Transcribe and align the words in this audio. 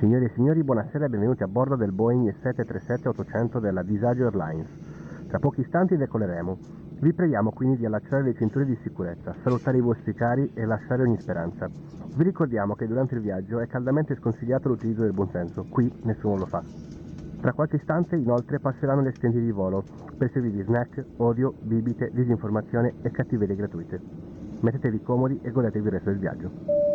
Signori 0.00 0.24
e 0.24 0.30
signori, 0.30 0.64
buonasera 0.64 1.04
e 1.04 1.08
benvenuti 1.10 1.42
a 1.42 1.46
bordo 1.46 1.76
del 1.76 1.92
Boeing 1.92 2.34
737-800 2.42 3.60
della 3.60 3.82
Disagio 3.82 4.24
Airlines. 4.24 4.66
Tra 5.28 5.38
pochi 5.38 5.60
istanti 5.60 5.98
decolleremo. 5.98 6.56
Vi 7.00 7.12
preghiamo 7.12 7.50
quindi 7.50 7.76
di 7.76 7.84
allacciare 7.84 8.22
le 8.22 8.32
cinture 8.32 8.64
di 8.64 8.78
sicurezza, 8.80 9.34
salutare 9.42 9.76
i 9.76 9.82
vostri 9.82 10.14
cari 10.14 10.50
e 10.54 10.64
lasciare 10.64 11.02
ogni 11.02 11.18
speranza. 11.18 11.68
Vi 11.68 12.22
ricordiamo 12.22 12.74
che 12.76 12.86
durante 12.86 13.14
il 13.14 13.20
viaggio 13.20 13.60
è 13.60 13.66
caldamente 13.66 14.16
sconsigliato 14.16 14.68
l'utilizzo 14.68 15.02
del 15.02 15.12
buonsenso, 15.12 15.66
qui 15.68 15.92
nessuno 16.04 16.38
lo 16.38 16.46
fa. 16.46 16.62
Tra 17.38 17.52
qualche 17.52 17.76
istante 17.76 18.16
inoltre 18.16 18.58
passeranno 18.58 19.02
le 19.02 19.12
stenti 19.12 19.38
di 19.38 19.50
volo 19.50 19.84
per 20.16 20.30
servirvi 20.30 20.62
snack, 20.62 21.04
odio, 21.18 21.52
bibite, 21.60 22.08
disinformazione 22.14 22.94
e 23.02 23.10
cattiverie 23.10 23.54
gratuite. 23.54 24.00
Mettetevi 24.60 25.02
comodi 25.02 25.38
e 25.42 25.50
godetevi 25.50 25.84
il 25.84 25.92
resto 25.92 26.08
del 26.08 26.18
viaggio. 26.18 26.89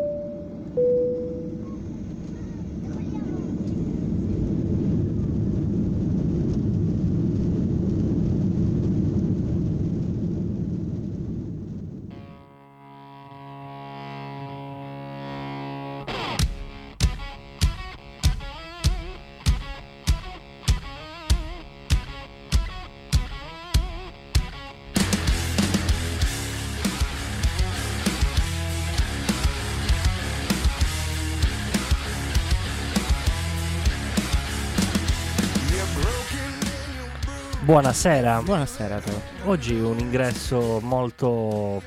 Buonasera. 37.66 38.44
Buonasera 38.44 38.96
a 38.98 39.00
te. 39.00 39.12
Oggi 39.46 39.74
un 39.74 39.98
ingresso 39.98 40.80
molto 40.84 41.82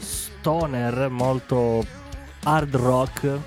stoner, 0.00 1.10
molto 1.10 1.84
hard 2.44 2.74
rock, 2.74 3.38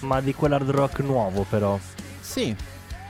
ma 0.00 0.20
di 0.20 0.34
quell'hard 0.34 0.68
rock 0.68 0.98
nuovo 1.00 1.46
però, 1.48 1.78
Sì. 2.20 2.54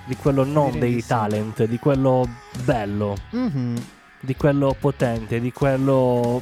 di 0.05 0.15
quello 0.15 0.45
non 0.45 0.71
Direi 0.73 0.93
dei 0.93 1.01
sì. 1.01 1.09
talent, 1.09 1.65
di 1.65 1.79
quello 1.81 2.29
bello, 2.63 3.17
Mhm. 3.31 3.85
di 4.21 4.37
quello 4.37 4.77
potente, 4.79 5.41
di 5.41 5.51
quello 5.51 6.41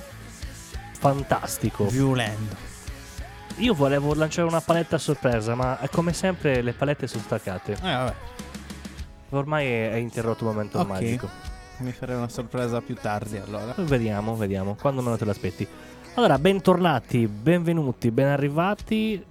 fantastico. 0.99 1.87
Violento. 1.87 2.55
Io 3.59 3.73
volevo 3.73 4.13
lanciare 4.15 4.47
una 4.47 4.61
paletta 4.61 4.97
a 4.97 4.99
sorpresa, 4.99 5.55
ma 5.55 5.79
come 5.91 6.13
sempre 6.13 6.61
le 6.61 6.75
palette 6.75 7.07
sono 7.07 7.23
staccate. 7.23 7.73
Eh, 7.73 7.77
vabbè. 7.81 8.15
Ormai 9.39 9.67
è, 9.67 9.91
è 9.93 9.97
interrotto 9.97 10.45
il 10.45 10.51
momento 10.51 10.79
Ok. 10.79 10.87
magico. 10.89 11.29
Mi 11.79 11.91
farei 11.93 12.17
una 12.17 12.29
sorpresa 12.29 12.81
più 12.81 12.95
tardi 12.95 13.37
allora. 13.37 13.75
Vediamo, 13.79 14.37
vediamo, 14.37 14.77
quando 14.81 15.03
meno 15.03 15.17
te 15.17 15.25
l'aspetti. 15.25 15.67
Allora, 16.15 16.39
bentornati, 16.39 17.27
benvenuti, 17.27 18.11
ben 18.13 18.29
arrivati 18.29 19.23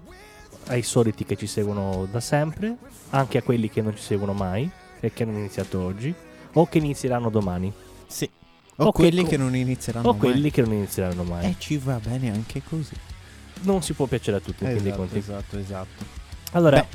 ai 0.68 0.82
soliti 0.82 1.24
che 1.26 1.38
ci 1.38 1.48
seguono 1.48 2.06
da 2.12 2.20
sempre, 2.20 2.76
anche 3.12 3.38
a 3.38 3.42
quelli 3.42 3.70
che 3.70 3.82
non 3.82 3.96
ci 3.96 4.02
seguono 4.04 4.34
mai 4.34 4.70
e 5.00 5.14
che 5.14 5.24
hanno 5.24 5.38
iniziato 5.38 5.80
oggi, 5.80 6.14
o 6.54 6.68
che 6.68 6.78
inizieranno 6.80 7.30
domani, 7.30 7.72
Sì. 8.08 8.30
O, 8.78 8.86
O 8.88 8.92
que- 8.92 9.08
quelli 9.10 9.24
che 9.26 9.38
non 9.38 9.56
inizieranno 9.56 10.08
o 10.10 10.12
mai. 10.12 10.20
quelli 10.20 10.50
che 10.52 10.62
non 10.62 10.74
inizieranno 10.74 11.24
mai. 11.24 11.46
E 11.46 11.56
ci 11.60 11.78
va 11.78 12.00
bene 12.04 12.32
anche 12.32 12.62
così. 12.68 12.96
Non 13.62 13.82
si 13.84 13.94
può 13.94 14.06
piacere 14.08 14.38
a 14.38 14.40
tutti, 14.40 14.66
Esatto, 14.66 14.96
conti. 14.96 15.18
esatto, 15.20 15.58
esatto. 15.60 16.04
Allora, 16.54 16.80
Beh. 16.80 16.88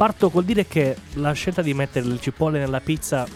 Parto 0.00 0.30
col 0.30 0.46
dire 0.46 0.66
che 0.66 0.96
la 1.16 1.32
scelta 1.32 1.60
di 1.60 1.74
mettere 1.74 2.06
le 2.06 2.18
cipolle 2.18 2.58
nella 2.58 2.80
pizza 2.80 3.26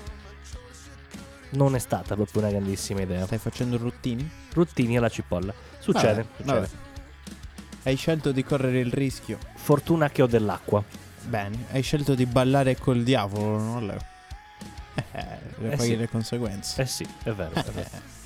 non 1.50 1.74
è 1.74 1.78
stata 1.78 2.14
proprio 2.14 2.40
una 2.40 2.50
grandissima 2.50 3.02
idea. 3.02 3.26
Stai 3.26 3.36
facendo 3.36 3.76
ruttini? 3.76 4.26
Ruttini 4.54 4.96
alla 4.96 5.10
cipolla. 5.10 5.52
Succede, 5.78 6.22
Vabbè, 6.22 6.26
succede. 6.36 6.52
vabbè. 6.60 6.68
Hai 7.82 7.96
scelto 7.96 8.32
di 8.32 8.42
correre 8.44 8.78
il 8.80 8.90
rischio. 8.90 9.36
Fortuna 9.56 10.08
che 10.08 10.22
ho 10.22 10.26
dell'acqua. 10.26 10.82
Bene. 11.24 11.66
Hai 11.70 11.82
scelto 11.82 12.14
di 12.14 12.24
ballare 12.24 12.78
col 12.78 13.02
diavolo, 13.02 13.58
non 13.58 13.86
Leo? 13.86 13.98
Eh, 15.12 15.26
le 15.58 15.70
Eh 15.72 15.76
paghi 15.76 15.90
sì. 15.90 15.96
le 15.96 16.08
conseguenze. 16.08 16.80
Eh 16.80 16.86
sì, 16.86 17.06
è 17.24 17.30
vero. 17.32 17.52
È 17.52 17.62
vero. 17.72 17.90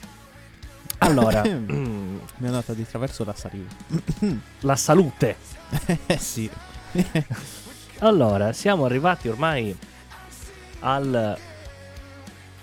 Allora, 1.01 1.43
Mi 1.43 2.21
è 2.41 2.47
andata 2.47 2.73
di 2.73 2.87
traverso 2.87 3.25
la 3.25 3.35
saliva. 3.35 3.69
la 4.61 4.77
salute. 4.77 5.35
eh 6.07 6.19
sì. 6.19 6.49
Allora, 8.01 8.53
siamo 8.53 8.85
arrivati 8.85 9.29
ormai 9.29 9.77
al 10.81 11.37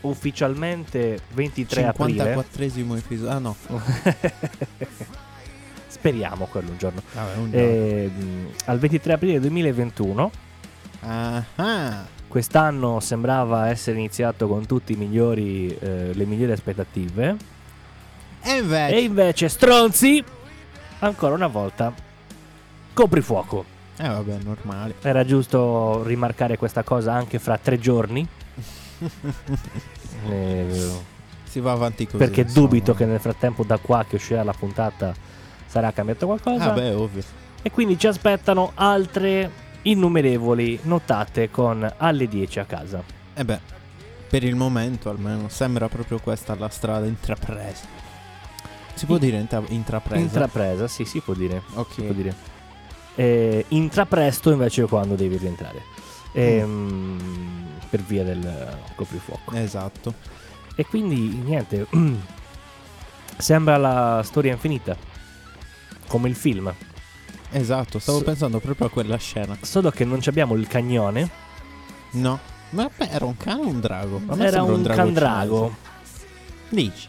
ufficialmente 0.01 1.19
23 1.34 1.85
aprile. 1.85 2.35
54esimo 2.35 2.97
episodio. 2.97 3.29
Ah 3.31 3.40
no. 3.40 3.56
Speriamo 5.88 6.46
quello 6.46 6.72
un 6.72 6.78
giorno. 6.78 7.01
Vabbè, 7.13 7.35
un 7.38 7.51
giorno. 7.51 7.68
Ehm, 7.68 8.50
al 8.66 8.79
23 8.79 9.13
aprile 9.13 9.40
2021. 9.40 10.31
Ah. 11.01 12.06
Quest'anno 12.28 13.00
sembrava 13.00 13.69
essere 13.69 13.97
iniziato 13.97 14.47
con 14.47 14.66
migliori, 14.96 15.75
eh, 15.78 16.13
le 16.13 16.25
migliori 16.25 16.52
aspettative. 16.52 17.38
E 18.41 18.57
invece. 18.57 18.96
E 18.96 19.02
invece, 19.02 19.50
stronzi, 19.50 20.23
ancora 21.00 21.34
una 21.34 21.47
volta, 21.47 21.94
coprifuoco. 22.94 23.75
Eh 23.98 24.08
vabbè, 24.08 24.38
normale. 24.44 24.96
Era 25.02 25.24
giusto 25.24 26.04
rimarcare 26.04 26.58
questa 26.58 26.84
cosa 26.84 27.14
anche 27.14 27.40
fra 27.40 27.58
tre 27.58 27.80
giorni. 27.80 28.28
Eh, 30.28 30.92
si 31.44 31.60
va 31.60 31.74
avanti 31.74 32.06
così. 32.06 32.18
perché 32.18 32.42
insomma. 32.42 32.68
dubito 32.68 32.94
che 32.96 33.06
nel 33.06 33.20
frattempo 33.20 33.64
da 33.64 33.78
qua 33.78 34.06
che 34.08 34.16
uscirà 34.16 34.44
la 34.44 34.54
puntata 34.54 35.14
sarà 35.68 35.92
cambiato 35.92 36.26
qualcosa. 36.26 36.72
Ah 36.72 36.74
beh, 36.74 36.94
ovvio. 36.94 37.24
E 37.62 37.70
quindi 37.72 38.00
ci 38.00 38.08
aspettano 38.08 38.72
altre 38.76 39.52
innumerevoli 39.84 40.80
notate 40.84 41.52
con 41.52 41.88
alle 41.98 42.28
10 42.28 42.60
a 42.60 42.66
casa. 42.66 43.04
E 43.34 43.42
Eh 43.42 43.46
beh, 43.46 43.60
per 44.30 44.44
il 44.44 44.56
momento 44.56 45.10
almeno 45.10 45.48
sembra 45.50 45.88
proprio 45.88 46.20
questa 46.20 46.56
la 46.56 46.70
strada 46.70 47.06
intrapresa. 47.06 47.86
Si 48.94 49.06
può 49.06 49.18
dire 49.18 49.38
intra- 49.38 49.62
intrapresa? 49.68 50.22
Intrapresa, 50.22 50.88
sì, 50.88 51.06
si 51.06 51.20
può 51.20 51.34
dire. 51.34 51.62
ok. 51.74 51.94
Si 51.94 52.02
può 52.02 52.14
dire. 52.14 52.36
Eh, 53.16 53.66
intrapresto 53.70 54.52
invece 54.52 54.84
quando 54.84 55.16
devi 55.16 55.38
rientrare. 55.38 55.81
Ehm, 56.34 57.18
Per 57.90 58.02
via 58.02 58.24
del 58.24 58.78
coprifuoco. 58.96 59.53
Esatto. 59.53 60.14
E 60.76 60.86
quindi 60.86 61.16
niente. 61.44 61.88
sembra 63.38 63.78
la 63.78 64.22
storia 64.24 64.52
infinita. 64.53 64.96
Come 66.08 66.30
il 66.30 66.36
film. 66.36 66.74
Esatto, 67.52 68.00
stavo 68.00 68.20
S- 68.20 68.24
pensando 68.24 68.59
proprio 68.59 68.88
a 68.88 68.90
quella 68.90 69.18
scena. 69.18 69.58
Solo 69.62 69.92
che 69.92 70.03
non 70.06 70.20
abbiamo 70.26 70.56
il 70.56 70.68
cagnone. 70.68 71.30
No. 72.12 72.40
Ma 72.72 72.90
beh, 72.94 73.09
era 73.09 73.26
un 73.26 73.38
cane 73.38 73.62
o 73.62 73.68
un 73.68 73.80
drago? 73.80 74.22
Era 74.32 74.50
sembra 74.52 74.62
un 74.64 74.82
drago 74.84 75.02
candrago. 75.02 75.76
Dici? 76.70 77.08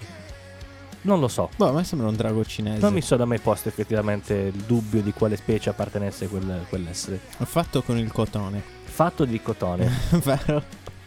Non 1.06 1.20
lo 1.20 1.28
so. 1.28 1.50
Boh, 1.56 1.68
a 1.68 1.72
me 1.72 1.84
sembra 1.84 2.08
un 2.08 2.16
drago 2.16 2.44
cinese. 2.44 2.80
Non 2.80 2.92
mi 2.92 3.00
sono 3.00 3.24
mai 3.26 3.38
posto 3.38 3.68
effettivamente 3.68 4.34
il 4.34 4.62
dubbio 4.66 5.00
di 5.02 5.12
quale 5.12 5.36
specie 5.36 5.70
appartenesse 5.70 6.26
quel- 6.28 6.64
quell'essere. 6.68 7.20
Fatto 7.44 7.82
con 7.82 7.96
il 7.96 8.10
cotone. 8.10 8.60
Fatto 8.84 9.24
di 9.24 9.40
cotone, 9.40 9.88
Vero? 10.24 10.62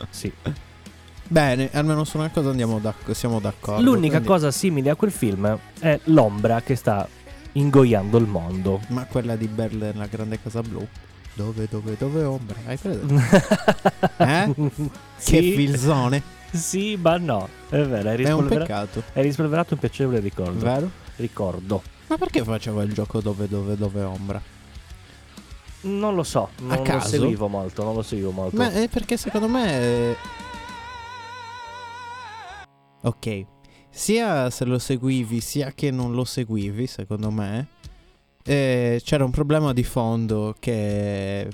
sì. 0.10 0.32
Bene, 1.32 1.70
almeno 1.74 2.04
su 2.06 2.18
una 2.18 2.30
cosa 2.30 2.50
andiamo 2.50 2.80
d'ac- 2.80 3.14
siamo 3.14 3.40
d'accordo. 3.40 3.82
L'unica 3.84 4.14
quindi- 4.14 4.28
cosa 4.28 4.52
simile 4.52 4.90
a 4.90 4.96
quel 4.96 5.12
film 5.12 5.58
è 5.80 6.00
l'ombra 6.06 6.62
che 6.62 6.76
sta 6.76 7.08
ingoiando 7.52 8.18
il 8.18 8.26
mondo. 8.26 8.80
Ma 8.88 9.04
quella 9.06 9.36
di 9.36 9.48
Belle 9.48 9.92
nella 9.92 10.06
grande 10.08 10.42
casa 10.42 10.62
blu? 10.62 10.86
Dove, 11.34 11.68
dove, 11.70 11.96
dove 11.98 12.24
ombra? 12.24 12.56
Hai 12.66 12.78
preso? 12.78 13.01
Eh? 14.18 14.54
sì, 15.18 15.31
Che 15.31 15.42
filzone. 15.56 16.22
Sì, 16.57 16.98
ma 17.00 17.18
no. 17.18 17.48
È 17.69 17.78
vero, 17.81 18.10
è, 18.10 18.12
È 18.12 18.12
un 18.12 18.16
rispolvera- 18.18 18.60
peccato, 18.66 19.04
è 19.13 19.22
rispolverato 19.22 19.74
un 19.75 19.80
piacevole 19.80 20.19
ricordo. 20.19 20.60
vero? 20.66 20.90
Ricordo. 21.18 21.81
Ma 22.07 22.18
perché 22.18 22.44
faceva 22.44 22.81
il 22.84 22.92
gioco 22.94 23.22
dove, 23.22 23.48
dove, 23.48 23.75
dove 23.78 24.01
ombra? 24.01 24.42
Non 25.81 26.16
lo 26.16 26.24
so, 26.24 26.50
non 26.62 26.78
lo 26.78 26.81
caso? 26.81 27.07
seguivo 27.07 27.48
molto, 27.48 27.84
non 27.84 27.94
lo 27.96 28.01
seguivo 28.01 28.31
molto. 28.31 28.57
Ma 28.57 28.72
è 28.72 28.90
perché 28.90 29.16
secondo 29.16 29.48
me... 29.48 30.16
Ok. 33.04 33.46
Sia 33.92 34.50
se 34.50 34.66
lo 34.66 34.78
seguivi, 34.80 35.40
sia 35.42 35.72
che 35.74 35.92
non 35.92 36.13
lo 36.13 36.24
seguivi, 36.25 36.86
secondo 36.88 37.31
me, 37.31 37.68
eh, 38.44 39.01
c'era 39.04 39.24
un 39.24 39.31
problema 39.31 39.74
di 39.74 39.84
fondo 39.84 40.56
che 40.60 41.48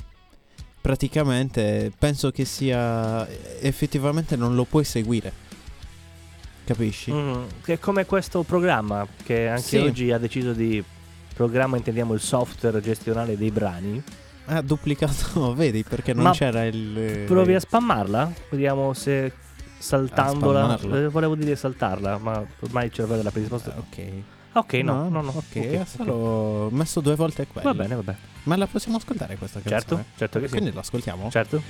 praticamente 0.85 1.91
penso 1.97 2.29
che 2.29 2.45
sia 2.45 3.27
effettivamente 3.59 4.35
non 4.35 4.53
lo 4.53 4.65
puoi 4.65 4.83
seguire. 4.83 5.33
Capisci? 6.63 7.11
Mm, 7.11 7.43
che 7.63 7.73
è 7.73 7.79
come 7.79 8.05
questo 8.05 8.43
programma 8.43 9.07
che 9.23 9.47
anche 9.47 9.61
Sì. 9.63 9.77
oggi 9.77 10.11
ha 10.11 10.19
deciso 10.19 10.53
di 10.53 10.83
programma 11.33 11.77
intendiamo 11.77 12.13
il 12.13 12.19
software 12.19 12.81
gestionale 12.81 13.35
dei 13.35 13.49
brani 13.49 14.01
Ha 14.45 14.61
duplicato, 14.61 15.55
vedi, 15.57 15.83
perché 15.83 16.13
non 16.13 16.23
Ma 16.25 16.31
c'era 16.31 16.65
il... 16.65 16.95
eh, 16.95 17.23
Provi 17.25 17.55
a 17.55 17.59
spammarla? 17.59 18.31
Vediamo 18.51 18.93
se 18.93 19.31
saltandola. 19.79 20.79
eh, 20.79 21.07
volevo 21.09 21.33
dire 21.33 21.55
saltarla, 21.55 22.19
ma 22.19 22.45
ormai 22.59 22.85
il 22.85 22.91
cervello 22.91 23.21
era 23.21 23.31
predisposto. 23.31 23.73
Ok. 23.75 24.03
Ok, 24.56 24.74
no, 24.75 25.10
no, 25.10 25.22
no. 25.22 25.30
Ok, 25.31 25.56
ok, 25.56 25.63
è 25.63 25.86
solo 25.86 26.13
ho 26.13 26.69
messo 26.69 27.02
due 27.02 27.16
volte 27.16 27.46
quello. 27.46 27.74
Va 27.74 27.75
bene, 27.75 27.96
va 27.96 28.04
bene. 28.04 28.18
Ma 28.44 28.56
la 28.56 28.68
possiamo 28.68 28.96
ascoltare 28.98 29.36
questa 29.36 29.60
canzone? 29.60 29.80
Certo, 29.81 30.18
certo 30.18 30.40
che 30.40 30.48
sì. 30.48 30.52
Quindi 30.54 30.72
l'ascoltiamo? 30.74 31.30
Certo. 31.30 31.62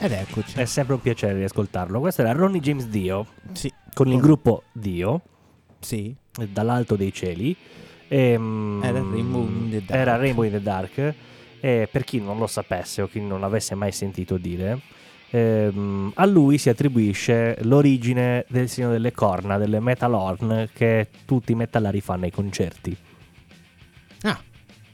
Ed 0.00 0.12
eccoci. 0.12 0.56
È 0.58 0.64
sempre 0.64 0.94
un 0.94 1.00
piacere 1.00 1.34
riascoltarlo. 1.34 1.98
Questo 2.00 2.20
era 2.22 2.32
Ronnie 2.32 2.60
James 2.60 2.86
Dio 2.86 3.26
Sì, 3.52 3.72
con 3.92 4.08
il 4.08 4.20
gruppo 4.20 4.62
Dio 4.72 5.22
sì. 5.80 6.14
dall'alto 6.50 6.94
dei 6.96 7.12
cieli. 7.12 7.56
Ehm, 8.08 8.80
Era 8.84 9.00
Rainbow 9.00 9.42
in 9.46 9.70
the 9.70 9.82
Dark. 9.84 10.00
Era 10.00 10.16
Rainbow 10.16 10.44
in 10.44 10.50
the 10.52 10.62
Dark. 10.62 11.14
E 11.60 11.88
per 11.90 12.04
chi 12.04 12.20
non 12.20 12.38
lo 12.38 12.46
sapesse 12.46 13.02
o 13.02 13.08
chi 13.08 13.20
non 13.20 13.40
l'avesse 13.40 13.74
mai 13.74 13.90
sentito 13.90 14.36
dire, 14.36 14.78
ehm, 15.30 16.12
a 16.14 16.24
lui 16.24 16.56
si 16.58 16.68
attribuisce 16.68 17.58
l'origine 17.62 18.44
del 18.48 18.68
segno 18.68 18.90
delle 18.90 19.10
corna, 19.10 19.58
delle 19.58 19.80
metal 19.80 20.14
horn 20.14 20.68
che 20.72 21.08
tutti 21.24 21.50
i 21.50 21.56
metallari 21.56 22.00
fanno 22.00 22.24
ai 22.26 22.30
concerti. 22.30 22.96
Ah, 24.22 24.40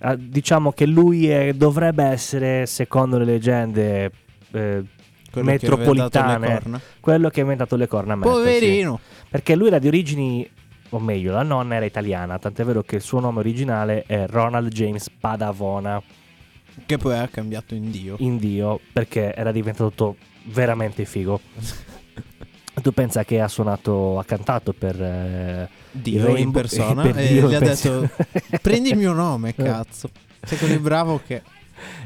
Ah, 0.06 0.16
diciamo 0.16 0.72
che 0.72 0.84
lui 0.86 1.28
è- 1.28 1.54
dovrebbe 1.54 2.04
essere, 2.04 2.66
secondo 2.66 3.16
le 3.16 3.24
leggende 3.24 4.10
eh, 4.54 4.84
che 5.30 5.42
metropolitane, 5.42 6.60
quello 7.00 7.28
che 7.28 7.40
ha 7.40 7.42
inventato 7.42 7.76
le 7.76 7.88
corna 7.88 8.14
a 8.14 8.16
sì. 8.16 8.22
Poverino. 8.22 9.00
Perché 9.28 9.56
lui 9.56 9.66
era 9.66 9.78
di 9.78 9.88
origini, 9.88 10.48
o 10.90 10.98
meglio, 11.00 11.32
la 11.32 11.42
nonna 11.42 11.74
era 11.74 11.84
italiana, 11.84 12.38
tant'è 12.38 12.64
vero 12.64 12.82
che 12.82 12.96
il 12.96 13.02
suo 13.02 13.18
nome 13.20 13.40
originale 13.40 14.04
è 14.06 14.26
Ronald 14.28 14.68
James 14.68 15.10
Padavona, 15.10 16.00
Che 16.86 16.96
poi 16.98 17.18
ha 17.18 17.28
cambiato 17.28 17.74
in 17.74 17.90
Dio. 17.90 18.16
in 18.18 18.36
Dio, 18.38 18.78
perché 18.92 19.34
era 19.34 19.50
diventato 19.50 20.16
veramente 20.44 21.04
figo. 21.04 21.40
Tu 22.82 22.92
pensa 22.92 23.24
che 23.24 23.40
ha 23.40 23.46
suonato, 23.46 24.18
ha 24.18 24.24
cantato 24.24 24.72
per 24.72 25.00
eh, 25.00 25.68
Dio 25.92 26.18
in 26.18 26.26
Rainbow- 26.26 26.60
persona 26.60 27.02
per 27.06 27.16
e 27.18 27.28
Dio 27.28 27.48
gli 27.48 27.52
in 27.52 27.56
ha 27.56 27.60
detto 27.60 28.10
prendi 28.60 28.90
il 28.90 28.96
mio 28.96 29.12
nome, 29.12 29.54
cazzo. 29.56 30.10
Sei 30.42 30.58
così 30.58 30.78
bravo 30.78 31.20
che... 31.24 31.42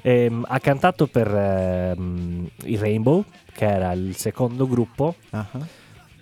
Ehm, 0.02 0.44
ha 0.48 0.58
cantato 0.60 1.06
per 1.06 1.28
ehm, 1.34 2.48
il 2.64 2.78
Rainbow, 2.78 3.24
che 3.52 3.66
era 3.66 3.92
il 3.92 4.16
secondo 4.16 4.66
gruppo 4.68 5.14
Ah, 5.30 5.46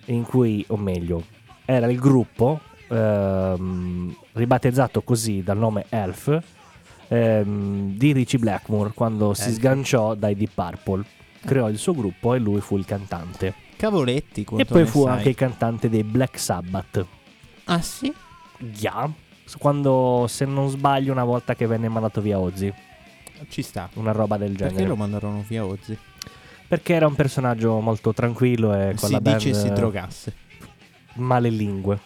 in 0.05 0.23
cui, 0.23 0.63
o 0.69 0.77
meglio, 0.77 1.23
era 1.65 1.87
il 1.87 1.99
gruppo 1.99 2.59
ehm, 2.87 4.15
ribattezzato 4.33 5.01
così 5.01 5.43
dal 5.43 5.57
nome 5.57 5.85
Elf 5.89 6.39
ehm, 7.07 7.95
di 7.97 8.11
Richie 8.13 8.39
Blackmore 8.39 8.91
quando 8.93 9.33
si 9.33 9.49
Elf. 9.49 9.55
sganciò 9.55 10.15
dai 10.15 10.35
Deep 10.35 10.51
Purple. 10.53 11.03
Creò 11.45 11.69
il 11.69 11.77
suo 11.77 11.93
gruppo 11.93 12.33
e 12.33 12.39
lui 12.39 12.59
fu 12.61 12.77
il 12.77 12.85
cantante. 12.85 13.53
Cavoletti, 13.77 14.45
e 14.57 14.65
poi 14.65 14.85
fu 14.85 15.03
sai. 15.03 15.13
anche 15.17 15.29
il 15.29 15.35
cantante 15.35 15.87
dei 15.87 16.03
Black 16.03 16.39
Sabbath. 16.39 17.05
Ah 17.65 17.81
sì? 17.81 18.11
Yeah. 18.79 19.09
Quando, 19.59 20.25
se 20.27 20.45
non 20.45 20.67
sbaglio, 20.69 21.11
una 21.11 21.23
volta 21.23 21.53
che 21.55 21.67
venne 21.67 21.87
mandato 21.87 22.19
via 22.19 22.39
Ozzy, 22.39 22.73
Ci 23.49 23.61
sta. 23.61 23.89
una 23.95 24.11
roba 24.11 24.37
del 24.37 24.51
Perché 24.53 24.69
genere. 24.69 24.87
lo 24.87 24.95
mandarono 24.95 25.43
via 25.47 25.65
Ozzy? 25.65 25.97
Perché 26.67 26.93
era 26.93 27.07
un 27.07 27.15
personaggio 27.15 27.79
molto 27.79 28.13
tranquillo 28.13 28.73
e 28.73 28.93
con 28.95 29.07
si 29.07 29.11
la 29.13 29.21
band 29.21 29.37
dice 29.37 29.53
si 29.53 29.69
drogasse. 29.71 30.33
male 31.15 31.49
lingue. 31.49 31.99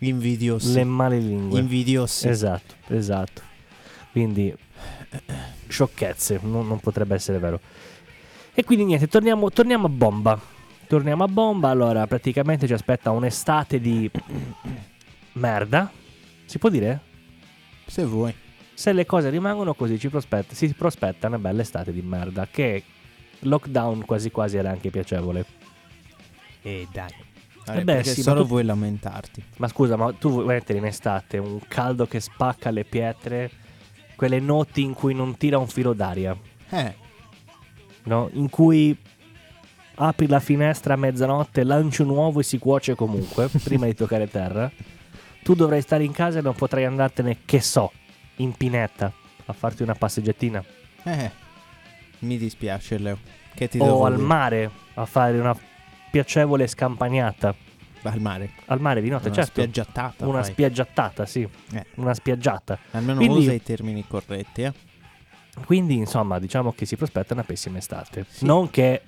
Invidiosi. 0.00 0.72
Le 0.72 0.84
male 0.84 1.18
lingue. 1.18 1.58
Invidiosi. 1.60 2.28
Esatto, 2.28 2.74
esatto. 2.88 3.42
Quindi 4.12 4.54
sciocchezze, 5.68 6.40
non, 6.42 6.66
non 6.66 6.80
potrebbe 6.80 7.14
essere 7.14 7.38
vero. 7.38 7.60
E 8.54 8.64
quindi 8.64 8.84
niente, 8.86 9.08
torniamo, 9.08 9.50
torniamo 9.50 9.86
a 9.86 9.90
bomba. 9.90 10.40
Torniamo 10.86 11.24
a 11.24 11.28
bomba, 11.28 11.68
allora 11.70 12.06
praticamente 12.06 12.66
ci 12.66 12.72
aspetta 12.72 13.10
un'estate 13.10 13.80
di 13.80 14.08
merda. 15.32 15.90
Si 16.44 16.58
può 16.58 16.68
dire? 16.68 17.00
Se 17.86 18.04
vuoi. 18.04 18.34
Se 18.78 18.92
le 18.92 19.06
cose 19.06 19.30
rimangono 19.30 19.72
così 19.72 19.98
ci 19.98 20.10
prospetta, 20.10 20.54
si 20.54 20.68
prospetta 20.74 21.28
una 21.28 21.38
bella 21.38 21.62
estate 21.62 21.92
di 21.94 22.02
merda 22.02 22.46
che 22.50 22.82
lockdown 23.40 24.04
quasi 24.04 24.30
quasi 24.30 24.58
era 24.58 24.68
anche 24.70 24.90
piacevole. 24.90 25.46
E 26.60 26.86
dai. 26.92 27.08
Eh 27.68 27.82
beh, 27.82 27.94
perché 27.94 28.10
sì, 28.10 28.20
solo 28.22 28.42
tu- 28.42 28.48
vuoi 28.48 28.64
lamentarti. 28.64 29.42
Ma 29.56 29.68
scusa, 29.68 29.96
ma 29.96 30.12
tu 30.12 30.28
vuoi 30.30 30.44
mettere 30.44 30.78
in 30.78 30.84
estate 30.84 31.38
un 31.38 31.58
caldo 31.66 32.06
che 32.06 32.20
spacca 32.20 32.70
le 32.70 32.84
pietre, 32.84 33.50
quelle 34.14 34.40
notti 34.40 34.82
in 34.82 34.92
cui 34.92 35.14
non 35.14 35.36
tira 35.38 35.56
un 35.58 35.66
filo 35.68 35.94
d'aria, 35.94 36.36
Eh, 36.68 36.94
no? 38.04 38.28
In 38.34 38.50
cui 38.50 38.94
apri 39.94 40.26
la 40.28 40.38
finestra 40.40 40.94
a 40.94 40.96
mezzanotte, 40.98 41.64
lanci 41.64 42.02
un 42.02 42.10
uovo 42.10 42.40
e 42.40 42.42
si 42.42 42.58
cuoce 42.58 42.94
comunque, 42.94 43.48
prima 43.64 43.86
di 43.86 43.94
toccare 43.94 44.28
terra. 44.28 44.70
Tu 45.42 45.54
dovrai 45.54 45.80
stare 45.80 46.04
in 46.04 46.12
casa 46.12 46.40
e 46.40 46.42
non 46.42 46.54
potrai 46.54 46.84
andartene, 46.84 47.38
che 47.46 47.60
so, 47.60 47.90
in 48.36 48.52
pinetta 48.52 49.12
a 49.46 49.52
farti 49.52 49.82
una 49.82 49.94
passeggiatina. 49.94 50.64
eh. 51.04 51.30
Mi 52.20 52.38
dispiace, 52.38 52.98
Leo. 52.98 53.18
Che 53.54 53.68
ti 53.68 53.78
o 53.78 54.04
al 54.04 54.18
mare 54.18 54.70
a 54.94 55.04
fare 55.06 55.38
una 55.38 55.56
piacevole 56.10 56.66
scampagnata. 56.66 57.54
Al 58.02 58.20
mare. 58.20 58.50
Al 58.66 58.80
mare 58.80 59.00
di 59.02 59.08
notte, 59.08 59.26
Una 59.26 59.34
certo. 59.36 59.50
spiaggiattata. 59.52 60.26
una 60.26 60.42
fai. 60.42 60.52
spiaggiattata, 60.52 61.26
sì. 61.26 61.48
Eh. 61.72 61.84
Una 61.96 62.14
spiaggiata. 62.14 62.78
Almeno 62.92 63.18
Quindi- 63.18 63.38
usa 63.38 63.52
i 63.52 63.62
termini 63.62 64.04
corretti, 64.06 64.62
eh. 64.62 64.72
Quindi, 65.64 65.96
insomma, 65.96 66.38
diciamo 66.38 66.72
che 66.72 66.84
si 66.86 66.96
prospetta 66.96 67.32
una 67.34 67.42
pessima 67.44 67.78
estate. 67.78 68.26
Sì. 68.28 68.44
Non 68.44 68.70
che 68.70 69.02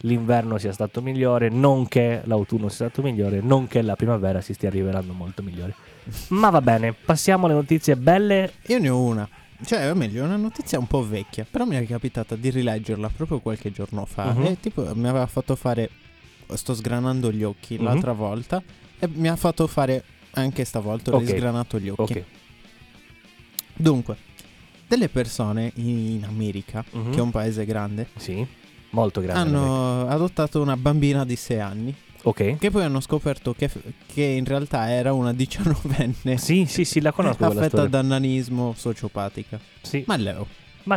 l'inverno 0.00 0.58
sia 0.58 0.72
stato 0.72 1.00
migliore, 1.02 1.48
non 1.48 1.88
che 1.88 2.20
l'autunno 2.24 2.68
sia 2.68 2.88
stato 2.88 3.02
migliore, 3.02 3.40
non 3.40 3.66
che 3.66 3.82
la 3.82 3.96
primavera 3.96 4.40
si 4.40 4.52
stia 4.54 4.70
rivelando 4.70 5.12
molto 5.12 5.42
migliore. 5.42 5.74
Ma 6.28 6.50
va 6.50 6.60
bene, 6.60 6.92
passiamo 6.92 7.46
alle 7.46 7.54
notizie 7.54 7.96
belle. 7.96 8.52
Io 8.66 8.78
ne 8.78 8.88
ho 8.88 9.00
una. 9.00 9.28
Cioè, 9.64 9.90
o 9.90 9.94
meglio, 9.94 10.22
una 10.24 10.36
notizia 10.36 10.78
un 10.78 10.86
po' 10.86 11.02
vecchia. 11.06 11.46
Però 11.50 11.64
mi 11.64 11.76
è 11.76 11.86
capitata 11.86 12.36
di 12.36 12.50
rileggerla 12.50 13.08
proprio 13.08 13.40
qualche 13.40 13.72
giorno 13.72 14.04
fa. 14.04 14.32
Mhm. 14.34 14.44
E 14.44 14.60
tipo 14.60 14.82
mi 14.94 15.08
aveva 15.08 15.26
fatto 15.26 15.56
fare. 15.56 15.88
Sto 16.52 16.74
sgranando 16.74 17.32
gli 17.32 17.42
occhi 17.42 17.76
Mhm. 17.78 17.84
l'altra 17.84 18.12
volta. 18.12 18.62
E 18.98 19.08
mi 19.12 19.28
ha 19.28 19.36
fatto 19.36 19.66
fare 19.66 20.04
anche 20.32 20.64
stavolta. 20.64 21.10
Ho 21.12 21.16
Ok. 21.16 21.20
risgranato 21.22 21.78
gli 21.80 21.88
occhi. 21.88 22.02
Ok. 22.12 22.24
Dunque, 23.74 24.16
delle 24.86 25.08
persone 25.08 25.72
in 25.76 26.24
America, 26.28 26.84
Mhm. 26.90 27.10
che 27.10 27.18
è 27.18 27.20
un 27.20 27.30
paese 27.30 27.64
grande, 27.64 28.08
Sì, 28.16 28.46
molto 29.00 29.20
grande. 29.20 29.56
hanno 29.56 30.08
adottato 30.08 30.60
una 30.60 30.76
bambina 30.76 31.24
di 31.24 31.36
6 31.36 31.60
anni. 31.60 31.94
Ok. 32.22 32.56
Che 32.58 32.70
poi 32.70 32.82
hanno 32.82 33.00
scoperto 33.00 33.54
che, 33.56 33.70
che 34.12 34.22
in 34.22 34.44
realtà 34.44 34.90
era 34.90 35.12
una 35.12 35.32
diciannovenne. 35.32 36.36
Sì, 36.38 36.64
sì, 36.66 36.84
sì, 36.84 37.00
la 37.00 37.12
conosco 37.12 37.44
affetta 37.44 37.86
da 37.86 38.02
nanismo 38.02 38.74
sociopatica. 38.76 39.60
Sì. 39.82 40.02
Ma... 40.06 40.16
Ma 40.16 40.22
Leo, 40.22 40.46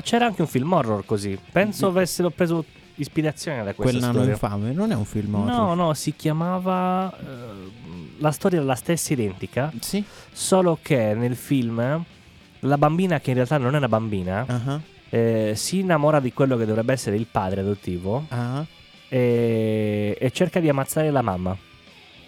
c'era 0.02 0.26
anche 0.26 0.42
un 0.42 0.48
film 0.48 0.72
horror 0.72 1.06
così. 1.06 1.38
Penso 1.52 1.78
Sì. 1.78 1.86
avessero 1.86 2.30
preso 2.32 2.64
ispirazione 2.96 3.64
da 3.64 3.74
questa 3.74 3.84
quel 3.84 4.00
nano 4.00 4.14
storia. 4.14 4.32
infame 4.34 4.72
non 4.74 4.92
è 4.92 4.96
un 4.96 5.06
film 5.06 5.32
No, 5.32 5.42
horror. 5.64 5.76
no, 5.76 5.94
si 5.94 6.14
chiamava... 6.16 7.16
eh, 7.18 7.26
la 8.18 8.32
storia 8.32 8.60
è 8.60 8.64
la 8.64 8.76
stessa 8.76 9.14
identica, 9.14 9.72
Sì. 9.80 10.04
solo 10.32 10.80
che 10.82 11.14
nel 11.14 11.36
film 11.36 12.04
la 12.62 12.78
bambina, 12.78 13.20
che 13.20 13.30
in 13.30 13.36
realtà 13.36 13.58
non 13.58 13.74
è 13.76 13.78
una 13.78 13.88
bambina, 13.88 14.46
Ah, 14.48 14.80
eh, 15.10 15.54
si 15.56 15.80
innamora 15.80 16.20
di 16.20 16.32
quello 16.34 16.56
che 16.58 16.66
dovrebbe 16.66 16.94
essere 16.94 17.16
il 17.16 17.28
padre 17.30 17.62
adottivo 17.62 18.26
ah. 18.30 18.66
e, 19.08 20.18
e 20.20 20.32
cerca 20.32 20.60
di 20.60 20.70
ammazzare 20.70 21.12
la 21.12 21.22
mamma. 21.22 21.58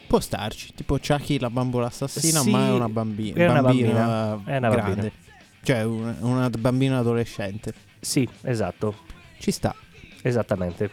Può 0.07 0.19
starci. 0.19 0.73
Tipo 0.73 0.97
Chucky 0.99 1.39
la 1.39 1.49
bambola 1.49 1.87
assassina, 1.87 2.41
Sì, 2.41 2.49
ma 2.51 2.67
è 2.67 2.71
una 2.71 2.89
bambina. 2.89 3.37
è 3.39 3.47
una 3.49 3.61
bambina 3.61 3.93
bambina, 3.93 4.51
è 4.53 4.57
una 4.57 4.69
grande. 4.69 4.83
bambina. 4.93 5.11
Cioè, 5.63 5.83
una, 5.83 6.15
una 6.21 6.49
bambina 6.49 6.97
adolescente. 6.97 7.73
Sì, 7.99 8.27
esatto, 8.41 8.95
Ci 9.39 9.51
sta. 9.51 9.73
esattamente. 10.23 10.89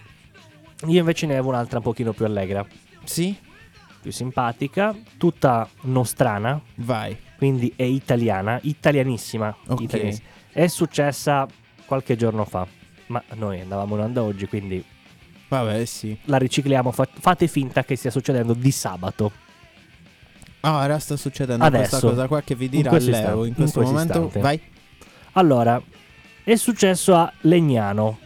Io 0.87 1.01
invece 1.01 1.27
ne 1.27 1.33
avevo 1.33 1.49
un'altra 1.49 1.79
un 1.79 1.85
pochino 1.85 2.13
più 2.13 2.25
allegra, 2.27 2.65
Sì? 3.03 3.37
più 4.01 4.13
simpatica, 4.13 4.95
tutta 5.17 5.69
nostrana, 5.83 6.61
Vai. 6.77 7.17
quindi 7.37 7.73
è 7.75 7.83
italiana, 7.83 8.61
italianissima. 8.63 9.57
Ok. 9.67 9.81
italianissima. 9.81 10.29
È 10.53 10.67
successa 10.69 11.47
qualche 11.89 12.15
giorno 12.15 12.45
fa, 12.45 12.67
ma 13.07 13.21
noi 13.35 13.61
andavamo 13.61 13.97
in 13.97 14.03
onda 14.03 14.23
oggi, 14.23 14.47
quindi 14.47 14.85
Vabbè, 15.49 15.85
sì. 15.87 16.17
la 16.27 16.37
ricicliamo. 16.37 16.93
fa- 16.93 17.09
fate 17.11 17.49
finta 17.49 17.83
che 17.83 17.97
stia 17.97 18.11
succedendo 18.11 18.53
di 18.53 18.71
sabato. 18.71 19.33
Ah, 20.61 20.83
ora 20.85 20.99
sta 20.99 21.17
succedendo 21.17 21.65
Adesso. 21.65 21.89
questa 21.89 22.09
cosa 22.09 22.27
qua 22.29 22.43
che 22.43 22.55
vi 22.55 22.67
In 22.67 22.71
dirà 22.73 22.91
questo 22.91 23.11
Leo 23.11 23.21
istante. 23.21 23.41
in 23.43 23.47
In 23.49 23.55
questo 23.55 23.79
questo 23.81 23.95
momento. 23.95 24.17
istante. 24.19 24.41
Vai. 24.41 24.61
Allora, 25.33 25.83
è 26.45 26.55
successo 26.57 27.15
a 27.15 27.33
Legnano. 27.43 28.19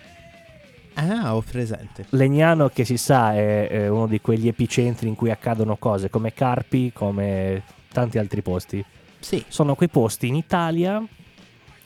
Ah, 0.95 1.35
ho 1.37 1.43
presente. 1.43 2.07
Legnano 2.11 2.69
che 2.69 2.85
si 2.85 2.97
sa 2.97 3.35
è, 3.35 3.69
è 3.69 3.89
uno 3.89 4.07
di 4.07 4.21
quegli 4.21 4.49
epicentri 4.49 5.09
in 5.09 5.15
cui 5.15 5.31
accadono 5.31 5.77
cose 5.77 6.11
come 6.11 6.33
Carpi, 6.35 6.93
come 6.93 7.63
tanti 7.93 8.19
altri 8.19 8.43
posti. 8.43 8.85
Sì. 9.21 9.45
Sono 9.49 9.75
quei 9.75 9.89
posti 9.89 10.27
in 10.27 10.35
Italia. 10.35 11.03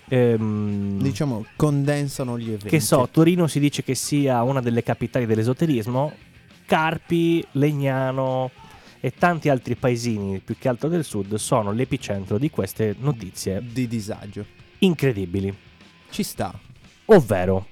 Ehm, 0.09 1.01
Diciamo, 1.01 1.45
condensano 1.57 2.39
gli 2.39 2.49
eventi. 2.49 2.69
che 2.69 2.81
so, 2.81 3.09
Torino 3.11 3.47
si 3.47 3.61
dice 3.61 3.83
che 3.83 3.95
sia 3.95 4.43
una 4.43 4.61
delle 4.61 4.83
capitali 4.83 5.27
dell'esoterismo. 5.27 6.13
Carpi, 6.67 7.45
Legnano 7.53 8.51
e 9.01 9.13
tanti 9.13 9.49
altri 9.49 9.77
paesini, 9.77 10.41
più 10.41 10.57
che 10.59 10.69
altro 10.69 10.89
del 10.89 11.05
sud, 11.05 11.35
sono 11.37 11.71
l'epicentro 11.71 12.39
di 12.39 12.51
queste 12.51 12.95
notizie 12.99 13.63
Di 13.65 13.87
disagio. 13.87 14.45
incredibili. 14.79 15.55
Ci 16.11 16.23
sta. 16.23 16.53
Ovvero, 17.07 17.67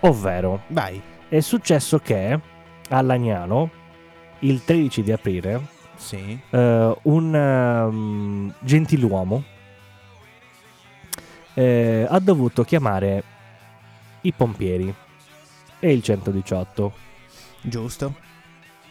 ovvero, 0.00 0.62
Vai. 0.68 1.00
è 1.28 1.40
successo 1.40 1.98
che 1.98 2.40
a 2.88 3.00
Lagnano, 3.02 3.70
il 4.40 4.62
13 4.64 5.02
di 5.02 5.12
aprile, 5.12 5.60
Sì. 5.96 6.38
eh, 6.50 6.96
un 7.02 7.34
ehm, 7.34 8.54
gentiluomo 8.60 9.44
eh, 11.58 12.06
ha 12.08 12.18
dovuto 12.20 12.62
chiamare 12.62 13.22
i 14.20 14.32
pompieri 14.32 14.94
e 15.80 15.92
il 15.92 16.02
118 16.02 16.92
Giusto. 17.62 18.14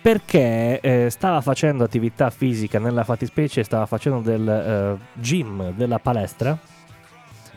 perché 0.02 0.82
eh, 0.82 1.10
stava 1.10 1.40
facendo 1.40 1.86
attività 1.86 2.30
fisica 2.30 2.78
nella 2.78 3.06
fattispecie 3.06 3.64
stava 3.64 3.86
facendo 3.86 4.20
del 4.20 4.50
eh, 4.50 4.98
gym 5.14 5.72
della 5.72 6.00
palestra 6.00 6.58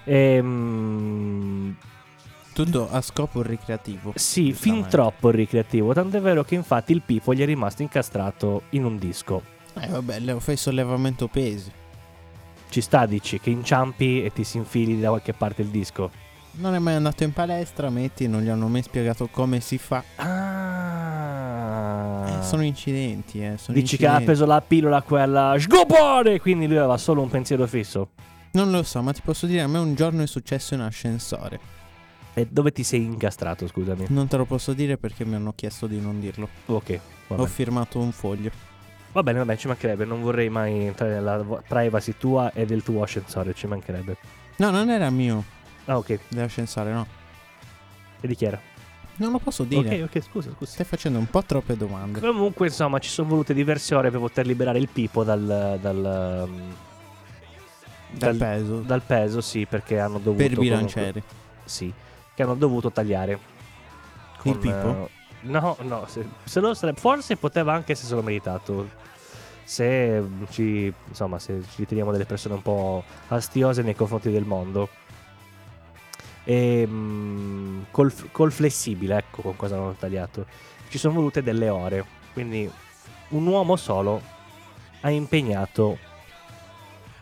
e 0.04 0.40
mm, 0.40 1.70
Tutto 2.52 2.88
a 2.90 3.00
scopo 3.00 3.42
ricreativo. 3.42 4.12
sì 4.14 4.52
fin 4.52 4.86
troppo 4.86 5.30
ricreativo 5.30 5.92
tant'è 5.92 6.20
vero 6.20 6.44
che 6.44 6.54
infatti 6.54 6.92
il 6.92 7.02
pipo 7.04 7.34
gli 7.34 7.40
è 7.40 7.46
rimasto 7.46 7.82
incastrato 7.82 8.62
in 8.70 8.84
un 8.84 8.96
disco 8.96 9.42
Eh 9.74 9.88
vabbè, 9.88 10.20
Leo, 10.20 10.38
fai 10.40 10.56
sollevamento 10.56 11.26
pesi. 11.26 11.72
Ci 12.70 12.80
sta 12.80 13.04
dici 13.06 13.38
che 13.40 13.50
inciampi 13.50 14.24
e 14.24 14.32
ti 14.32 14.44
si 14.44 14.56
infili 14.56 14.98
da 15.00 15.08
qualche 15.08 15.32
parte 15.34 15.62
il 15.62 15.68
disco 15.68 16.10
Non 16.52 16.74
è 16.74 16.78
mai 16.78 16.94
andato 16.94 17.24
in 17.24 17.32
palestra, 17.32 17.90
metti, 17.90 18.28
non 18.28 18.42
gli 18.42 18.48
hanno 18.48 18.68
mai 18.68 18.82
spiegato 18.82 19.28
come 19.28 19.60
si 19.60 19.78
fa. 19.78 20.02
ah 20.16 21.38
Eh, 22.38 22.42
sono 22.42 22.62
incidenti, 22.62 23.40
eh. 23.42 23.56
Sono 23.56 23.76
Dici 23.76 23.96
che 23.96 24.06
ha 24.06 24.18
incidenti. 24.18 24.24
preso 24.24 24.46
la 24.46 24.60
pillola 24.60 25.02
quella 25.02 25.54
sgopore, 25.58 26.40
quindi 26.40 26.66
lui 26.66 26.76
aveva 26.76 26.96
solo 26.96 27.22
un 27.22 27.28
pensiero 27.28 27.66
fisso. 27.66 28.10
Non 28.52 28.70
lo 28.70 28.82
so, 28.82 29.00
ma 29.02 29.12
ti 29.12 29.20
posso 29.24 29.46
dire, 29.46 29.60
a 29.60 29.68
me 29.68 29.78
un 29.78 29.94
giorno 29.94 30.22
è 30.22 30.26
successo 30.26 30.74
in 30.74 30.80
ascensore. 30.80 31.58
E 32.34 32.46
dove 32.50 32.72
ti 32.72 32.82
sei 32.82 33.04
incastrato, 33.04 33.66
scusami? 33.66 34.06
Non 34.08 34.28
te 34.28 34.36
lo 34.36 34.44
posso 34.44 34.72
dire 34.72 34.96
perché 34.96 35.24
mi 35.24 35.34
hanno 35.34 35.52
chiesto 35.54 35.86
di 35.86 36.00
non 36.00 36.20
dirlo. 36.20 36.48
Ok, 36.66 37.00
va 37.28 37.40
Ho 37.40 37.46
firmato 37.46 37.98
un 38.00 38.12
foglio. 38.12 38.50
Va 39.12 39.22
bene, 39.22 39.38
va 39.38 39.44
bene, 39.44 39.58
ci 39.58 39.66
mancherebbe. 39.66 40.04
Non 40.04 40.20
vorrei 40.22 40.48
mai 40.48 40.84
entrare 40.86 41.14
nella 41.14 41.38
privacy 41.66 42.14
tua 42.18 42.52
e 42.52 42.64
del 42.64 42.82
tuo 42.82 43.02
ascensore, 43.02 43.54
ci 43.54 43.66
mancherebbe. 43.66 44.16
No, 44.56 44.70
non 44.70 44.88
era 44.90 45.10
mio 45.10 45.42
Ah, 45.86 45.96
ok. 45.98 46.18
dell'ascensore, 46.28 46.92
no. 46.92 47.06
E 48.20 48.28
di 48.28 48.34
chi 48.36 48.44
era? 48.44 48.60
Non 49.16 49.32
lo 49.32 49.38
posso 49.38 49.64
dire. 49.64 50.02
Ok, 50.04 50.14
ok, 50.16 50.22
scusa, 50.22 50.50
scusa. 50.54 50.70
Stai 50.72 50.86
facendo 50.86 51.18
un 51.18 51.26
po' 51.28 51.42
troppe 51.42 51.76
domande. 51.76 52.20
Comunque, 52.20 52.68
insomma, 52.68 52.98
ci 53.00 53.10
sono 53.10 53.28
volute 53.28 53.52
diverse 53.52 53.94
ore 53.94 54.10
per 54.10 54.20
poter 54.20 54.46
liberare 54.46 54.78
il 54.78 54.88
pipo 54.88 55.24
dal. 55.24 55.78
dal. 55.80 56.46
um, 56.48 56.74
Dal 58.12 58.36
dal- 58.36 58.36
peso. 58.36 58.80
dal 58.80 59.02
peso, 59.02 59.40
sì, 59.40 59.66
perché 59.66 59.98
hanno 60.00 60.18
dovuto. 60.18 60.36
per 60.36 60.54
comunque- 60.54 60.64
bilanciere. 60.76 61.22
Sì, 61.64 61.92
che 62.34 62.42
hanno 62.42 62.54
dovuto 62.54 62.90
tagliare. 62.90 63.38
Il 64.44 64.56
pipo? 64.56 65.10
No, 65.42 65.76
no, 65.80 66.06
se, 66.06 66.26
se 66.44 66.60
lo 66.60 66.74
sarebbe- 66.74 67.00
forse 67.00 67.36
poteva 67.36 67.72
anche 67.72 67.94
se 67.94 68.06
se 68.06 68.14
lo 68.14 68.22
meritato. 68.22 68.88
Se 69.64 70.20
mm, 70.20 70.44
ci, 70.50 70.92
insomma, 71.08 71.38
se 71.38 71.62
ci 71.62 71.76
riteniamo 71.78 72.10
delle 72.12 72.24
persone 72.26 72.54
un 72.54 72.62
po' 72.62 73.04
astiose 73.28 73.82
nei 73.82 73.94
confronti 73.94 74.30
del 74.30 74.44
mondo. 74.44 74.88
E 76.44 76.86
mm, 76.86 77.82
col, 77.90 78.12
col 78.32 78.50
flessibile, 78.52 79.16
ecco 79.18 79.42
con 79.42 79.56
cosa 79.56 79.76
hanno 79.76 79.94
tagliato. 79.98 80.46
Ci 80.88 80.98
sono 80.98 81.14
volute 81.14 81.42
delle 81.42 81.68
ore. 81.68 82.04
Quindi 82.32 82.70
un 83.28 83.46
uomo 83.46 83.76
solo 83.76 84.20
ha 85.02 85.10
impegnato 85.10 85.98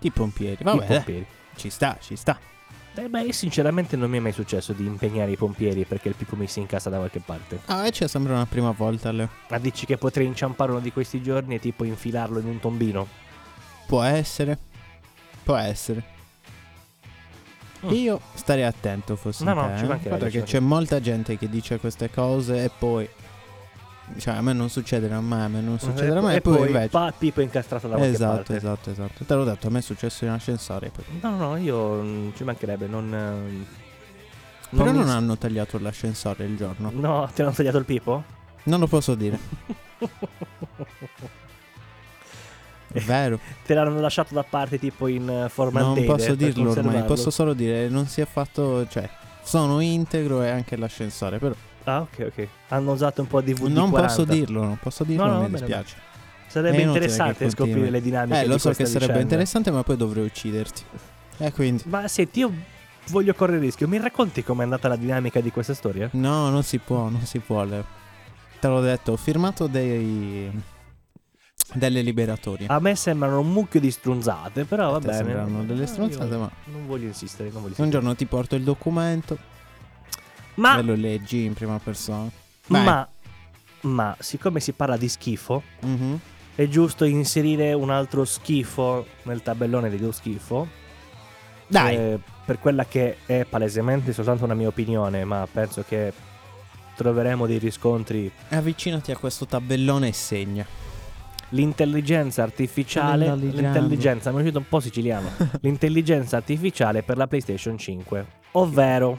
I 0.00 0.10
pompieri. 0.10 0.62
Vabbè, 0.64 0.86
pompieri. 0.86 1.26
ci 1.56 1.70
sta, 1.70 1.98
ci 2.00 2.16
sta. 2.16 2.38
Eh, 2.98 3.08
beh, 3.08 3.32
sinceramente 3.32 3.96
non 3.96 4.10
mi 4.10 4.16
è 4.16 4.20
mai 4.20 4.32
successo 4.32 4.72
di 4.72 4.84
impegnare 4.84 5.30
i 5.30 5.36
pompieri 5.36 5.84
perché 5.84 6.08
il 6.08 6.16
pipo 6.16 6.34
mi 6.34 6.48
si 6.48 6.58
incassa 6.58 6.90
da 6.90 6.96
qualche 6.96 7.20
parte. 7.20 7.60
Ah, 7.66 7.86
e 7.86 7.92
ci 7.92 8.06
sembra 8.08 8.34
una 8.34 8.46
prima 8.46 8.72
volta, 8.72 9.12
Leo. 9.12 9.28
Ma 9.50 9.58
dici 9.58 9.86
che 9.86 9.96
potrei 9.96 10.26
inciampare 10.26 10.72
uno 10.72 10.80
di 10.80 10.90
questi 10.90 11.22
giorni 11.22 11.54
e 11.54 11.60
tipo 11.60 11.84
infilarlo 11.84 12.40
in 12.40 12.46
un 12.46 12.58
tombino? 12.58 13.06
Può 13.86 14.02
essere. 14.02 14.58
Può 15.44 15.54
essere. 15.54 16.02
Mm. 17.86 17.90
Io 17.90 18.20
starei 18.34 18.64
attento 18.64 19.14
fossi 19.14 19.44
No, 19.44 19.54
no, 19.54 19.68
te, 19.68 19.78
ci 19.78 20.08
eh. 20.08 20.30
che 20.30 20.42
c'è 20.42 20.58
molta 20.58 21.00
gente 21.00 21.38
che 21.38 21.48
dice 21.48 21.78
queste 21.78 22.10
cose 22.10 22.64
e 22.64 22.70
poi... 22.76 23.08
Cioè, 24.16 24.34
a 24.34 24.40
me 24.42 24.52
non 24.52 24.68
succederà 24.68 25.20
mai, 25.20 25.42
a 25.42 25.48
me 25.48 25.60
non 25.60 25.78
succederà 25.78 26.20
mai. 26.20 26.34
e 26.34 26.36
E 26.38 26.40
poi, 26.40 26.56
poi 26.56 26.66
invece... 26.68 26.88
pa- 26.88 27.12
pipo 27.16 27.40
incastrato 27.40 27.86
da 27.88 27.96
qualche 27.96 28.14
Esatto, 28.14 28.34
parte. 28.36 28.56
esatto, 28.56 28.90
esatto. 28.90 29.24
Te 29.24 29.34
l'ho 29.34 29.44
detto, 29.44 29.66
a 29.66 29.70
me 29.70 29.78
è 29.78 29.82
successo 29.82 30.24
in 30.24 30.30
ascensore. 30.30 30.90
poi. 30.90 31.04
No, 31.20 31.30
no, 31.30 31.36
no, 31.36 31.56
io 31.56 32.02
mm, 32.02 32.30
ci 32.34 32.44
mancherebbe, 32.44 32.86
non... 32.86 33.14
eh, 33.14 33.76
Però 34.76 34.90
mi- 34.90 34.98
non 34.98 35.08
hanno 35.08 35.36
tagliato 35.38 35.78
l'ascensore 35.78 36.44
il 36.44 36.56
giorno. 36.56 36.90
No, 36.94 37.30
ti 37.34 37.42
hanno 37.42 37.52
tagliato 37.52 37.78
il 37.78 37.84
pipo? 37.84 38.24
Non 38.64 38.80
lo 38.80 38.86
posso 38.86 39.14
dire. 39.14 39.38
È 42.90 43.00
vero. 43.00 43.38
Te 43.66 43.74
l'hanno 43.74 44.00
lasciato 44.00 44.32
da 44.34 44.42
parte 44.42 44.78
tipo 44.78 45.08
in 45.08 45.28
eh, 45.28 45.40
Non 45.40 45.48
formaldehide 45.50 46.06
posso 46.06 46.26
per 46.26 46.36
dirlo 46.36 46.70
ormai. 46.70 47.02
Posso 47.04 47.30
solo 47.30 47.52
dire 47.52 47.88
non 47.88 48.06
si 48.06 48.20
è 48.22 48.26
fatto. 48.26 48.86
Cioè, 48.88 49.08
sono 49.42 49.80
integro 49.80 50.42
e 50.42 50.48
anche 50.48 50.76
l'ascensore. 50.76 51.38
Però 51.38 51.54
Ah, 51.84 52.00
ok, 52.00 52.24
ok. 52.34 52.48
Hanno 52.68 52.92
usato 52.92 53.20
un 53.22 53.26
po' 53.28 53.40
di 53.40 53.52
VD40. 53.54 53.72
non 53.72 53.90
posso 53.90 54.24
dirlo. 54.24 54.62
Non 54.64 54.78
posso 54.78 55.04
dirlo. 55.04 55.24
No, 55.24 55.30
no, 55.32 55.36
mi 55.36 55.42
va 55.42 55.48
bene, 55.48 55.58
dispiace. 55.66 55.96
Sarebbe 56.48 56.80
interessante 56.82 57.48
scoprire 57.50 57.90
le 57.90 58.00
dinamiche 58.00 58.40
Eh, 58.40 58.46
lo 58.46 58.58
so 58.58 58.68
che 58.70 58.84
sarebbe 58.86 58.98
vicenda. 58.98 59.20
interessante, 59.20 59.70
ma 59.70 59.82
poi 59.82 59.96
dovrei 59.96 60.24
ucciderti. 60.24 60.82
E 61.38 61.52
quindi. 61.52 61.82
Ma 61.86 62.08
senti, 62.08 62.40
io 62.40 62.52
voglio 63.08 63.34
correre 63.34 63.58
il 63.58 63.64
rischio. 63.64 63.86
Mi 63.88 63.98
racconti 63.98 64.42
com'è 64.42 64.62
andata 64.62 64.88
la 64.88 64.96
dinamica 64.96 65.40
di 65.40 65.50
questa 65.50 65.74
storia? 65.74 66.08
No, 66.12 66.48
non 66.50 66.62
si 66.62 66.78
può, 66.78 67.08
non 67.08 67.20
si 67.24 67.38
può. 67.38 67.64
Te 67.66 68.66
l'ho 68.66 68.80
detto, 68.80 69.12
ho 69.12 69.16
firmato 69.16 69.66
dei. 69.66 70.50
delle 71.74 72.00
liberatorie. 72.00 72.66
A 72.68 72.80
me 72.80 72.94
sembrano 72.96 73.40
un 73.40 73.52
mucchio 73.52 73.78
di 73.78 73.90
strunzate, 73.90 74.64
però 74.64 74.90
va 74.92 74.98
bene. 75.00 75.16
sembrano 75.16 75.64
delle 75.64 75.82
Ah, 75.84 75.86
stronzate, 75.86 76.32
io 76.32 76.38
ma- 76.38 76.50
Non 76.64 76.86
voglio 76.86 77.06
insistere, 77.06 77.50
non 77.50 77.60
voglio 77.62 77.74
Un 77.78 77.84
insistere. 77.84 77.90
giorno 77.90 78.14
ti 78.14 78.24
porto 78.26 78.54
il 78.56 78.62
documento 78.62 79.36
Ma, 80.58 80.78
e 80.78 80.82
lo 80.82 80.94
leggi 80.94 81.44
in 81.44 81.54
prima 81.54 81.78
persona. 81.78 82.28
Ma, 82.68 83.08
ma, 83.82 84.16
siccome 84.18 84.60
si 84.60 84.72
parla 84.72 84.96
di 84.96 85.08
schifo, 85.08 85.62
Mhm. 85.80 86.18
è 86.54 86.66
giusto 86.68 87.04
inserire 87.04 87.72
un 87.72 87.90
altro 87.90 88.24
schifo 88.24 89.06
nel 89.22 89.42
tabellone 89.42 89.88
dello 89.90 90.12
schifo. 90.12 90.66
Dai, 91.66 91.94
Eh, 91.96 92.18
per 92.44 92.58
quella 92.58 92.84
che 92.86 93.18
è 93.26 93.44
palesemente 93.48 94.12
soltanto 94.12 94.44
una 94.44 94.54
mia 94.54 94.68
opinione, 94.68 95.24
ma 95.24 95.46
penso 95.50 95.84
che 95.86 96.12
troveremo 96.96 97.46
dei 97.46 97.58
riscontri. 97.58 98.30
avvicinati 98.50 99.12
a 99.12 99.16
questo 99.16 99.46
tabellone 99.46 100.08
e 100.08 100.12
segna. 100.12 100.66
L'intelligenza 101.50 102.42
artificiale. 102.42 103.26
L'intelligenza. 103.26 103.60
L'intelligenza, 103.62 104.30
mi 104.30 104.36
è 104.36 104.40
uscito 104.40 104.58
un 104.58 104.68
po' 104.68 104.80
siciliano. 104.80 105.30
L'intelligenza 105.62 106.36
artificiale 106.36 107.02
per 107.02 107.16
la 107.16 107.26
PlayStation 107.26 107.78
5. 107.78 108.26
Ovvero, 108.52 109.18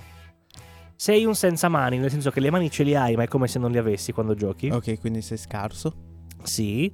sei 1.01 1.23
un 1.23 1.33
senza 1.33 1.69
mani, 1.69 1.97
nel 1.97 2.09
senso 2.09 2.29
che 2.29 2.41
le 2.41 2.51
mani 2.51 2.69
ce 2.69 2.83
li 2.83 2.93
hai, 2.93 3.15
ma 3.15 3.23
è 3.23 3.27
come 3.29 3.47
se 3.47 3.57
non 3.57 3.71
le 3.71 3.79
avessi 3.79 4.12
quando 4.12 4.35
giochi. 4.35 4.67
Ok, 4.69 4.99
quindi 4.99 5.21
sei 5.21 5.38
scarso. 5.38 5.93
Sì. 6.43 6.91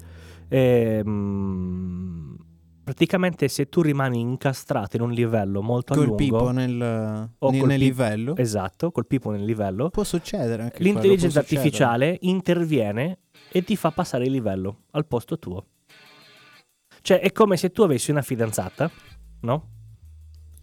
Ehm, 0.47 2.35
praticamente 2.83 3.47
se 3.47 3.67
tu 3.67 3.81
rimani 3.81 4.19
incastrato 4.19 4.95
in 4.95 5.01
un 5.01 5.11
livello 5.11 5.63
molto 5.63 5.93
a 5.93 5.95
Col 5.95 6.05
lungo, 6.05 6.17
pipo 6.23 6.51
nel, 6.51 7.29
O 7.39 7.49
ni- 7.49 7.57
col 7.59 7.67
nel 7.67 7.79
pi- 7.79 7.83
livello. 7.85 8.35
esatto, 8.37 8.91
col 8.91 9.07
pipo 9.07 9.31
nel 9.31 9.43
livello, 9.43 9.89
Può 9.89 10.03
succedere 10.03 10.61
anche 10.61 10.83
l'intelligenza 10.83 11.41
quello, 11.41 11.61
può 11.61 11.69
succedere. 11.71 12.05
artificiale 12.11 12.17
interviene 12.21 13.17
e 13.51 13.63
ti 13.63 13.75
fa 13.75 13.89
passare 13.89 14.25
il 14.25 14.31
livello 14.31 14.81
al 14.91 15.07
posto 15.07 15.39
tuo. 15.39 15.65
Cioè 17.01 17.19
è 17.21 17.31
come 17.31 17.57
se 17.57 17.71
tu 17.71 17.81
avessi 17.81 18.11
una 18.11 18.21
fidanzata, 18.21 18.91
no? 19.41 19.69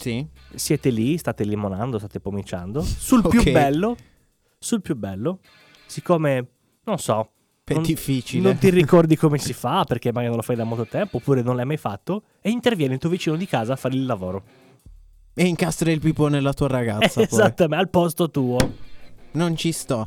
Sì. 0.03 0.27
Siete 0.55 0.91
lì, 0.91 1.17
state 1.17 1.45
limonando, 1.45 1.99
state 1.99 2.21
pomiciando. 2.21 2.81
Sul 2.83 3.27
più 3.27 3.41
Ok. 3.41 3.51
bello, 3.53 3.97
sul 4.59 4.81
più 4.83 4.95
bello, 4.97 5.39
siccome, 5.87 6.47
non 6.85 6.99
so, 6.99 7.31
È 7.65 7.75
Non- 7.75 7.83
difficile. 7.85 8.43
non 8.43 8.59
ti 8.59 8.69
ricordi 8.71 9.17
come 9.17 9.39
si 9.39 9.53
fa 9.53 9.85
perché 9.85 10.09
magari 10.11 10.27
non 10.29 10.37
lo 10.37 10.43
fai 10.43 10.57
da 10.57 10.65
molto 10.65 10.87
tempo 10.87 11.17
oppure 11.19 11.43
non 11.43 11.57
l'hai 11.57 11.65
mai 11.65 11.77
fatto 11.77 12.25
e 12.41 12.51
interviene 12.51 12.95
il 12.95 13.01
tuo 13.01 13.09
vicino 13.11 13.37
di 13.37 13.47
casa 13.47 13.73
a 13.75 13.77
fare 13.77 13.95
il 13.95 14.05
lavoro. 14.05 14.43
E 15.35 15.45
incastri 15.47 15.93
il 15.93 16.01
pipo 16.01 16.29
nella 16.29 16.53
tua 16.53 16.69
ragazza. 16.69 17.15
poi. 17.25 17.25
Esattamente, 17.25 17.83
al 17.85 17.89
posto 17.91 18.31
tuo. 18.31 18.59
Non 19.33 19.57
ci 19.57 19.73
sto. 19.73 20.07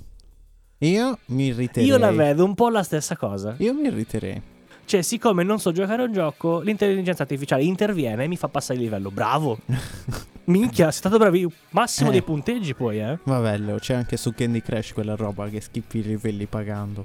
Io 0.79 1.17
mi 1.27 1.45
irriterei. 1.45 1.87
Io 1.89 1.97
la 1.97 2.11
vedo 2.11 2.43
un 2.43 2.53
po' 2.53 2.69
la 2.69 2.83
stessa 2.83 3.15
cosa. 3.17 3.55
Io 3.59 3.73
mi 3.73 3.87
irriterei. 3.87 4.41
Cioè, 4.85 5.01
siccome 5.01 5.43
non 5.43 5.59
so 5.59 5.71
giocare 5.71 6.03
a 6.03 6.05
un 6.05 6.13
gioco, 6.13 6.59
l'intelligenza 6.61 7.23
artificiale 7.23 7.63
interviene 7.63 8.23
e 8.23 8.27
mi 8.27 8.37
fa 8.37 8.47
passare 8.47 8.75
il 8.77 8.83
livello. 8.85 9.09
Bravo! 9.09 9.57
Minchia, 10.45 10.85
sei 10.91 10.99
stato 10.99 11.17
bravi. 11.17 11.47
Massimo 11.71 12.09
Eh. 12.09 12.11
dei 12.13 12.21
punteggi 12.21 12.75
poi, 12.75 12.99
eh. 12.99 13.17
Vabbè, 13.23 13.57
Leo, 13.57 13.77
c'è 13.79 13.95
anche 13.95 14.15
su 14.15 14.31
Candy 14.33 14.61
Crush 14.61 14.93
quella 14.93 15.15
roba 15.15 15.49
che 15.49 15.59
schippi 15.59 15.97
i 15.99 16.03
livelli 16.03 16.45
pagando. 16.45 17.03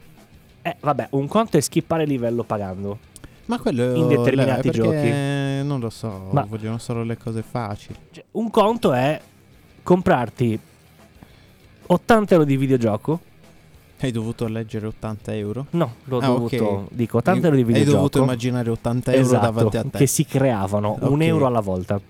Eh, 0.61 0.77
vabbè, 0.79 1.09
un 1.13 1.27
conto 1.27 1.57
è 1.57 1.61
skippare 1.61 2.03
il 2.03 2.11
livello 2.11 2.43
pagando. 2.45 2.99
Ma 3.47 3.59
quello 3.59 3.95
In 3.95 4.09
determinati 4.09 4.69
è 4.69 4.71
perché 4.73 5.63
Non 5.65 5.81
lo 5.81 5.89
so, 5.91 6.29
Ma- 6.33 6.45
vogliono 6.45 6.77
solo 6.77 7.03
le 7.03 7.17
cose 7.17 7.43
facili. 7.43 7.97
Cioè, 8.11 8.25
un 8.33 8.51
conto 8.51 8.93
è 8.93 9.19
comprarti 9.83 10.61
80 11.87 12.35
euro 12.35 12.45
di 12.47 12.57
videogioco. 12.59 13.21
Hai 14.03 14.11
dovuto 14.13 14.47
leggere 14.49 14.87
80 14.87 15.35
euro? 15.35 15.67
No, 15.71 15.95
l'ho 16.05 16.19
Ah, 16.19 16.27
dovuto. 16.27 16.65
ok. 16.65 16.85
Dico 16.91 17.19
80 17.19 17.47
euro 17.49 17.57
di 17.57 17.63
Hai 17.63 17.69
videogioco. 17.69 17.97
dovuto 17.97 18.23
immaginare 18.23 18.71
80 18.71 19.13
euro 19.13 19.23
Esatto, 19.25 19.45
davanti 19.45 19.77
a 19.77 19.83
te. 19.85 19.99
che 19.99 20.07
si 20.07 20.25
creavano 20.25 20.97
un 21.03 21.13
Ok. 21.21 21.21
euro 21.23 21.47
alla 21.47 21.61
volta. 21.61 22.01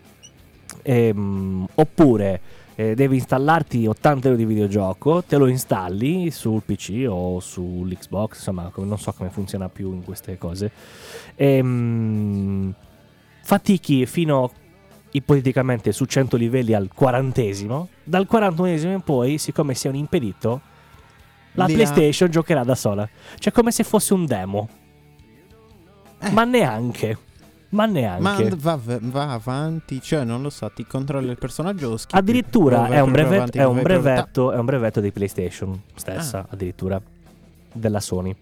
Ehm, 0.82 1.66
oppure 1.74 2.40
eh, 2.76 2.94
devi 2.94 3.16
installarti 3.16 3.86
80 3.86 4.28
euro 4.28 4.38
di 4.38 4.46
videogioco, 4.46 5.22
te 5.24 5.36
lo 5.36 5.48
installi 5.48 6.30
sul 6.30 6.62
PC 6.64 7.06
o 7.08 7.38
sull'Xbox, 7.40 8.36
insomma, 8.36 8.70
non 8.76 8.96
so 8.98 9.12
come 9.12 9.28
funziona 9.30 9.68
più 9.68 9.92
in 9.92 10.02
queste 10.04 10.38
cose. 10.38 10.70
Ehm, 11.34 12.72
fatichi 13.42 14.06
fino 14.06 14.50
ipoteticamente 15.10 15.90
su 15.90 16.04
100 16.04 16.36
livelli 16.36 16.72
al 16.72 16.88
quarantesimo. 16.94 17.88
Dal 18.04 18.26
quarantunesimo 18.26 18.92
in 18.92 19.00
poi, 19.02 19.38
siccome 19.38 19.74
sei 19.74 19.90
un 19.90 19.96
impedito, 19.98 20.60
la 21.52 21.64
ha- 21.64 21.66
PlayStation 21.66 22.30
giocherà 22.30 22.64
da 22.64 22.74
sola. 22.74 23.08
Cioè, 23.38 23.52
come 23.52 23.70
se 23.70 23.84
fosse 23.84 24.14
un 24.14 24.26
demo. 24.26 24.68
Eh. 26.20 26.30
Ma 26.30 26.44
neanche. 26.44 27.16
Ma 27.70 27.86
Ma 27.86 27.92
neanche. 27.92 28.42
and- 28.48 28.56
va, 28.56 28.78
va 28.82 29.32
avanti, 29.32 30.00
cioè 30.02 30.24
non 30.24 30.42
lo 30.42 30.50
so, 30.50 30.68
ti 30.74 30.84
controlla 30.84 31.30
il 31.30 31.38
personaggio 31.38 31.96
schippi? 31.96 32.16
Addirittura 32.18 32.88
è 32.88 33.00
un, 33.00 33.12
proprio 33.12 33.12
brevet- 33.12 33.36
avanti, 33.36 33.58
è, 33.58 33.64
un 33.64 33.80
brevetto, 33.80 34.52
è 34.52 34.56
un 34.58 34.64
brevetto 34.64 35.00
di 35.00 35.12
PlayStation 35.12 35.80
stessa, 35.94 36.38
Ah. 36.40 36.46
addirittura 36.50 37.00
della 37.72 38.00
Sony. 38.00 38.34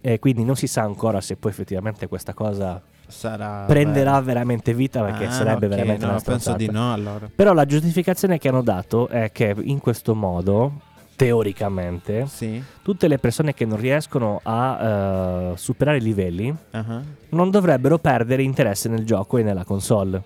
e 0.00 0.18
quindi 0.20 0.44
non 0.44 0.54
si 0.56 0.66
sa 0.68 0.82
ancora 0.82 1.20
se 1.20 1.36
poi 1.36 1.50
effettivamente 1.50 2.06
questa 2.06 2.32
cosa 2.34 2.80
Sarà 3.08 3.64
prenderà 3.66 4.20
veramente 4.20 4.72
vita 4.74 5.02
perché 5.02 5.26
Ah, 5.26 5.30
sarebbe 5.32 5.66
ok, 5.66 5.72
veramente 5.74 6.04
no, 6.04 6.12
una 6.12 6.20
penso 6.20 6.52
di 6.54 6.68
no 6.70 6.92
allora. 6.92 7.28
Però 7.34 7.52
la 7.52 7.64
giustificazione 7.64 8.38
che 8.38 8.48
hanno 8.48 8.62
dato 8.62 9.08
è 9.08 9.30
che 9.32 9.54
in 9.58 9.78
questo 9.80 10.14
modo, 10.14 10.80
teoricamente, 11.16 12.26
Sì. 12.26 12.62
tutte 12.82 13.08
le 13.08 13.18
persone 13.18 13.54
che 13.54 13.64
non 13.64 13.78
riescono 13.78 14.40
a 14.42 15.52
eh, 15.52 15.56
superare 15.56 15.96
i 15.96 16.02
livelli 16.02 16.54
ah. 16.72 17.00
non 17.30 17.50
dovrebbero 17.50 17.98
perdere 17.98 18.42
interesse 18.42 18.88
nel 18.88 19.04
gioco 19.04 19.38
e 19.38 19.42
nella 19.42 19.64
console. 19.64 20.22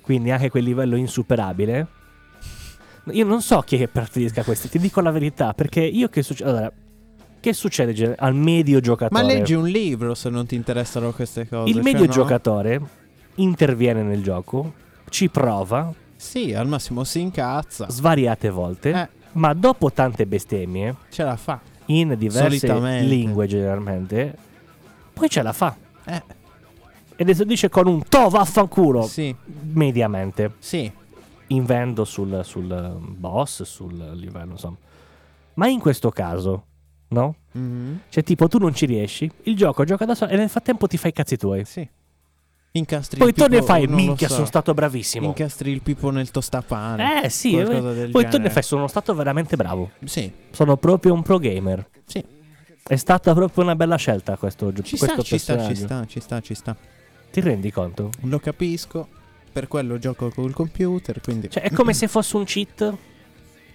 Quindi 0.00 0.30
anche 0.30 0.48
quel 0.50 0.64
livello 0.64 0.96
insuperabile. 0.96 1.86
Io 3.10 3.24
non 3.24 3.42
so 3.42 3.60
chi 3.60 3.74
è 3.74 3.78
che 3.78 3.88
preferisca 3.88 4.44
questi, 4.44 4.68
ti 4.68 4.78
dico 4.78 5.00
la 5.00 5.10
verità, 5.10 5.52
perché 5.54 5.80
io 5.80 6.08
che 6.08 6.22
succede... 6.22 6.50
Allora, 6.50 6.72
che 7.40 7.52
succede 7.52 8.14
al 8.18 8.36
medio 8.36 8.78
giocatore? 8.78 9.20
Ma 9.20 9.28
leggi 9.28 9.54
un 9.54 9.66
libro 9.66 10.14
se 10.14 10.30
non 10.30 10.46
ti 10.46 10.54
interessano 10.54 11.10
queste 11.10 11.48
cose. 11.48 11.68
Il 11.68 11.74
cioè, 11.74 11.82
medio 11.82 12.06
no? 12.06 12.12
giocatore 12.12 12.80
interviene 13.36 14.02
nel 14.04 14.22
gioco, 14.22 14.74
ci 15.08 15.28
prova 15.28 15.92
Sì, 16.14 16.54
al 16.54 16.68
massimo 16.68 17.02
si 17.02 17.18
incazza. 17.20 17.88
svariate 17.90 18.48
volte, 18.50 18.90
Eh. 18.90 19.08
Ma 19.32 19.52
dopo 19.54 19.90
tante 19.92 20.26
bestemmie, 20.26 20.94
Ce 21.10 21.22
la 21.22 21.36
fa. 21.36 21.60
in 21.86 22.14
diverse 22.18 22.72
lingue 23.02 23.46
generalmente, 23.46 24.36
poi 25.12 25.28
ce 25.28 25.42
la 25.42 25.52
fa. 25.52 25.76
Eh, 26.04 26.22
Ed 27.16 27.28
esordisce 27.28 27.68
con 27.68 27.86
un 27.86 28.02
to 28.08 28.28
vaffanculo, 28.28 29.02
sì, 29.02 29.34
mediamente, 29.72 30.54
sì. 30.58 30.90
invendo 31.48 32.04
sul, 32.04 32.40
sul 32.44 32.96
boss, 33.00 33.62
sul 33.62 33.94
livello, 34.14 34.52
insomma. 34.52 34.76
Ma 35.54 35.68
in 35.68 35.78
questo 35.78 36.10
caso, 36.10 36.64
no? 37.08 37.34
Mhm. 37.52 38.00
Cioè, 38.08 38.22
tipo, 38.24 38.48
tu 38.48 38.58
non 38.58 38.74
ci 38.74 38.86
riesci, 38.86 39.30
il 39.42 39.54
gioco 39.56 39.84
gioca 39.84 40.04
da 40.06 40.14
solo 40.14 40.30
e 40.32 40.36
nel 40.36 40.48
frattempo 40.48 40.86
ti 40.86 40.96
fai 40.96 41.10
i 41.10 41.14
cazzi 41.14 41.36
tuoi. 41.36 41.64
Sì. 41.64 41.86
Incastri 42.74 43.18
Poi 43.18 43.34
torni 43.34 43.58
e 43.58 43.62
fai, 43.62 43.86
minchia, 43.86 44.28
so. 44.28 44.34
sono 44.34 44.46
stato 44.46 44.72
bravissimo. 44.72 45.26
Incastri 45.26 45.70
il 45.70 45.82
pipo 45.82 46.08
nel 46.10 46.30
tostapane. 46.30 47.24
Eh 47.24 47.28
sì, 47.28 47.54
del 47.54 48.08
poi 48.10 48.28
torni 48.28 48.46
e 48.46 48.50
fai, 48.50 48.62
sono 48.62 48.86
stato 48.86 49.14
veramente 49.14 49.56
bravo. 49.56 49.90
Sì, 50.04 50.32
Sono 50.50 50.76
proprio 50.78 51.12
un 51.12 51.22
pro 51.22 51.38
gamer. 51.38 51.86
sì. 52.06 52.24
È 52.84 52.96
stata 52.96 53.32
proprio 53.32 53.62
una 53.62 53.76
bella 53.76 53.94
scelta 53.96 54.36
questo, 54.36 54.72
gio- 54.72 54.82
Ci 54.82 54.96
questo 54.98 55.22
sta, 55.22 55.22
ci 55.22 55.38
sta, 55.38 55.68
ci 55.68 55.74
sta, 55.76 56.06
ci 56.06 56.20
sta, 56.20 56.40
ci 56.40 56.54
sta. 56.54 56.76
Ti 57.30 57.40
rendi 57.40 57.70
conto? 57.70 58.10
Lo 58.22 58.38
capisco. 58.40 59.06
Per 59.52 59.68
quello 59.68 59.98
gioco 59.98 60.30
col 60.30 60.52
computer, 60.52 61.20
quindi... 61.20 61.48
Cioè, 61.48 61.62
è 61.62 61.70
come 61.70 61.92
se 61.94 62.08
fosse 62.08 62.36
un 62.36 62.44
cheat. 62.44 62.96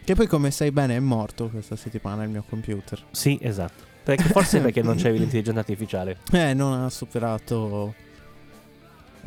Che 0.03 0.15
poi 0.15 0.27
come 0.27 0.51
sai 0.51 0.71
bene 0.71 0.95
è 0.95 0.99
morto 0.99 1.49
questa 1.49 1.75
settimana 1.75 2.23
il 2.23 2.29
mio 2.29 2.43
computer. 2.49 3.01
Sì, 3.11 3.37
esatto. 3.41 3.83
Perché 4.03 4.23
forse 4.23 4.59
perché 4.59 4.81
non 4.81 4.95
c'avevi 4.97 5.19
l'intelligenza 5.19 5.59
artificiale. 5.59 6.17
Eh, 6.31 6.53
non 6.53 6.81
ha 6.83 6.89
superato... 6.89 7.93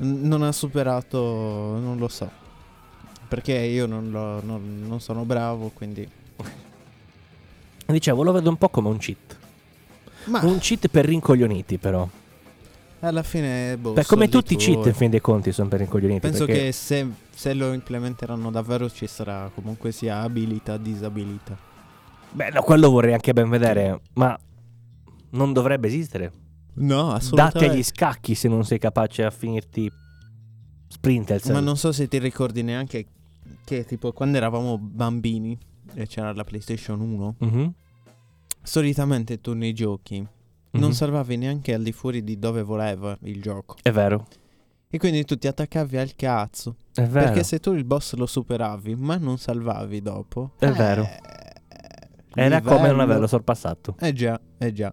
Non 0.03 0.43
ha 0.43 0.53
superato... 0.53 1.19
Non 1.79 1.97
lo 1.99 2.09
so. 2.09 2.31
Perché 3.29 3.53
io 3.55 3.87
non, 3.87 4.11
lo- 4.11 4.43
non- 4.43 4.85
non 4.87 5.01
sono 5.01 5.25
bravo, 5.25 5.71
quindi... 5.75 6.09
Dicevo, 7.87 8.23
lo 8.23 8.33
vedo 8.33 8.49
un 8.51 8.57
po' 8.57 8.69
come 8.69 8.89
un 8.89 8.99
cheat. 8.99 9.39
Ma 10.25 10.41
Un 10.45 10.59
cheat 10.59 10.89
per 10.89 11.05
rincoglioniti, 11.07 11.79
però. 11.79 12.09
alla 13.01 13.23
fine... 13.23 13.77
Boh, 13.77 13.93
Beh, 13.93 14.05
come 14.05 14.29
tutti 14.29 14.55
i 14.55 14.57
cheat, 14.57 14.87
in 14.87 14.95
fin 14.95 15.11
dei 15.11 15.21
conti, 15.21 15.53
sono 15.53 15.69
per 15.69 15.81
rincoglioniti. 15.81 16.21
Penso 16.21 16.45
che 16.47 16.73
se, 16.73 17.07
se 17.35 17.53
lo 17.55 17.73
implementeranno 17.73 18.51
davvero 18.51 18.89
ci 18.91 19.07
sarà 19.07 19.51
comunque 19.55 19.93
sia 19.93 20.21
abilità, 20.21 20.77
disabilità. 20.77 21.57
Beh, 22.33 22.51
no, 22.51 22.63
quello 22.63 22.91
vorrei 22.91 23.13
anche 23.13 23.33
ben 23.33 23.49
vedere. 23.49 24.01
Ma 24.15 24.39
non 25.31 25.53
dovrebbe 25.53 25.89
esistere. 25.89 26.33
No, 26.75 27.19
Datti 27.33 27.65
agli 27.65 27.83
scacchi 27.83 28.35
se 28.35 28.49
non 28.49 28.65
sei 28.65 28.79
capace 28.79 29.25
a 29.25 29.31
finirti 29.31 29.91
Sprinters. 30.89 31.49
Ma 31.51 31.61
non 31.61 31.77
so 31.77 31.93
se 31.93 32.09
ti 32.09 32.19
ricordi 32.19 32.63
neanche 32.63 33.07
che 33.65 33.85
tipo 33.85 34.13
quando 34.13 34.37
eravamo 34.37 34.79
bambini 34.79 35.57
e 35.95 36.07
c'era 36.07 36.33
la 36.33 36.45
PlayStation 36.45 37.01
1, 37.01 37.35
Mhm, 37.39 37.73
solitamente 38.63 39.41
tu 39.41 39.55
nei 39.55 39.73
giochi 39.73 40.27
non 40.73 40.91
mhm. 40.91 40.91
salvavi 40.91 41.37
neanche 41.37 41.75
al 41.75 41.83
di 41.83 41.93
fuori 41.93 42.23
di 42.23 42.39
dove 42.39 42.63
voleva 42.63 43.17
il 43.23 43.41
gioco. 43.41 43.77
È 43.83 43.91
vero. 43.91 44.27
E 44.89 44.99
quindi 44.99 45.25
tu 45.25 45.37
ti 45.37 45.47
attaccavi 45.47 45.97
al 45.97 46.15
cazzo. 46.17 46.77
È 46.93 47.03
vero. 47.03 47.27
Perché 47.27 47.45
se 47.45 47.61
tu 47.61 47.73
il 47.73 47.85
boss 47.85 48.15
lo 48.15 48.27
superavi 48.27 48.97
ma 48.97 49.17
non 49.17 49.39
salvavi 49.39 50.03
dopo... 50.03 50.53
È 50.59 50.67
eh, 50.67 50.73
vero. 50.73 51.07
Era 52.35 52.61
come 52.61 52.75
non 52.75 52.83
livello- 52.83 53.03
averlo 53.03 53.27
sorpassato. 53.27 53.97
Eh 54.01 54.13
già, 54.13 54.41
eh 54.59 54.73
già. 54.73 54.93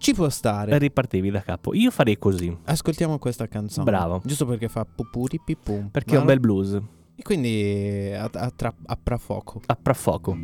Ci 0.00 0.14
può 0.14 0.30
stare. 0.30 0.78
Ripartivi 0.78 1.30
da 1.30 1.42
capo. 1.42 1.74
Io 1.74 1.90
farei 1.90 2.16
così. 2.16 2.56
Ascoltiamo 2.64 3.18
questa 3.18 3.46
canzone. 3.48 3.84
Bravo. 3.84 4.22
Giusto 4.24 4.46
perché 4.46 4.66
fa 4.68 4.86
pupuri 4.86 5.38
pipum. 5.44 5.88
Perché 5.90 6.16
è 6.16 6.18
un 6.18 6.24
bel 6.24 6.40
blues. 6.40 6.80
E 7.14 7.22
quindi 7.22 8.10
a, 8.14 8.30
a, 8.32 8.50
tra- 8.50 8.74
a 8.86 8.98
prafoco. 9.00 9.60
Appra 9.66 9.92
fuoco. 9.92 10.34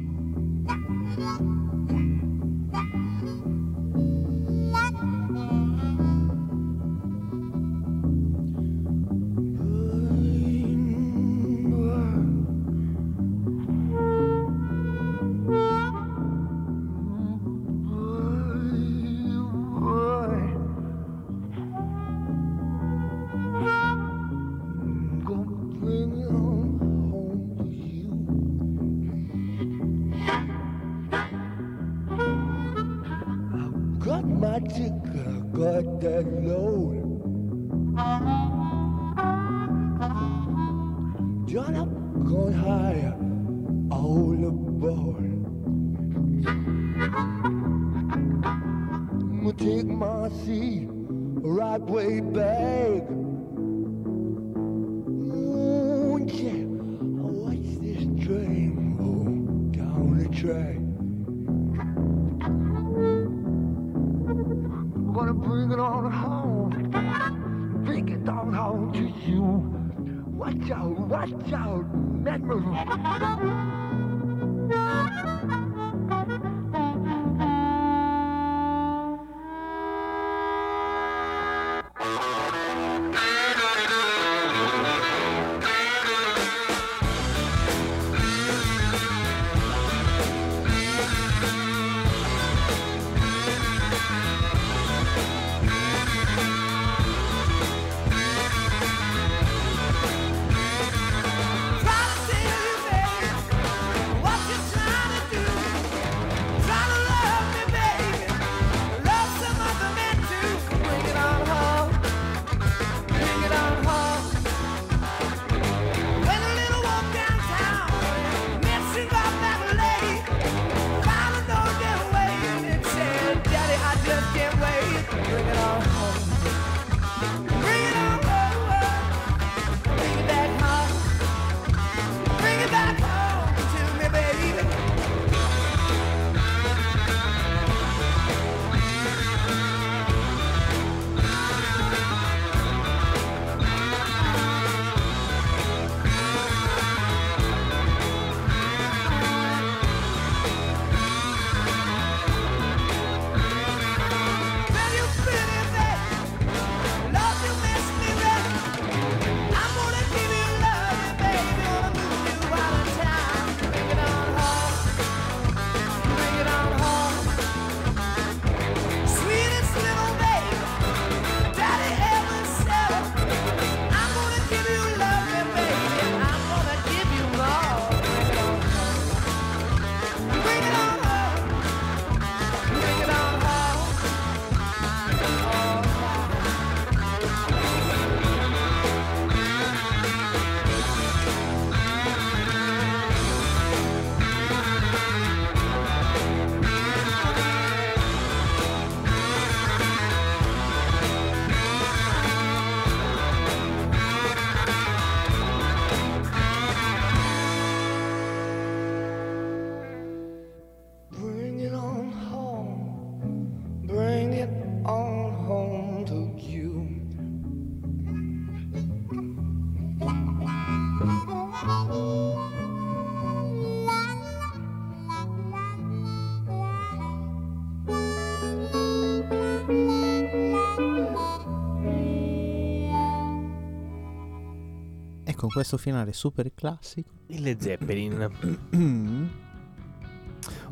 Questo 235.57 235.79
finale 235.79 236.13
super 236.13 236.51
classico. 236.55 237.09
Il 237.29 237.41
Led 237.43 237.61
Zeppelin. 237.61 238.31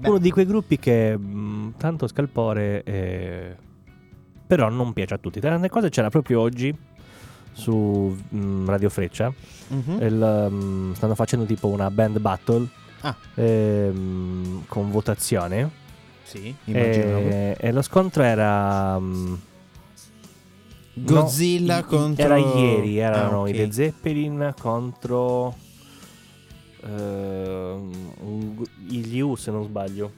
Uno 0.04 0.18
di 0.18 0.30
quei 0.30 0.44
gruppi 0.44 0.78
che 0.78 1.16
mh, 1.16 1.74
tanto 1.78 2.06
scalpore 2.06 2.82
eh, 2.84 3.56
però 4.46 4.68
non 4.68 4.92
piace 4.92 5.14
a 5.14 5.18
tutti. 5.18 5.40
Tra 5.40 5.48
le 5.48 5.54
altre 5.56 5.70
cose 5.70 5.88
c'era 5.88 6.10
proprio 6.10 6.40
oggi 6.40 6.76
su 7.52 8.14
mh, 8.28 8.66
Radio 8.66 8.90
Freccia. 8.90 9.32
mhm. 9.68 10.02
il, 10.02 10.48
mh, 10.50 10.92
stanno 10.94 11.14
facendo 11.14 11.46
tipo 11.46 11.68
una 11.68 11.90
band 11.90 12.18
battle 12.20 12.68
Ah. 13.00 13.16
ehm, 13.34 14.64
con 14.66 14.90
votazione. 14.90 15.70
Sì. 16.22 16.54
E, 16.64 17.56
e 17.58 17.72
lo 17.72 17.82
scontro 17.82 18.22
era... 18.22 18.98
mh, 18.98 19.38
Godzilla 20.94 21.80
no, 21.80 21.84
contro... 21.86 22.24
Era 22.24 22.36
ieri, 22.36 22.98
erano 22.98 23.38
Ah, 23.38 23.42
ok. 23.42 23.48
i 23.48 23.52
Led 23.54 23.70
Zeppelin 23.72 24.54
contro... 24.58 25.54
un- 26.86 28.62
gli 28.86 29.18
U 29.20 29.34
se 29.36 29.50
non 29.50 29.64
sbaglio. 29.64 30.12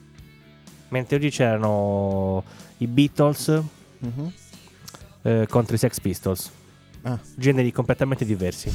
Mentre 0.89 1.17
oggi 1.17 1.29
c'erano 1.29 2.43
i 2.77 2.87
Beatles 2.87 3.61
Mhm. 3.99 4.31
eh, 5.23 5.47
contro 5.49 5.75
i 5.75 5.77
Sex 5.79 5.99
Pistols. 5.99 6.51
Ah. 7.01 7.19
Generi 7.35 7.71
completamente 7.71 8.25
diversi. 8.25 8.71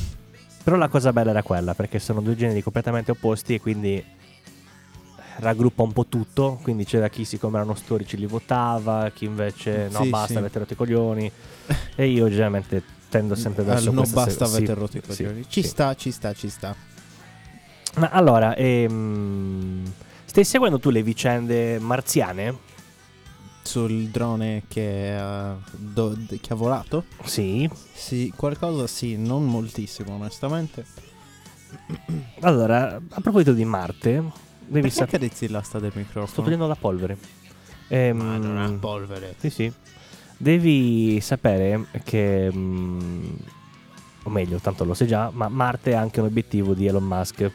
Però 0.63 0.77
la 0.77 0.89
cosa 0.89 1.13
bella 1.13 1.31
era 1.31 1.43
quella, 1.43 1.75
perché 1.75 1.99
sono 1.99 2.21
due 2.21 2.37
generi 2.37 2.63
completamente 2.63 3.11
opposti 3.11 3.55
e 3.55 3.61
quindi 3.61 4.03
raggruppa 5.43 5.83
un 5.83 5.93
po' 5.93 6.07
tutto. 6.07 6.59
Quindi 6.63 6.85
c'era 6.85 7.09
chi 7.09 7.25
siccome 7.25 7.57
erano 7.59 7.75
storici 7.75 8.17
li 8.17 8.27
votava, 8.27 9.11
chi 9.11 9.27
invece 9.27 9.89
no 9.91 10.03
Sì, 10.05 10.09
basta 10.09 10.33
sì. 10.33 10.37
avete 10.39 10.59
rotto 10.61 10.73
i 10.73 10.77
coglioni. 10.77 11.31
e 11.95 12.07
io 12.07 12.29
generalmente 12.29 12.83
tendo 13.09 13.35
sempre 13.35 13.63
verso 13.63 13.91
non 13.91 14.05
questa 14.11 14.25
basta 14.25 14.47
sì, 14.47 14.57
avete 14.57 14.75
rotto 14.75 14.97
i 14.97 15.03
sì, 15.07 15.25
coglioni. 15.25 15.45
Ci 15.49 15.63
sì. 15.63 15.69
sta, 15.69 15.95
ci 15.95 16.11
sta, 16.11 16.33
ci 16.33 16.49
sta. 16.49 16.75
Ma 17.97 18.09
allora, 18.09 18.55
ehm, 18.57 19.93
stai 20.25 20.45
seguendo 20.45 20.79
tu 20.79 20.91
le 20.91 21.03
vicende 21.03 21.79
marziane? 21.79 22.71
Sul 23.65 24.09
drone 24.09 24.65
che, 24.67 25.15
ha 25.17 25.57
do- 25.77 26.17
che 26.41 26.53
ha 26.53 26.57
volato? 26.57 27.05
Sì. 27.23 27.71
Sì, 27.93 28.33
qualcosa 28.35 28.89
sì, 28.89 29.17
non 29.17 29.45
moltissimo 29.45 30.15
onestamente. 30.15 30.85
Allora, 32.41 32.97
a 32.97 33.21
proposito 33.21 33.53
di 33.53 33.65
Marte, 33.65 34.25
devi 34.67 34.81
Perché 34.83 34.91
sapere... 34.91 35.17
accarezzi 35.17 35.49
l'asta 35.49 35.79
del 35.79 35.93
microfono? 35.95 36.27
Sto 36.27 36.43
togliendo 36.43 36.67
la 36.67 36.77
polvere. 36.79 37.17
Ehm, 37.89 38.17
Ma 38.17 38.37
non 38.37 38.59
ha 38.59 38.71
polvere. 38.79 39.35
Sì, 39.39 39.51
sì. 39.51 39.73
Devi 40.37 41.21
sapere 41.21 41.87
che, 42.05 42.51
mm, 42.53 43.31
o 44.25 44.31
meglio, 44.31 44.59
tanto 44.59 44.85
lo 44.85 44.95
sai 44.95 45.07
già, 45.07 45.31
ma 45.33 45.49
Marte 45.49 45.93
è 45.93 45.95
anche 45.95 46.21
un 46.21 46.27
obiettivo 46.27 46.75
di 46.75 46.87
Elon 46.87 47.05
Musk, 47.05 47.51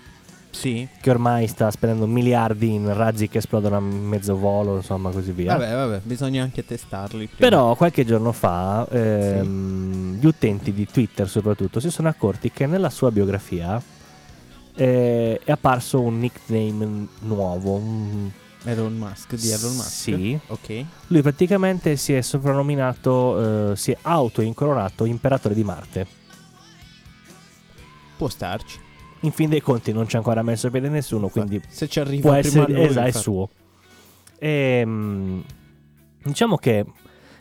Sì. 0.51 0.87
che 1.01 1.09
ormai 1.09 1.47
sta 1.47 1.69
spendendo 1.69 2.07
miliardi 2.07 2.73
in 2.73 2.93
razzi 2.93 3.27
che 3.27 3.39
esplodono 3.39 3.75
a 3.77 3.79
mezzo 3.81 4.37
volo, 4.37 4.77
insomma, 4.77 5.09
così 5.11 5.31
via. 5.31 5.57
Vabbè, 5.57 5.73
vabbè, 5.73 5.99
bisogna 6.03 6.43
anche 6.43 6.63
testarli. 6.65 7.25
prima. 7.27 7.37
Però 7.39 7.75
qualche 7.75 8.05
giorno 8.05 8.31
fa 8.31 8.87
ehm, 8.89 10.19
gli 10.19 10.25
utenti 10.25 10.71
di 10.71 10.85
Twitter 10.89 11.27
soprattutto 11.27 11.79
si 11.79 11.89
sono 11.91 12.07
accorti 12.07 12.51
che 12.51 12.65
nella 12.67 12.89
sua 12.89 13.11
biografia 13.11 13.81
eh, 14.77 15.41
è 15.43 15.51
apparso 15.51 15.99
un 16.01 16.19
nickname 16.19 17.07
nuovo. 17.21 17.81
Elon 18.63 18.97
Musk, 18.97 19.35
di 19.35 19.49
Elon 19.49 19.75
Musk? 19.75 19.89
Sì. 19.89 20.39
Ok. 20.47 20.85
Lui 21.07 21.21
praticamente 21.21 21.95
si 21.95 22.13
è 22.13 22.21
soprannominato, 22.21 23.71
eh, 23.71 23.75
si 23.75 23.91
è 23.91 23.97
auto-incoronato 24.01 25.05
imperatore 25.05 25.55
di 25.55 25.63
Marte. 25.63 26.07
Può 28.17 28.27
starci. 28.29 28.79
In 29.21 29.31
fin 29.31 29.49
dei 29.49 29.61
conti 29.61 29.91
non 29.91 30.05
c'è 30.05 30.17
ancora 30.17 30.43
messo 30.43 30.69
piede 30.69 30.89
nessuno, 30.89 31.27
quindi 31.27 31.59
Se 31.67 31.87
ci 31.87 31.99
arriva 31.99 32.29
può 32.29 32.39
prima 32.39 32.61
essere 32.61 32.73
lui, 32.73 32.83
esatto, 32.83 33.07
è 33.07 33.11
suo. 33.11 33.49
Ehm, 34.39 35.43
diciamo 36.23 36.57
che 36.57 36.85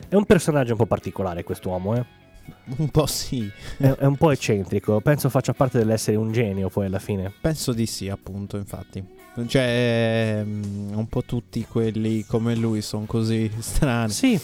è 0.09 0.15
un 0.15 0.25
personaggio 0.25 0.71
un 0.71 0.77
po' 0.77 0.85
particolare 0.87 1.43
quest'uomo, 1.43 1.95
eh. 1.95 2.05
Un 2.77 2.89
po' 2.89 3.05
sì. 3.05 3.49
è, 3.77 3.87
è 3.87 4.05
un 4.05 4.15
po' 4.17 4.31
eccentrico. 4.31 4.99
Penso 5.01 5.29
faccia 5.29 5.53
parte 5.53 5.77
dell'essere 5.77 6.17
un 6.17 6.31
genio 6.31 6.69
poi 6.69 6.85
alla 6.87 6.99
fine. 6.99 7.31
Penso 7.41 7.73
di 7.73 7.85
sì, 7.85 8.09
appunto, 8.09 8.57
infatti. 8.57 9.03
Cioè, 9.45 10.41
mm, 10.43 10.93
un 10.97 11.07
po' 11.07 11.23
tutti 11.23 11.65
quelli 11.69 12.25
come 12.25 12.55
lui 12.55 12.81
sono 12.81 13.05
così 13.05 13.49
strani. 13.59 14.11
Sì, 14.11 14.39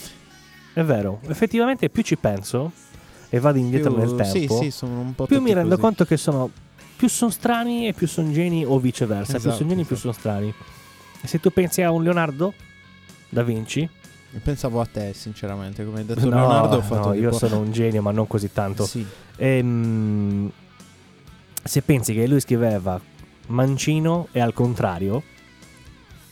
è 0.73 0.83
vero. 0.83 1.19
Effettivamente 1.27 1.89
più 1.89 2.03
ci 2.03 2.15
penso 2.17 2.71
e 3.29 3.39
vado 3.39 3.57
indietro 3.57 3.91
Più- 3.93 3.99
nel 4.03 4.15
tempo, 4.15 4.23
Sì, 4.37 4.47
sì, 4.65 4.71
sono 4.71 4.99
un 4.99 5.15
po' 5.15 5.25
più 5.25 5.41
mi 5.41 5.51
rendo 5.53 5.69
così. 5.71 5.81
conto 5.81 6.05
che 6.05 6.17
sono 6.17 6.49
più 6.95 7.09
sono 7.09 7.31
strani 7.31 7.87
e 7.87 7.93
più 7.93 8.07
sono 8.07 8.31
geni 8.31 8.63
o 8.63 8.77
viceversa. 8.79 9.31
più 9.31 9.39
Esatto, 9.39 9.55
sono 9.55 9.69
geni 9.69 9.83
più 9.83 9.95
esatto. 9.95 10.13
sono 10.13 10.13
strani. 10.13 10.53
E 11.21 11.27
se 11.27 11.39
tu 11.39 11.49
pensi 11.51 11.81
a 11.81 11.89
un 11.91 12.03
Leonardo 12.03 12.53
da 13.29 13.41
Vinci, 13.43 13.89
Pensavo 14.41 14.81
a 14.81 14.85
te, 14.85 15.13
sinceramente, 15.13 15.85
come 15.85 15.99
hai 15.99 16.05
detto 16.05 16.27
no, 16.27 16.35
Leonardo, 16.35 16.77
ho 16.77 16.81
fatto 16.81 17.09
no, 17.09 17.13
io 17.13 17.29
tipo- 17.31 17.45
sono 17.47 17.59
un 17.59 17.71
genio, 17.71 18.01
ma 18.01 18.11
non 18.11 18.25
così 18.27 18.51
tanto. 18.51 18.85
Sì. 18.85 19.05
Ehm, 19.37 20.51
se 21.63 21.81
pensi 21.83 22.13
che 22.13 22.27
lui 22.27 22.39
scriveva 22.39 22.99
mancino 23.47 24.27
e 24.31 24.39
al 24.39 24.53
contrario, 24.53 25.21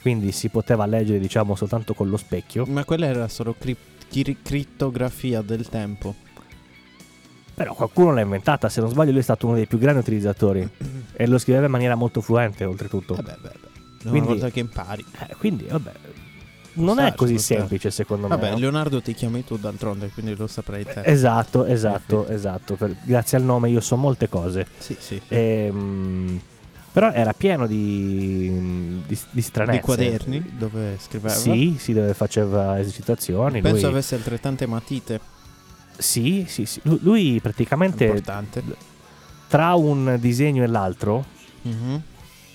quindi 0.01 0.31
si 0.31 0.49
poteva 0.49 0.85
leggere, 0.87 1.19
diciamo, 1.19 1.55
soltanto 1.55 1.93
con 1.93 2.09
lo 2.09 2.17
specchio. 2.17 2.65
Ma 2.65 2.83
quella 2.85 3.05
era 3.05 3.27
solo 3.27 3.53
cri- 3.57 3.77
cri- 4.09 4.37
crittografia 4.41 5.41
del 5.41 5.69
tempo. 5.69 6.15
Però 7.53 7.73
qualcuno 7.75 8.13
l'ha 8.13 8.21
inventata, 8.21 8.67
se 8.69 8.81
non 8.81 8.89
sbaglio 8.89 9.11
lui 9.11 9.19
è 9.19 9.23
stato 9.23 9.45
uno 9.45 9.55
dei 9.55 9.67
più 9.67 9.77
grandi 9.77 9.99
utilizzatori 9.99 10.67
e 11.13 11.27
lo 11.27 11.37
scriveva 11.37 11.65
in 11.65 11.71
maniera 11.71 11.93
molto 11.95 12.19
fluente 12.21 12.63
oltretutto. 12.65 13.13
Vabbè, 13.13 13.35
vabbè. 13.41 13.55
Una 14.03 14.09
Quindi- 14.09 14.27
volta 14.29 14.49
che 14.49 14.59
impari. 14.59 15.05
Eh, 15.27 15.35
quindi 15.37 15.65
vabbè, 15.65 15.91
non 16.73 16.99
è 16.99 17.13
così 17.15 17.37
semplice 17.37 17.91
secondo 17.91 18.27
me. 18.27 18.35
Vabbè? 18.35 18.55
Leonardo 18.57 19.01
ti 19.01 19.13
chiami 19.13 19.43
tu 19.43 19.57
d'altronde, 19.57 20.09
quindi 20.09 20.35
lo 20.35 20.47
saprai 20.47 20.83
te. 20.85 21.01
Esatto, 21.05 21.65
esatto, 21.65 22.27
esatto. 22.27 22.75
Per- 22.75 22.95
grazie 23.03 23.37
al 23.37 23.43
nome 23.43 23.69
io 23.69 23.79
so 23.81 23.95
molte 23.97 24.29
cose. 24.29 24.65
Sì, 24.77 24.95
sì. 24.99 25.21
Ehm, 25.27 26.39
però 26.91 27.11
era 27.11 27.33
pieno 27.33 27.67
di, 27.67 29.01
di, 29.07 29.17
di 29.31 29.41
stranezze. 29.41 29.79
Di 29.79 29.83
quaderni 29.85 30.51
dove 30.57 30.97
scriveva. 30.99 31.33
Sì, 31.33 31.75
sì, 31.79 31.93
dove 31.93 32.13
faceva 32.13 32.79
esercitazioni. 32.79 33.61
Penso 33.61 33.81
lui- 33.81 33.91
avesse 33.91 34.15
altrettante 34.15 34.65
matite. 34.65 35.19
Sì, 35.97 36.45
sì, 36.47 36.65
sì. 36.65 36.79
Lu- 36.83 36.99
Lui 37.01 37.39
praticamente 37.41 38.05
Importante. 38.05 38.63
tra 39.47 39.75
un 39.75 40.17
disegno 40.19 40.63
e 40.63 40.67
l'altro 40.67 41.25
Mhm. 41.63 42.01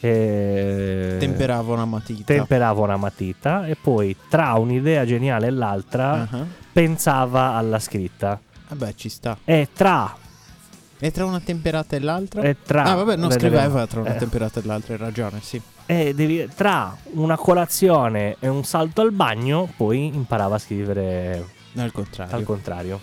Eh, 0.07 1.17
Temperava 1.19 1.73
una 1.73 1.85
matita. 1.85 2.25
temperava 2.35 2.81
una 2.83 2.97
matita 2.97 3.67
e 3.67 3.77
poi 3.81 4.17
tra 4.29 4.53
un'idea 4.55 5.05
geniale 5.05 5.47
e 5.49 5.51
l'altra 5.51 6.29
Ah, 6.31 6.45
pensava 6.73 7.53
alla 7.55 7.79
scritta. 7.79 8.39
Vabbè, 8.69 8.95
ci 8.95 9.09
sta. 9.09 9.39
E 9.45 9.69
tra, 9.73 10.15
E 10.99 11.11
tra 11.13 11.25
una 11.25 11.41
temperata 11.41 11.95
e 11.97 12.01
l'altra? 12.01 12.43
e 12.43 12.57
tra 12.63 12.85
ah, 12.85 12.95
vabbè, 12.95 13.17
non 13.17 13.31
scriveva 13.31 13.87
tra 13.87 14.01
una 14.01 14.15
Eh, 14.15 14.19
temperata 14.19 14.61
e 14.61 14.65
l'altra, 14.65 14.95
hai 14.95 15.01
ragione, 15.01 15.41
sì. 15.43 15.61
e 15.87 16.15
devi- 16.15 16.49
tra 16.55 16.97
una 17.13 17.37
colazione 17.37 18.37
e 18.41 18.49
un 18.49 18.65
salto 18.65 19.03
al 19.03 19.13
bagno, 19.13 19.71
poi 19.77 20.07
imparava 20.07 20.57
a 20.57 20.59
scrivere 20.59 21.47
Al 21.77 21.93
contrario. 21.93 22.35
al 22.35 22.43
contrario. 22.45 23.01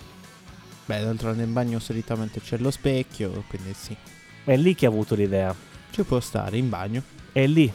Beh, 0.86 1.02
d'altronde 1.02 1.44
in 1.44 1.54
bagno 1.54 1.80
solitamente 1.80 2.42
c'è 2.42 2.58
lo 2.58 2.70
specchio, 2.72 3.44
quindi 3.48 3.74
sì. 3.74 3.96
È 4.44 4.58
lì 4.58 4.76
che 4.76 4.86
ha 4.86 4.89
avuto 4.89 5.16
l'idea. 5.16 5.56
Ci 5.93 6.01
può 6.01 6.19
stare 6.19 6.58
in 6.58 6.69
bagno. 6.69 7.03
È 7.32 7.45
lì. 7.45 7.71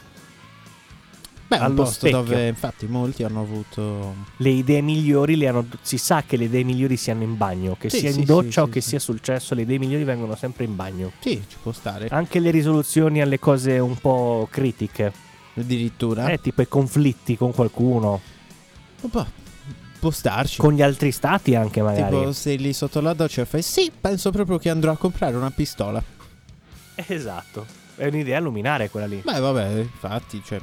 Beh, 1.47 1.55
è 1.55 1.59
un 1.59 1.65
Allo 1.65 1.75
posto 1.75 1.93
specchio. 2.07 2.21
dove 2.21 2.47
infatti 2.47 2.85
molti 2.85 3.23
hanno 3.23 3.39
avuto 3.41 4.13
Le 4.37 4.49
idee 4.49 4.81
migliori 4.81 5.37
le 5.37 5.47
hanno. 5.47 5.65
Si 5.81 5.97
sa 5.97 6.21
che 6.23 6.35
le 6.35 6.43
idee 6.43 6.63
migliori 6.65 6.97
siano 6.97 7.23
in 7.23 7.37
bagno. 7.37 7.77
Che 7.79 7.89
Sì, 7.89 7.99
sia 7.99 8.11
sì, 8.11 8.19
in 8.19 8.25
doccia 8.25 8.51
sì, 8.51 8.59
o 8.59 8.67
che 8.67 8.81
sia 8.81 8.99
sul 8.99 9.21
cesso, 9.21 9.55
le 9.55 9.61
idee 9.61 9.79
migliori 9.79 10.03
vengono 10.03 10.35
sempre 10.35 10.65
in 10.65 10.75
bagno. 10.75 11.13
Sì, 11.21 11.41
ci 11.47 11.55
può 11.63 11.71
stare. 11.71 12.07
Anche 12.09 12.39
le 12.39 12.51
risoluzioni 12.51 13.21
alle 13.21 13.39
cose 13.39 13.79
un 13.79 13.95
po' 13.95 14.47
critiche. 14.51 15.11
Addirittura. 15.55 16.27
Eh, 16.29 16.41
tipo 16.41 16.61
i 16.61 16.67
conflitti 16.67 17.37
con 17.37 17.53
qualcuno. 17.53 18.19
Boh, 19.01 19.25
può 19.97 20.11
starci. 20.11 20.57
Con 20.59 20.73
gli 20.73 20.81
altri 20.81 21.11
stati 21.11 21.55
anche 21.55 21.81
magari. 21.81 22.17
Tipo, 22.17 22.31
sei 22.33 22.57
lì 22.57 22.73
sotto 22.73 22.99
la 22.99 23.13
doccia 23.13 23.41
e 23.41 23.45
fai 23.45 23.61
sì, 23.61 23.89
penso 23.97 24.29
proprio 24.29 24.57
che 24.57 24.69
andrò 24.69 24.91
a 24.91 24.97
comprare 24.97 25.37
una 25.37 25.51
pistola. 25.51 26.03
Esatto. 26.95 27.78
È 27.99 28.07
un'idea 28.07 28.39
luminare 28.39 28.89
quella 28.89 29.07
lì. 29.07 29.17
Beh, 29.17 29.39
vabbè, 29.41 29.79
infatti, 29.79 30.41
cioè 30.41 30.57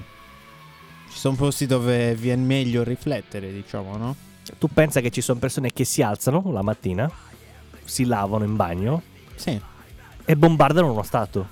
ci 1.11 1.19
sono 1.19 1.37
posti 1.37 1.67
dove 1.67 2.15
viene 2.15 2.43
meglio 2.43 2.83
riflettere, 2.83 3.53
diciamo, 3.53 3.95
no? 3.99 4.17
Tu 4.59 4.69
pensa 4.73 5.01
che 5.01 5.11
ci 5.11 5.21
sono 5.21 5.39
persone 5.39 5.71
che 5.71 5.85
si 5.85 6.01
alzano 6.01 6.43
la 6.51 6.63
mattina, 6.63 7.11
si 7.85 8.07
lavano 8.07 8.45
in 8.45 8.57
bagno 8.57 9.03
Sì, 9.35 9.61
e 10.25 10.37
bombardano 10.37 10.91
uno 10.91 11.03
stato. 11.03 11.47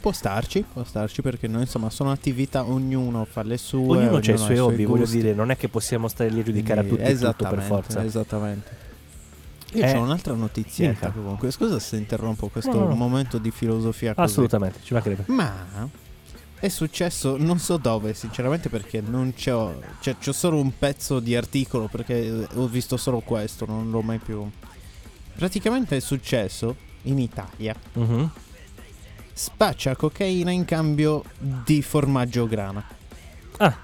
può 0.00 0.10
starci, 0.10 0.64
può 0.72 0.82
starci 0.82 1.22
perché 1.22 1.46
noi 1.46 1.62
insomma 1.62 1.90
sono 1.90 2.10
attività, 2.10 2.64
ognuno 2.64 3.24
fa 3.24 3.44
le 3.44 3.56
sue, 3.56 3.98
Ognuno 3.98 4.16
ha 4.16 4.20
i 4.20 4.36
suoi 4.36 4.58
hobby, 4.58 4.84
voglio 4.84 5.06
dire, 5.06 5.32
non 5.32 5.52
è 5.52 5.56
che 5.56 5.68
possiamo 5.68 6.08
stare 6.08 6.30
lì 6.30 6.40
a 6.40 6.42
giudicare 6.42 6.80
a 6.80 6.84
tutti 6.84 7.16
tutto 7.16 7.46
per 7.48 7.62
forza. 7.62 8.02
Esattamente. 8.04 8.88
Io 9.72 9.84
Eh, 9.84 9.96
ho 9.96 10.02
un'altra 10.02 10.34
notizietta 10.34 11.10
comunque. 11.10 11.50
Scusa 11.50 11.78
se 11.78 11.96
interrompo 11.96 12.48
questo 12.48 12.72
No, 12.72 12.80
no, 12.80 12.88
no. 12.88 12.94
momento 12.94 13.38
di 13.38 13.50
filosofia 13.50 14.14
così. 14.14 14.28
Assolutamente, 14.28 14.80
ci 14.82 14.92
mancherebbe. 14.94 15.24
Ma 15.26 15.88
è 16.58 16.68
successo 16.68 17.36
non 17.38 17.58
so 17.58 17.76
dove, 17.76 18.12
sinceramente, 18.14 18.68
perché 18.68 19.00
non 19.00 19.32
c'ho. 19.34 19.80
Cioè, 20.00 20.16
c'ho 20.18 20.32
solo 20.32 20.58
un 20.60 20.76
pezzo 20.76 21.20
di 21.20 21.34
articolo 21.36 21.86
perché 21.88 22.46
ho 22.54 22.66
visto 22.66 22.96
solo 22.96 23.20
questo, 23.20 23.64
non 23.66 23.90
l'ho 23.90 24.02
mai 24.02 24.18
più. 24.18 24.48
Praticamente 25.36 25.96
è 25.96 26.00
successo 26.00 26.76
in 27.02 27.18
Italia. 27.18 27.74
Mhm. 27.94 28.30
Spaccia 29.32 29.96
cocaina 29.96 30.50
in 30.50 30.64
cambio 30.66 31.22
di 31.38 31.80
formaggio 31.80 32.46
grana. 32.46 32.84
Ah. 33.58 33.74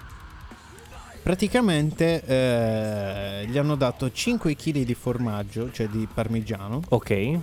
Praticamente 1.26 2.22
eh, 2.24 3.46
gli 3.48 3.58
hanno 3.58 3.74
dato 3.74 4.12
5 4.12 4.54
kg 4.54 4.84
di 4.84 4.94
formaggio, 4.94 5.72
cioè 5.72 5.88
di 5.88 6.06
parmigiano, 6.06 6.82
Ok. 6.90 7.38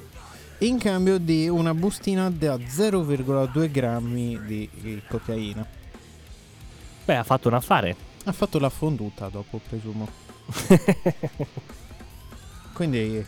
in 0.60 0.78
cambio 0.80 1.18
di 1.18 1.50
una 1.50 1.74
bustina 1.74 2.30
da 2.30 2.56
0,2 2.56 3.70
grammi 3.70 4.40
di, 4.46 5.02
cocaina. 5.10 5.68
Beh, 7.04 7.16
ha 7.18 7.24
fatto 7.24 7.50
un 7.50 7.56
affare. 7.56 7.94
Ha 8.24 8.32
fatto 8.32 8.58
la 8.58 8.70
fonduta 8.70 9.28
dopo, 9.28 9.60
presumo. 9.68 10.08
Quindi, 12.72 13.26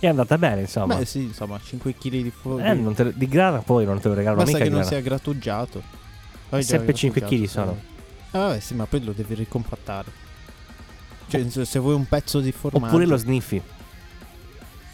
È 0.00 0.06
andata 0.08 0.36
bene, 0.36 0.62
insomma. 0.62 0.96
beh 0.96 1.04
sì, 1.04 1.22
insomma, 1.22 1.60
5 1.62 1.94
kg 1.94 2.08
di 2.10 2.32
formaggio. 2.36 2.72
Eh, 2.72 2.74
non 2.74 2.92
te- 2.92 3.16
di 3.16 3.28
grana 3.28 3.58
poi 3.58 3.84
non 3.84 4.00
te 4.00 4.08
lo 4.08 4.14
regalano 4.14 4.42
Basta 4.42 4.58
mica 4.58 4.64
che 4.64 4.68
di 4.68 4.74
non 4.74 4.84
grana. 4.84 4.96
sia 4.96 5.08
grattugiato. 5.08 5.80
Sempre 6.58 6.92
5 6.92 7.20
grattugiato, 7.20 7.44
kg 7.44 7.48
sono. 7.48 7.92
Ah, 8.34 8.38
vabbè, 8.48 8.58
sì, 8.60 8.74
ma 8.74 8.86
poi 8.86 9.04
lo 9.04 9.12
devi 9.12 9.34
ricompattare. 9.34 10.10
Cioè, 11.28 11.40
senso, 11.40 11.64
se 11.64 11.78
vuoi 11.78 11.94
un 11.94 12.06
pezzo 12.06 12.40
di 12.40 12.50
formaggio. 12.50 12.86
Oppure 12.86 13.06
lo 13.06 13.16
sniffi. 13.16 13.62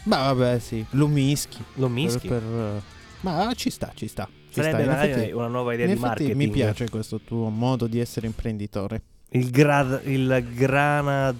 Ma 0.03 0.31
vabbè, 0.33 0.59
sì, 0.59 0.85
lo 0.91 1.07
mischi. 1.07 1.57
Lo 1.75 1.87
Per- 1.87 1.89
mischi. 1.89 2.27
per, 2.27 2.41
eh, 2.43 2.81
ma 3.21 3.51
ci 3.55 3.69
sta, 3.71 3.91
ci 3.95 4.07
sta. 4.07 4.27
Ci 4.49 4.61
Sarebbe 4.61 4.83
sta. 4.83 5.07
Effetti- 5.07 5.31
una 5.31 5.47
nuova 5.47 5.73
idea 5.73 5.87
di 5.87 5.95
marketing. 5.95 6.35
mi 6.35 6.49
piace 6.49 6.89
questo 6.89 7.19
tuo 7.19 7.49
modo 7.49 7.87
di 7.87 7.99
essere 7.99 8.27
imprenditore. 8.27 9.01
Il, 9.29 9.49
gra- 9.49 10.01
il 10.03 10.45
grana. 10.53 11.33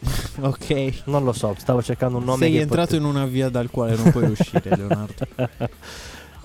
Ok. 0.40 1.02
Non 1.04 1.24
lo 1.24 1.32
so, 1.32 1.54
stavo 1.58 1.82
cercando 1.82 2.16
un 2.18 2.24
nome. 2.24 2.46
Sei 2.46 2.56
entrato 2.56 2.96
in 2.96 3.04
una 3.04 3.26
via 3.26 3.50
dal 3.50 3.68
quale 3.70 3.94
non 3.96 4.10
puoi 4.10 4.24
uscire, 4.30 4.74
Leonardo. 4.76 5.26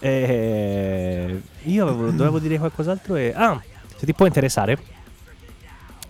Eh, 0.06 1.42
io 1.64 1.88
avevo- 1.88 2.12
dovevo 2.12 2.38
dire 2.38 2.60
qualcos'altro 2.60 3.16
e... 3.16 3.34
Ah, 3.36 3.60
se 3.96 4.06
ti 4.06 4.14
può 4.14 4.28
interessare, 4.28 4.78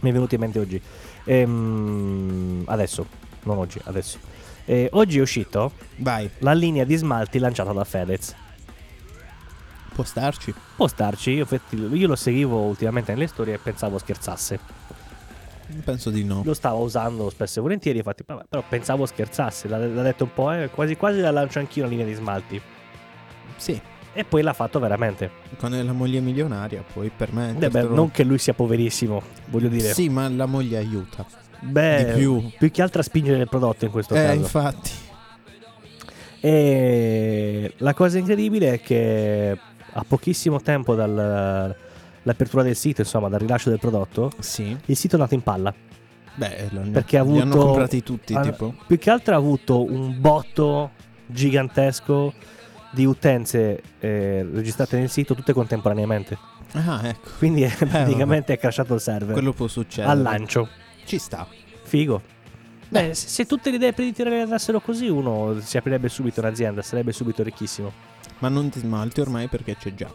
mi 0.01 0.09
è 0.09 0.11
venuto 0.11 0.35
in 0.35 0.41
mente 0.41 0.59
oggi. 0.59 0.81
Ehm, 1.23 2.63
adesso, 2.65 3.07
non 3.43 3.57
oggi, 3.57 3.79
adesso. 3.85 4.19
Eh, 4.65 4.89
oggi 4.93 5.19
è 5.19 5.21
uscito 5.21 5.71
Vai, 5.97 6.29
la 6.39 6.53
linea 6.53 6.83
di 6.83 6.95
smalti 6.95 7.39
lanciata 7.39 7.71
da 7.71 7.85
Fedez. 7.85 8.35
può 9.93 10.03
starci. 10.03 10.53
Può 10.75 10.87
starci, 10.87 11.31
io, 11.31 11.47
io 11.69 12.07
lo 12.07 12.17
seguivo 12.17 12.57
ultimamente 12.57 13.13
nelle 13.13 13.27
storie 13.27 13.53
e 13.53 13.57
pensavo 13.59 13.97
scherzasse. 13.97 14.59
Penso 15.85 16.09
di 16.09 16.25
no. 16.25 16.41
Lo 16.43 16.53
stavo 16.53 16.83
usando 16.83 17.29
spesso 17.29 17.59
e 17.59 17.61
volentieri, 17.61 17.99
infatti, 17.99 18.23
però 18.25 18.61
pensavo 18.67 19.05
scherzasse. 19.05 19.69
L'ha, 19.69 19.77
l'ha 19.77 20.01
detto 20.01 20.25
un 20.25 20.33
po', 20.33 20.51
eh, 20.51 20.69
quasi 20.69 20.97
quasi 20.97 21.21
la 21.21 21.31
lancio 21.31 21.59
anch'io 21.59 21.83
la 21.83 21.89
linea 21.89 22.05
di 22.05 22.13
smalti. 22.13 22.61
Sì, 23.57 23.79
E 24.17 24.23
poi 24.23 24.41
l'ha 24.43 24.53
fatto 24.53 24.79
veramente. 24.79 25.29
con 25.57 25.71
la 25.71 25.91
moglie 25.91 26.19
milionaria 26.21 26.83
puoi 26.93 27.07
Eh 27.07 27.11
permettertelo. 27.15 27.89
beh, 27.89 27.95
non 27.95 28.11
che 28.11 28.23
lui 28.23 28.37
sia 28.37 28.53
poverissimo, 28.53 29.21
voglio 29.47 29.67
dire. 29.67 29.93
Sì, 29.93 30.07
ma 30.09 30.29
la 30.29 30.45
moglie 30.45 30.77
aiuta. 30.77 31.25
Beh, 31.59 32.05
Di 32.13 32.19
più. 32.19 32.49
più 32.57 32.71
che 32.71 32.81
altro 32.81 33.01
a 33.01 33.03
spingere 33.03 33.39
il 33.41 33.49
prodotto 33.49 33.85
in 33.85 33.91
questo 33.91 34.13
Eh, 34.15 34.21
caso. 34.23 34.35
infatti. 34.39 34.91
E 36.39 37.73
la 37.77 37.93
cosa 37.93 38.17
incredibile 38.19 38.73
è 38.73 38.81
che 38.81 39.57
a 39.97 40.05
pochissimo 40.07 40.61
tempo 40.61 40.93
dall'apertura 40.95 42.61
del 42.63 42.75
sito, 42.75 43.01
insomma, 43.01 43.29
dal 43.29 43.39
rilascio 43.39 43.69
del 43.69 43.79
prodotto, 43.79 44.31
Sì. 44.39 44.75
il 44.85 44.95
sito 44.95 45.15
è 45.15 45.19
andato 45.19 45.33
in 45.35 45.41
palla. 45.41 45.73
Beh, 46.35 46.67
lo- 46.71 46.81
Perché 46.91 47.17
ha 47.17 47.23
li 47.23 47.39
hanno 47.39 47.51
avuto- 47.53 47.65
comprati 47.65 48.03
tutti, 48.03 48.33
ha- 48.33 48.41
tipo. 48.41 48.75
Più 48.85 48.97
che 48.99 49.09
altro 49.09 49.33
ha 49.33 49.37
avuto 49.37 49.83
un 49.83 50.15
botto 50.19 50.91
gigantesco 51.25 52.33
di 52.95 53.05
utenze 53.05 53.81
eh, 53.99 54.47
registrate 54.51 54.97
nel 54.97 55.09
sito 55.09 55.35
tutte 55.35 55.51
contemporaneamente. 55.53 56.37
Ah, 56.71 57.01
ecco. 57.03 57.29
Quindi 57.37 57.61
è- 57.67 57.75
praticamente 57.75 58.53
è 58.53 58.57
crashato 58.57 58.93
il 58.95 59.01
server 59.01 59.33
Quello 59.33 59.53
può 59.53 59.67
succedere. 59.67 60.11
al 60.11 60.21
lancio. 60.21 60.67
Ci 61.05 61.17
sta. 61.19 61.45
Figo. 61.83 62.21
Beh, 62.87 63.13
se, 63.13 63.27
se 63.27 63.45
tutte 63.45 63.69
le 63.69 63.75
idee 63.75 63.93
predittive 63.93 64.41
andassero 64.41 64.79
così, 64.79 65.07
uno 65.09 65.59
si 65.59 65.77
aprirebbe 65.77 66.07
subito 66.09 66.39
un'azienda, 66.39 66.81
sarebbe 66.81 67.11
subito 67.11 67.43
ricchissimo. 67.43 67.91
Ma 68.39 68.47
non 68.47 68.69
ti 68.69 68.79
smalti 68.79 69.21
ormai 69.21 69.47
perché 69.47 69.75
c'è 69.75 69.93
già. 69.93 70.09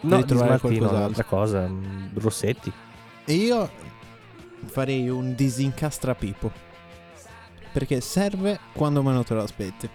No, 0.00 0.10
Devi 0.16 0.24
trovare 0.24 0.58
qualcos'altro. 0.58 0.96
un'altra 0.96 1.24
cosa, 1.24 1.66
mm, 1.68 2.06
rossetti. 2.14 2.72
E 3.24 3.32
io 3.34 3.70
farei 4.66 5.08
un 5.08 5.34
disincastrapipo. 5.34 6.50
Perché 7.72 8.00
serve 8.00 8.58
quando 8.72 9.02
meno 9.02 9.22
te 9.22 9.34
lo 9.34 9.42
aspetti. 9.42 9.88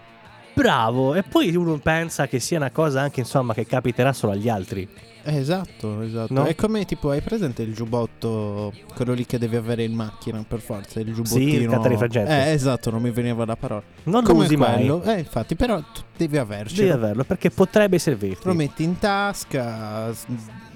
Bravo, 0.54 1.16
e 1.16 1.24
poi 1.24 1.56
uno 1.56 1.78
pensa 1.78 2.28
che 2.28 2.40
sia 2.40 2.58
una 2.58 2.72
cosa 2.72 3.02
anche, 3.02 3.22
insomma, 3.22 3.54
che 3.54 3.66
capiterà 3.66 4.14
solo 4.14 4.34
agli 4.34 4.50
altri. 4.50 4.88
Eh, 5.24 5.38
esatto, 5.38 6.02
esatto. 6.02 6.34
No? 6.34 6.46
È 6.46 6.56
come 6.56 6.84
tipo, 6.86 7.12
hai 7.12 7.22
presente 7.22 7.62
il 7.62 7.74
giubbotto, 7.74 8.74
quello 8.96 9.14
lì 9.14 9.26
che 9.26 9.38
devi 9.38 9.56
avere 9.56 9.84
in 9.84 9.94
macchina 9.94 10.44
per 10.48 10.60
forza, 10.62 11.00
il 11.00 11.14
giubbottino. 11.14 11.62
il 11.62 11.70
catarifraggente. 11.70 12.48
Eh, 12.48 12.52
esatto, 12.52 12.90
non 12.90 13.02
mi 13.02 13.12
veniva 13.12 13.46
la 13.46 13.56
parola. 13.56 13.84
Non 14.04 14.22
lo 14.22 14.28
come 14.28 14.46
usi 14.46 14.56
mai. 14.56 14.76
quello. 14.76 15.04
Eh, 15.04 15.20
infatti, 15.20 15.56
però 15.56 15.80
tu 15.80 16.02
devi 16.18 16.38
avercelo. 16.38 16.82
Devi 16.82 16.92
averlo, 16.92 17.24
perché 17.24 17.52
potrebbe 17.52 18.00
servirti. 18.00 18.48
Lo 18.48 18.54
metti 18.54 18.84
in 18.84 18.98
tasca, 18.98 20.12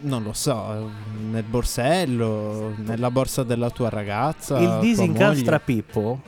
non 0.01 0.21
lo 0.21 0.33
so, 0.33 0.91
nel 1.31 1.43
borsello, 1.43 2.75
nella 2.77 3.09
borsa 3.09 3.41
della 3.43 3.71
tua 3.71 3.89
ragazza. 3.89 4.59
Il 4.59 4.77
disincastra. 4.79 5.59
Pippo, 5.59 6.21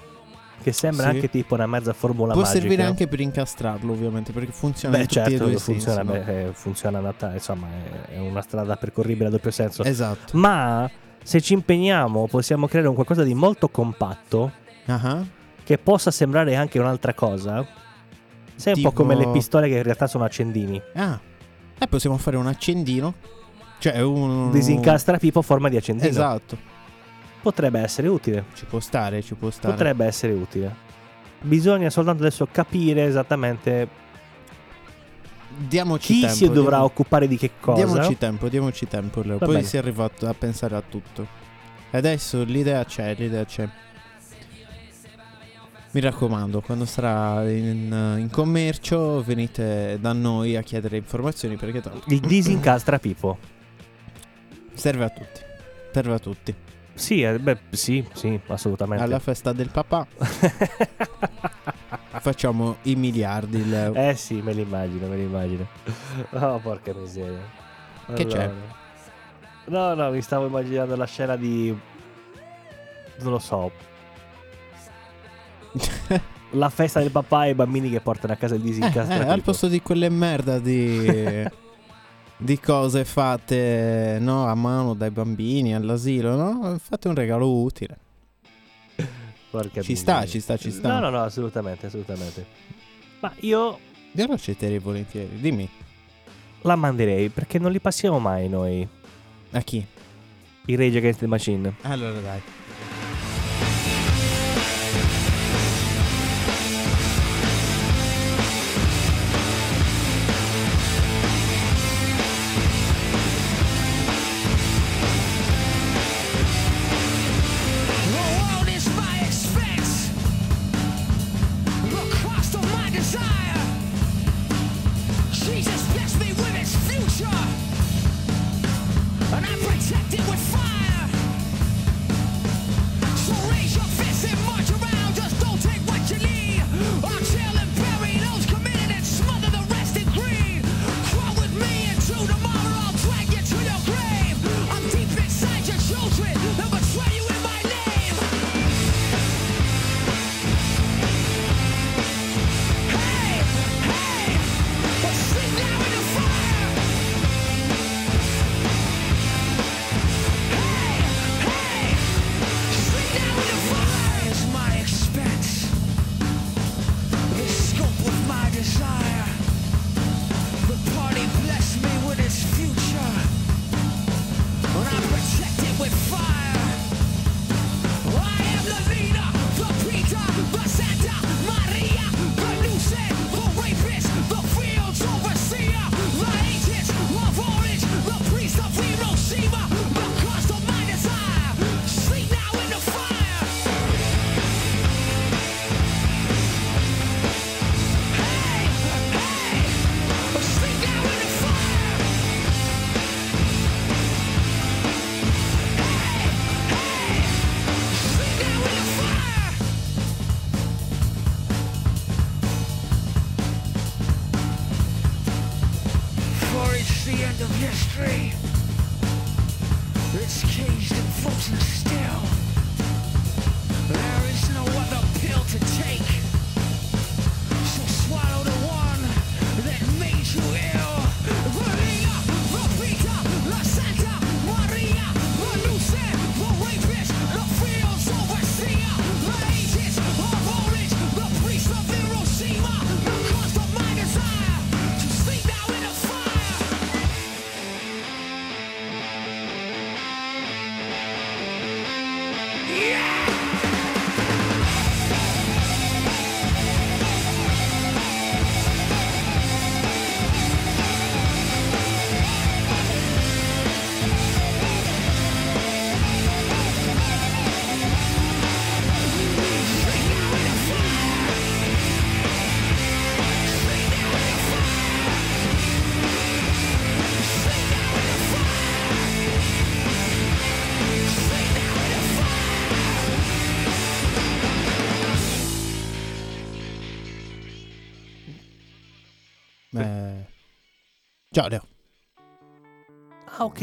che 0.67 0.73
sembra 0.73 1.09
Sì. 1.09 1.15
anche 1.15 1.29
tipo 1.29 1.53
una 1.53 1.65
mezza 1.65 1.93
formula 1.93 2.33
Può 2.33 2.41
magica. 2.41 2.59
servire 2.59 2.83
anche 2.83 3.07
per 3.07 3.21
incastrarlo, 3.21 3.93
ovviamente, 3.93 4.33
perché 4.33 4.51
funziona 4.51 4.95
Beh, 4.97 5.01
in 5.03 5.07
tutti 5.07 5.19
certo, 5.19 5.33
e 5.33 5.37
due 5.37 5.47
i 5.47 5.53
che 5.53 5.59
funziona, 5.59 6.03
sensi, 6.03 6.17
no? 6.19 6.23
beh, 6.25 6.41
eh, 6.47 6.51
funziona 6.53 6.97
adatta- 6.99 7.33
insomma, 7.33 7.67
è- 8.09 8.17
una 8.19 8.41
strada 8.41 8.75
percorribile 8.75 9.27
a 9.27 9.29
doppio 9.31 9.51
senso. 9.51 9.83
Esatto. 9.83 10.37
Ma 10.37 10.89
se 11.23 11.39
ci 11.39 11.53
impegniamo, 11.53 12.27
possiamo 12.27 12.67
creare 12.67 12.87
un 12.89 12.95
qualcosa 12.95 13.23
di 13.23 13.33
molto 13.33 13.69
compatto 13.69 14.51
Ah, 14.87 15.23
che 15.63 15.77
possa 15.77 16.11
sembrare 16.11 16.55
anche 16.55 16.79
un'altra 16.79 17.13
cosa. 17.13 17.65
Sei 18.55 18.73
un 18.73 18.81
po' 18.81 18.89
Tipo- 18.89 18.91
come 18.91 19.15
le 19.15 19.27
pistole 19.29 19.69
che 19.69 19.77
in 19.77 19.83
realtà 19.83 20.07
sono 20.07 20.23
accendini. 20.25 20.81
Ah, 20.95 21.17
eh, 21.79 21.87
possiamo 21.87 22.17
fare 22.17 22.35
un 22.37 22.47
accendino. 22.47 23.13
Cioè, 23.79 24.01
un. 24.01 24.49
Disincastra 24.51 25.17
Pippo 25.17 25.39
a 25.39 25.43
forma 25.43 25.69
di 25.69 25.77
accendino. 25.77 26.09
Esatto. 26.09 26.57
Potrebbe 27.41 27.79
essere 27.79 28.07
utile. 28.07 28.45
Ci 28.53 28.65
può 28.65 28.79
stare, 28.79 29.21
ci 29.21 29.35
può 29.35 29.49
stare. 29.49 29.73
Potrebbe 29.73 30.05
essere 30.05 30.33
utile. 30.33 30.85
Bisogna 31.41 31.89
soltanto 31.89 32.23
adesso 32.23 32.47
capire 32.51 33.05
esattamente 33.05 33.87
Diamoci 35.57 36.13
chi 36.13 36.19
tempo. 36.21 36.35
si 36.35 36.45
dovrà 36.49 36.69
diamo- 36.71 36.83
occupare 36.85 37.27
di 37.27 37.37
che 37.37 37.51
cosa. 37.59 37.83
Diamoci 37.85 38.17
tempo, 38.17 38.49
diamoci 38.49 38.87
tempo, 38.87 39.21
Leo. 39.21 39.37
Poi 39.37 39.47
bene. 39.47 39.63
si 39.63 39.75
è 39.75 39.79
arrivato 39.79 40.27
a 40.27 40.33
pensare 40.33 40.75
a 40.75 40.81
tutto. 40.87 41.25
Adesso 41.91 42.43
l'idea 42.43 42.83
c'è, 42.85 43.15
l'idea 43.17 43.45
c'è. 43.45 43.67
Mi 45.91 46.01
raccomando, 46.01 46.61
quando 46.61 46.85
sarà 46.85 47.49
in, 47.49 48.17
in 48.19 48.29
commercio 48.29 49.23
venite 49.23 49.97
da 49.99 50.13
noi 50.13 50.55
a 50.55 50.61
chiedere 50.61 50.97
informazioni 50.97 51.55
perché 51.55 51.81
tanto 51.81 52.01
Il 52.07 52.19
disincastra 52.27 52.99
Pippo. 52.99 53.37
serve 54.73 55.05
a 55.05 55.09
tutti. 55.09 55.41
Serve 55.91 56.13
a 56.13 56.19
tutti. 56.19 56.53
Sì, 56.97 57.21
eh, 57.21 57.37
beh, 57.37 57.57
sì, 57.69 58.03
sì, 58.13 58.39
assolutamente. 58.47 59.03
Alla 59.03 59.19
festa 59.19 59.53
del 59.53 59.69
papà 59.69 60.07
facciamo 62.19 62.77
i 62.83 62.95
miliardi, 62.95 63.69
Leo. 63.69 63.93
eh 63.93 64.15
sì, 64.15 64.41
me 64.41 64.51
l'immagino, 64.51 65.07
me 65.07 65.15
l'immagino. 65.15 65.67
Oh, 66.31 66.57
porca 66.57 66.93
miseria. 66.93 67.39
Che 68.15 68.25
c'è? 68.25 68.43
Allora. 68.43 68.75
No, 69.65 69.93
no, 69.93 70.11
mi 70.11 70.21
stavo 70.21 70.47
immaginando 70.47 70.95
la 70.95 71.05
scena 71.05 71.35
di... 71.35 71.77
Non 73.19 73.31
lo 73.31 73.39
so. 73.39 73.71
La 76.51 76.69
festa 76.69 77.01
del 77.01 77.11
papà 77.11 77.45
e 77.45 77.49
i 77.49 77.53
bambini 77.53 77.89
che 77.89 77.99
portano 77.99 78.33
a 78.33 78.37
casa 78.37 78.55
il 78.55 78.61
Eh, 78.61 78.63
disincastra 78.63 79.25
eh, 79.25 79.29
al 79.29 79.43
posto 79.43 79.67
di 79.67 79.81
quelle 79.81 80.09
merda 80.09 80.59
di, 80.59 81.45
di 82.37 82.59
cose 82.59 83.03
fatte 83.05 84.17
no, 84.19 84.45
a 84.47 84.53
mano 84.55 84.93
dai 84.93 85.09
bambini 85.11 85.73
all'asilo, 85.73 86.35
no? 86.35 86.77
Fate 86.79 87.07
un 87.07 87.15
regalo 87.15 87.51
utile. 87.61 87.97
Porca 89.49 89.81
Ci 89.81 89.95
sta, 89.95 90.25
ci 90.25 90.39
sta, 90.39 90.57
ci 90.57 90.71
sta. 90.71 90.87
No, 90.87 90.99
no, 90.99 91.09
no, 91.09 91.23
assolutamente, 91.23 91.87
assolutamente. 91.87 92.45
Ma 93.21 93.31
io 93.39 93.79
Io 94.13 94.27
lo 94.27 94.33
accetterei 94.33 94.79
volentieri. 94.79 95.39
Dimmi. 95.39 95.67
la 96.61 96.75
manderei 96.75 97.29
perché 97.29 97.59
non 97.59 97.71
li 97.71 97.79
passiamo 97.79 98.19
mai 98.19 98.47
noi. 98.49 98.87
A 99.51 99.61
chi? 99.61 99.85
I 100.69 100.75
Rage 100.75 100.97
Against 100.97 101.19
the 101.19 101.27
Machine. 101.27 101.75
Allora 101.83 102.19
dai. 102.19 102.41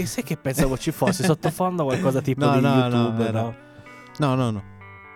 Ok, 0.00 0.06
sai 0.08 0.22
che 0.24 0.36
pensavo 0.36 0.76
ci 0.76 0.90
fosse 0.90 1.22
sottofondo 1.24 1.84
qualcosa 1.84 2.20
tipo 2.20 2.44
No, 2.44 2.54
di 2.54 2.60
no, 2.60 2.88
no, 2.88 2.96
YouTube, 2.96 3.26
era- 3.26 3.40
no? 3.40 3.54
No, 4.18 4.34
no, 4.34 4.50
no. 4.50 4.62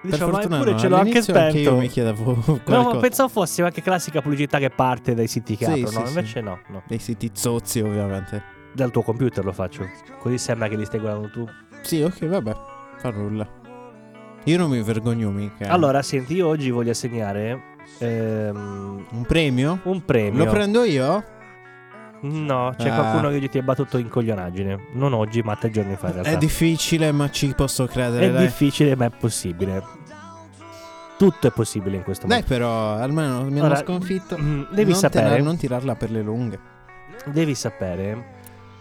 Dicevo, 0.00 0.30
ma 0.30 0.40
fortuna 0.40 0.58
no. 0.58 0.78
ce 0.78 0.88
l'ho 0.88 0.94
anche 0.96 1.08
All'inizio 1.18 1.34
anche 1.34 1.50
spento. 1.50 1.70
io 1.70 1.76
mi 1.76 1.88
chiedevo 1.88 2.34
No, 2.46 2.52
ma 2.54 2.62
qualcosa. 2.64 2.98
pensavo 2.98 3.28
fosse 3.28 3.60
qualche 3.62 3.82
classica 3.82 4.22
pubblicità 4.22 4.58
che 4.58 4.70
parte 4.70 5.14
dai 5.14 5.26
siti 5.26 5.56
che 5.56 5.64
Sì, 5.64 5.70
aprono, 5.72 5.88
sì, 5.88 5.96
sì. 5.96 6.08
invece 6.18 6.40
no, 6.40 6.60
no. 6.68 6.82
Dei 6.86 6.98
siti 7.00 7.30
zozzi, 7.32 7.80
ovviamente. 7.80 8.42
Dal 8.72 8.92
tuo 8.92 9.02
computer 9.02 9.44
lo 9.44 9.52
faccio. 9.52 9.84
Così 10.20 10.38
sembra 10.38 10.68
che 10.68 10.76
li 10.76 10.84
stai 10.84 11.00
guardando 11.00 11.30
tu. 11.30 11.44
Sì, 11.80 12.00
ok, 12.02 12.26
vabbè. 12.26 12.54
Fa 12.98 13.10
nulla. 13.10 13.46
Io 14.44 14.56
non 14.56 14.70
mi 14.70 14.80
vergogno 14.82 15.30
mica. 15.30 15.68
Allora, 15.68 16.00
senti, 16.02 16.34
io 16.36 16.46
oggi 16.46 16.70
voglio 16.70 16.92
assegnare 16.92 17.60
ehm, 17.98 19.06
Un 19.10 19.22
premio? 19.26 19.80
un 19.84 20.04
premio. 20.04 20.44
Lo 20.44 20.50
prendo 20.50 20.84
io? 20.84 21.24
No, 22.20 22.74
c'è 22.76 22.88
Ah. 22.88 22.94
qualcuno 22.94 23.30
che 23.38 23.48
ti 23.48 23.58
ha 23.58 23.62
battuto 23.62 23.96
in 23.98 24.08
coglionaggine. 24.08 24.86
Non 24.92 25.12
oggi, 25.12 25.40
ma 25.42 25.54
tre 25.56 25.70
giorni 25.70 25.94
fa 25.96 26.08
in 26.08 26.12
realtà. 26.14 26.30
È 26.30 26.36
difficile, 26.36 27.12
ma 27.12 27.30
ci 27.30 27.52
posso 27.54 27.86
credere. 27.86 28.26
È 28.26 28.32
dai. 28.32 28.46
difficile, 28.46 28.96
ma 28.96 29.04
è 29.06 29.10
possibile. 29.10 29.82
Tutto 31.16 31.48
è 31.48 31.50
possibile 31.50 31.96
in 31.96 32.02
questo 32.04 32.26
Dai, 32.26 32.38
mondo. 32.40 32.54
però, 32.54 32.92
almeno 32.94 33.42
mi 33.44 33.58
hanno 33.58 33.68
Ora, 33.70 33.76
sconfitto. 33.76 34.36
mm, 34.38 34.62
devi 34.72 34.90
non 34.92 35.00
sapere, 35.00 35.24
tener- 35.26 35.42
non 35.42 35.56
tirarla 35.56 35.94
per 35.96 36.10
le 36.12 36.22
lunghe. 36.22 36.58
devi 37.26 37.54
sapere 37.56 38.36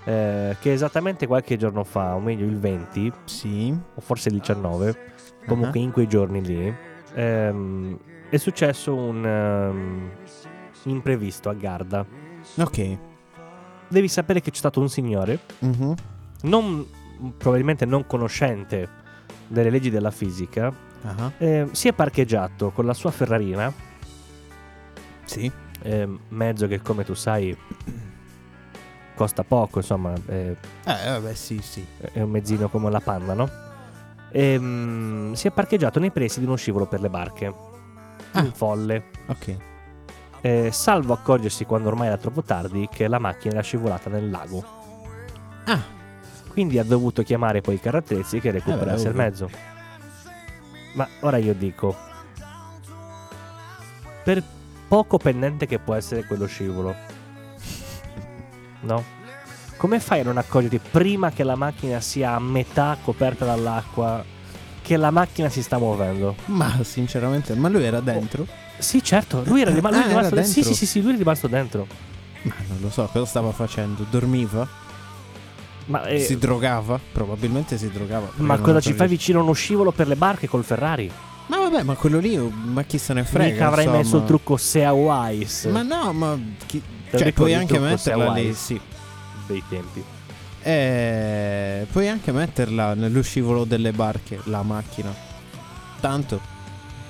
eh, 0.05 0.55
che 0.61 0.71
esattamente 0.71 1.25
qualche 1.27 1.57
giorno 1.57 1.83
fa, 1.83 2.15
o 2.15 2.19
meglio 2.19 2.45
il 2.45 2.57
20, 2.59 3.11
Sì. 3.25 3.75
o 3.95 3.99
forse 4.01 4.29
il 4.29 4.35
19, 4.39 4.95
comunque 5.47 5.79
in 5.79 5.91
quei 5.91 6.07
giorni 6.07 6.41
lì, 6.45 6.73
ehm, 7.15 7.97
è 8.29 8.37
successo 8.37 8.95
un 8.95 9.25
ehm, 9.25 10.09
imprevisto 10.83 11.49
a 11.49 11.53
Garda. 11.53 12.05
Ah, 12.57 12.63
Ok. 12.63 12.97
Devi 13.89 14.07
sapere 14.07 14.41
che 14.41 14.51
c'è 14.51 14.57
stato 14.57 14.79
un 14.79 14.89
signore, 14.89 15.39
Mhm. 15.59 15.93
non, 16.43 16.85
probabilmente 17.37 17.85
non 17.85 18.05
conoscente 18.05 18.87
delle 19.47 19.69
leggi 19.69 19.89
della 19.89 20.11
fisica, 20.11 20.85
Ah, 21.03 21.31
eh, 21.37 21.67
si 21.71 21.87
è 21.87 21.93
parcheggiato 21.93 22.71
con 22.71 22.85
la 22.85 22.93
sua 22.93 23.11
Ferrarina, 23.11 23.71
Sì. 25.25 25.49
eh, 25.83 26.09
mezzo 26.29 26.67
che 26.67 26.81
come 26.81 27.03
tu 27.05 27.13
sai 27.13 27.55
costa 29.15 29.43
poco, 29.43 29.77
insomma, 29.79 30.13
eh, 30.27 30.57
Eh, 30.83 31.09
vabbè, 31.09 31.33
sì, 31.33 31.59
sì. 31.61 31.85
è 32.11 32.19
un 32.21 32.29
mezzino 32.31 32.67
come 32.69 32.89
la 32.91 32.99
panna, 32.99 33.33
no? 33.33 33.49
Ehm, 34.31 35.33
si 35.33 35.47
è 35.47 35.51
parcheggiato 35.51 35.99
nei 35.99 36.11
pressi 36.11 36.39
di 36.39 36.45
uno 36.45 36.55
scivolo 36.55 36.87
per 36.87 36.99
le 36.99 37.09
barche. 37.09 37.53
Ah. 38.31 38.41
In 38.41 38.51
folle. 38.51 39.05
Ok. 39.27 39.55
Eh, 40.41 40.69
salvo 40.71 41.13
accorgersi 41.13 41.65
quando 41.65 41.87
ormai 41.89 42.07
era 42.07 42.17
troppo 42.17 42.43
tardi 42.43 42.87
che 42.91 43.07
la 43.07 43.19
macchina 43.19 43.55
era 43.55 43.63
scivolata 43.63 44.09
nel 44.09 44.29
lago. 44.29 44.63
Ah. 45.65 45.81
Quindi 46.49 46.79
ha 46.79 46.83
dovuto 46.83 47.23
chiamare 47.23 47.61
poi 47.61 47.75
i 47.75 47.79
carrattrezzi 47.79 48.39
che 48.39 48.51
recuperasse 48.51 49.05
Eh, 49.05 49.09
il 49.09 49.15
mezzo. 49.15 49.49
Ma 50.93 51.07
ora 51.21 51.37
io 51.37 51.53
dico: 51.53 51.95
per 54.23 54.43
poco 54.87 55.17
pendente 55.17 55.65
che 55.65 55.79
può 55.79 55.93
essere 55.93 56.25
quello 56.25 56.45
scivolo, 56.45 56.95
no? 58.81 59.03
Come 59.77 59.99
fai 59.99 60.21
a 60.21 60.23
non 60.23 60.37
accorgerti 60.37 60.79
prima 60.79 61.29
che 61.29 61.43
la 61.43 61.55
macchina 61.55 61.99
sia 61.99 62.33
a 62.33 62.39
metà 62.39 62.97
coperta 63.03 63.45
dall'acqua 63.45 64.23
che 64.81 64.97
la 64.97 65.11
macchina 65.11 65.49
si 65.49 65.61
sta 65.61 65.77
muovendo? 65.77 66.35
Ma 66.45 66.83
sinceramente, 66.83 67.53
ma 67.53 67.69
lui 67.69 67.83
era 67.83 67.99
dentro? 67.99 68.47
Sì, 68.77 69.03
certo, 69.03 69.43
lui 69.45 69.61
era, 69.61 69.71
rima- 69.71 69.89
lui 69.89 69.99
Ah, 69.99 70.05
è 70.05 70.07
rimasto 70.07 70.35
era 70.35 70.43
Sì, 70.45 70.49
sì, 70.51 70.59
dentro? 70.59 70.73
sì, 70.75 70.85
sì, 70.85 71.01
lui 71.01 71.13
è 71.13 71.17
rimasto 71.17 71.47
dentro. 71.47 71.87
Ma 72.43 72.53
non 72.67 72.77
lo 72.81 72.89
so, 72.89 73.07
cosa 73.11 73.25
stava 73.25 73.51
facendo? 73.51 74.05
Dormiva? 74.09 74.67
Ma, 75.85 76.03
eh, 76.05 76.19
Si 76.19 76.37
drogava? 76.37 76.99
Probabilmente 77.11 77.77
si 77.77 77.89
drogava. 77.89 78.29
ma 78.35 78.59
cosa 78.59 78.79
ci 78.79 78.93
fai 78.93 79.07
vicino 79.07 79.39
a 79.39 79.43
uno 79.43 79.53
scivolo 79.53 79.91
per 79.91 80.07
le 80.07 80.15
barche 80.15 80.47
col 80.47 80.63
Ferrari? 80.63 81.09
Ma 81.47 81.57
vabbè, 81.59 81.83
ma 81.83 81.93
quello 81.95 82.19
lì, 82.19 82.37
ma 82.37 82.83
chi 82.83 82.97
se 82.97 83.13
ne 83.13 83.23
frega? 83.23 83.51
Mica 83.53 83.67
avrai 83.67 83.83
insomma. 83.85 84.01
messo 84.03 84.17
il 84.17 84.23
trucco 84.25 84.57
Sea 84.57 84.91
Wise 84.91 85.69
Ma 85.69 85.81
no, 85.81 86.11
ma 86.11 86.37
chi... 86.65 86.81
Cioè, 87.09 87.31
puoi 87.31 87.53
anche 87.53 87.79
metterla 87.79 88.31
lì, 88.33 88.53
sì. 88.53 88.79
dei 89.47 89.63
tempi. 89.69 90.03
Eh, 90.61 91.87
puoi 91.89 92.09
anche 92.09 92.33
metterla 92.33 92.93
nello 92.95 93.21
scivolo 93.21 93.63
delle 93.63 93.93
barche, 93.93 94.41
la 94.43 94.61
macchina. 94.61 95.13
Tanto, 96.01 96.41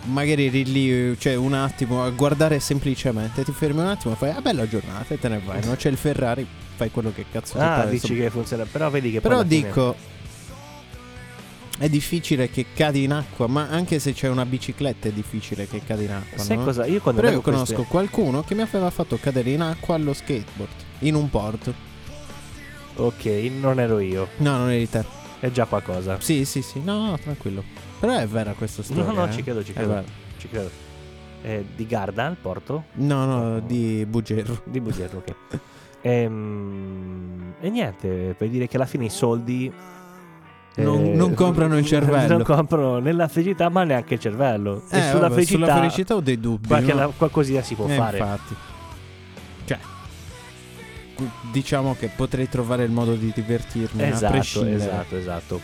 magari 0.08 0.47
eri 0.47 0.66
lì, 0.66 1.16
cioè 1.20 1.36
un 1.36 1.53
attimo 1.53 2.03
a 2.03 2.10
guardare 2.10 2.60
semplicemente, 2.60 3.43
ti 3.43 3.51
fermi 3.51 3.80
un 3.80 3.88
attimo 3.88 4.14
e 4.14 4.18
fai, 4.18 4.32
ah 4.32 4.41
bella 4.41 4.68
giornata 4.68 5.14
e 5.14 5.20
te 5.20 5.28
ne 5.30 5.39
vai, 5.43 5.64
no? 5.66 5.76
C'è 5.76 5.89
il 5.89 5.97
Ferrari, 5.97 6.45
fai 6.76 6.91
quello 6.91 7.12
che 7.14 7.26
cazzo 7.32 7.53
ti 7.53 7.64
Ah, 7.64 7.68
pare. 7.78 7.89
dici 7.91 8.16
che 8.16 8.30
funziona. 8.30 8.66
Però 8.66 8.89
vedi 8.89 9.12
che 9.12 9.22
Però 9.22 9.41
fine- 9.43 9.47
dico, 9.47 9.95
è 11.80 11.89
difficile 11.89 12.49
che 12.49 12.66
cadi 12.74 13.03
in 13.03 13.12
acqua, 13.14 13.45
ma 13.47 13.68
anche 13.70 13.99
se 13.99 14.14
c'è 14.14 14.28
una 14.30 14.45
bicicletta 14.45 15.10
è 15.10 15.12
difficile 15.12 15.68
che 15.68 15.82
cadi 15.86 16.05
in 16.05 16.12
acqua, 16.12 16.43
Sai 16.43 16.58
no? 16.58 16.64
cosa? 16.64 16.86
Io 16.88 16.99
quando 17.01 17.22
Però 17.22 17.34
io 17.34 17.41
conosco 17.41 17.74
queste- 17.76 17.91
qualcuno 17.91 18.43
che 18.43 18.55
mi 18.55 18.62
aveva 18.62 18.89
fatto 18.89 19.18
cadere 19.22 19.51
in 19.51 19.62
acqua 19.62 19.93
allo 19.95 20.14
skateboard, 20.14 20.72
in 20.99 21.14
un 21.16 21.30
porto. 21.30 21.74
Ok, 22.95 23.26
non 23.60 23.80
ero 23.80 23.99
io. 23.99 24.28
No, 24.38 24.58
non 24.58 24.72
eri 24.72 24.89
te. 24.89 25.05
È 25.39 25.51
già 25.51 25.66
qualcosa. 25.66 26.20
Sì, 26.20 26.45
sì, 26.45 26.64
sì, 26.64 26.82
no, 26.84 27.12
no, 27.12 27.20
tranquillo. 27.20 27.64
Però 28.00 28.16
è 28.16 28.28
vera 28.28 28.54
questa 28.54 28.84
storia. 28.84 29.04
No, 29.06 29.12
no, 29.12 29.26
eh? 29.28 29.32
ci 29.32 29.43
credo, 29.43 29.64
ci 29.64 29.74
credo. 29.74 30.04
Ci 30.38 30.48
credo. 30.50 30.70
Eh, 31.43 31.66
di 31.76 31.86
Garda 31.86 32.26
al 32.26 32.36
porto? 32.36 32.86
No, 32.93 33.26
no, 33.26 33.60
di 33.60 34.06
Bugerro. 34.08 34.62
Di 34.66 34.80
Bugerro, 34.80 35.18
ok. 35.20 35.36
Ehm, 36.02 37.54
e 37.60 37.70
niente, 37.70 38.36
per 38.38 38.50
dire 38.50 38.68
che 38.68 38.76
alla 38.78 38.86
fine 38.86 39.06
i 39.06 39.10
soldi. 39.10 39.72
Non- 40.76 41.12
non 41.14 41.34
comprano 41.34 41.76
il 41.78 41.86
cervello. 41.86 42.36
Non 42.36 42.43
comprano 42.43 43.00
né 43.00 43.12
la 43.12 43.28
felicità, 43.28 43.68
ma 43.70 43.84
neanche 43.84 44.14
il 44.16 44.20
cervello. 44.20 44.84
e 44.91 44.98
Eh, 45.00 45.02
sulla, 45.10 45.22
vabbè, 45.22 45.34
felicità, 45.34 45.60
sulla 45.66 45.76
felicità 45.78 46.16
ho 46.16 46.20
dei 46.22 46.39
dubbi. 46.39 46.68
qualche- 46.68 46.93
no? 46.93 47.14
qualcosina 47.18 47.62
si 47.64 47.74
può 47.74 47.88
Eh, 47.88 47.95
fare. 47.95 48.18
Infatti. 48.20 48.56
Cioè, 49.66 49.80
diciamo 51.52 51.95
che 51.98 52.12
potrei 52.16 52.48
trovare 52.48 52.84
il 52.84 52.91
modo 52.91 53.16
di 53.16 53.32
divertirmi. 53.34 54.04
a 54.04 54.06
Esatto, 54.06 54.32
prescindere. 54.34 54.76
esatto, 54.76 55.18
esatto. 55.18 55.62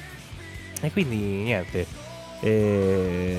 E 0.81 0.91
quindi 0.91 1.15
niente. 1.17 1.85
Eh, 2.43 3.37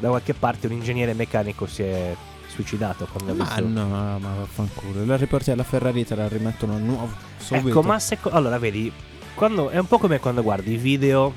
da 0.00 0.08
qualche 0.08 0.34
parte 0.34 0.66
un 0.66 0.72
ingegnere 0.72 1.12
meccanico 1.12 1.66
si 1.66 1.82
è 1.82 2.16
suicidato 2.48 3.06
quando 3.10 3.34
Ma 3.34 3.44
visto. 3.44 3.66
no, 3.66 4.18
ma 4.18 4.18
vaffanculo. 4.18 5.04
La 5.04 5.16
riporti 5.16 5.50
alla 5.50 5.62
Ferrari 5.62 6.00
e 6.00 6.04
te 6.04 6.14
la 6.14 6.26
rimettono 6.26 6.74
a 6.74 6.78
nuovo. 6.78 7.12
Subito. 7.38 7.68
Ecco, 7.68 7.82
ma 7.82 7.98
se. 7.98 8.18
Allora, 8.30 8.58
vedi, 8.58 8.90
quando, 9.34 9.68
è 9.68 9.78
un 9.78 9.86
po' 9.86 9.98
come 9.98 10.18
quando 10.20 10.42
guardi 10.42 10.72
i 10.72 10.76
video 10.76 11.34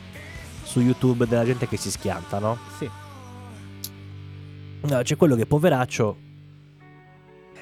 su 0.64 0.80
YouTube 0.80 1.28
della 1.28 1.46
gente 1.46 1.68
che 1.68 1.78
si 1.78 1.92
schianta, 1.92 2.40
no? 2.40 2.58
Sì. 2.78 2.90
No, 4.82 5.02
c'è 5.02 5.16
quello 5.16 5.36
che 5.36 5.46
poveraccio 5.46 6.18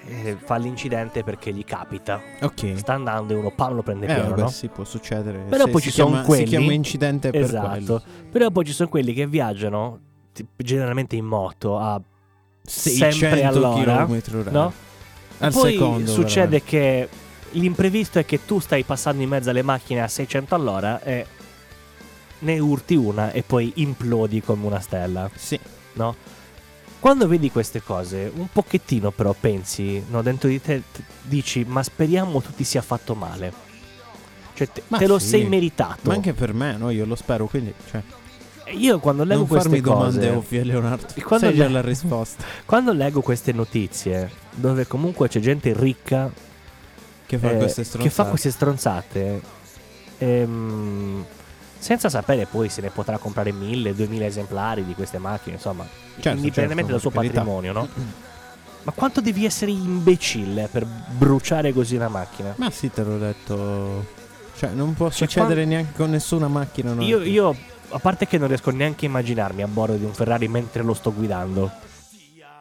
eh, 0.06 0.38
fa 0.41 0.58
l'incidente 0.58 1.24
perché 1.24 1.54
gli 1.54 1.64
capita. 1.64 2.22
Ok. 2.41 2.74
Sta 2.78 2.93
andando 2.93 3.34
e 3.34 3.36
uno 3.38 3.51
pam 3.51 3.74
lo 3.76 3.84
prende 3.84 4.06
Eh, 4.08 4.14
pieno, 4.14 4.30
vabbè, 4.30 4.41
no? 4.41 4.47
sì, 4.49 4.68
può 4.68 4.84
succedere. 4.84 5.39
Però 5.49 5.66
Se 5.66 5.72
poi 5.72 5.82
ci 5.82 5.91
sono 5.91 6.22
quelli- 6.24 6.43
Si 6.43 6.49
chiama 6.49 6.74
incidente 6.74 7.30
per 7.32 7.49
quello. 7.49 7.76
Esatto. 7.78 8.01
Però 8.32 8.49
poi 8.51 8.66
ci 8.66 8.74
sono 8.74 8.89
quelli 8.89 9.14
che 9.14 9.28
viaggiano 9.28 9.99
generalmente 10.58 11.16
in 11.16 11.26
moto 11.26 11.78
a 11.78 12.01
600 12.66 13.16
sempre 13.18 13.43
all'ora, 13.43 14.06
km 14.06 14.22
orari. 14.36 14.51
no? 14.51 14.74
Al 15.39 15.51
Poi 15.51 15.72
secondo. 15.74 16.12
succede 16.12 16.60
veramente. 16.62 16.66
che 16.66 17.10
l'imprevisto 17.51 18.20
è 18.20 18.26
che 18.26 18.45
tu 18.45 18.60
stai 18.60 18.84
passando 18.84 19.22
in 19.22 19.30
mezzo 19.30 19.49
alle 19.49 19.62
macchine 19.62 20.01
a 20.01 20.08
600 20.08 20.56
all'ora 20.56 21.01
e 21.01 21.26
ne 22.39 22.60
urti 22.60 22.95
una 22.95 23.32
e 23.32 23.43
poi 23.43 23.72
implodi 23.76 24.41
come 24.41 24.66
una 24.66 24.80
stella, 24.80 25.30
Sì. 25.36 25.60
no? 25.93 26.16
Quando 27.04 27.28
vedi 27.28 27.51
queste 27.51 27.84
cose, 27.84 28.32
un 28.34 28.47
pochettino 28.49 29.12
però 29.12 29.36
pensi, 29.38 30.01
no, 30.10 30.22
dentro 30.22 30.47
di 30.47 30.62
te 30.62 30.84
dici, 31.24 31.66
ma 31.68 31.84
speriamo 31.84 32.39
tu 32.39 32.54
ti 32.56 32.64
sia 32.64 32.82
fatto 32.82 33.14
male. 33.14 33.51
Cioè, 34.54 34.70
te, 34.72 34.84
te 34.88 35.06
lo 35.06 35.20
sì. 35.20 35.28
sei 35.28 35.45
meritato. 35.49 35.99
Ma 36.04 36.14
anche 36.14 36.32
per 36.32 36.54
me, 36.54 36.78
no? 36.78 36.89
Io 36.91 37.04
lo 37.04 37.16
spero, 37.16 37.47
quindi... 37.47 37.74
Cioè, 37.91 38.01
Io 38.76 38.99
quando 38.99 39.26
leggo 39.26 39.39
non 39.39 39.47
queste 39.49 39.68
farmi 39.68 39.84
cose, 39.84 39.97
domande 39.97 40.30
ovvie, 40.30 40.64
Leonardo. 40.64 41.08
Quando 41.26 41.47
Sai 41.47 41.56
già 41.56 41.66
le- 41.66 41.72
la 41.74 41.82
risposta. 41.82 42.41
quando 42.64 42.93
leggo 42.93 43.20
queste 43.20 43.51
notizie, 43.51 44.32
dove 44.51 44.88
comunque 44.88 45.28
c'è 45.28 45.41
gente 45.41 45.74
ricca 45.76 46.32
Che 47.26 47.38
fa 47.38 47.51
eh, 47.51 47.58
queste 47.58 47.84
stronzate. 47.84 48.04
che 48.04 48.10
fa 48.10 48.30
queste 48.30 48.49
stronzate, 48.49 49.41
ehm, 50.20 51.26
senza 51.84 52.10
sapere 52.10 52.46
poi 52.46 52.70
se 52.70 52.82
ne 52.82 52.90
potrà 52.90 53.18
comprare 53.18 53.52
mille, 53.52 53.94
duemila 53.94 54.26
esemplari 54.26 54.86
di 54.86 54.96
queste 54.96 55.18
macchine, 55.18 55.56
insomma, 55.56 55.86
Certo, 56.14 56.30
indipendentemente 56.30 56.92
certo, 56.92 56.92
dal 56.92 57.00
suo 57.02 57.10
patrimonio, 57.12 57.74
no? 57.74 57.88
Ma 58.84 58.92
quanto 58.92 59.22
devi 59.22 59.46
essere 59.46 59.72
imbecille 59.72 60.68
per 60.70 60.86
bruciare 60.86 61.72
così 61.74 61.96
una 61.96 62.10
macchina? 62.10 62.54
Ma 62.58 62.70
sì, 62.70 62.92
te 62.92 63.04
l'ho 63.04 63.18
detto. 63.18 64.06
Cioè, 64.58 64.72
non 64.72 64.94
può 64.94 65.10
Cioè, 65.10 65.28
succedere 65.28 65.64
neanche 65.64 65.94
con 65.96 66.10
nessuna 66.10 66.50
macchina. 66.50 66.94
Io, 67.02 67.22
io, 67.22 67.56
a 67.90 68.00
parte 68.00 68.28
che 68.28 68.38
non 68.38 68.50
riesco 68.50 68.72
neanche 68.72 69.06
a 69.06 69.10
immaginarmi 69.10 69.62
a 69.62 69.68
bordo 69.68 69.96
di 69.96 70.04
un 70.04 70.14
Ferrari 70.14 70.50
mentre 70.50 70.84
lo 70.84 70.94
sto 70.94 71.14
guidando. 71.14 71.72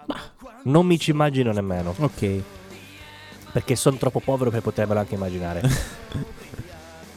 Ma 0.06 0.16
non 0.64 0.86
mi 0.86 0.98
ci 0.98 1.10
immagino 1.10 1.50
nemmeno. 1.52 1.92
Ok. 1.98 2.40
Perché 3.52 3.74
sono 3.74 3.96
troppo 3.96 4.20
povero 4.20 4.50
per 4.50 4.62
potermelo 4.62 5.00
anche 5.00 5.14
immaginare. 5.14 5.60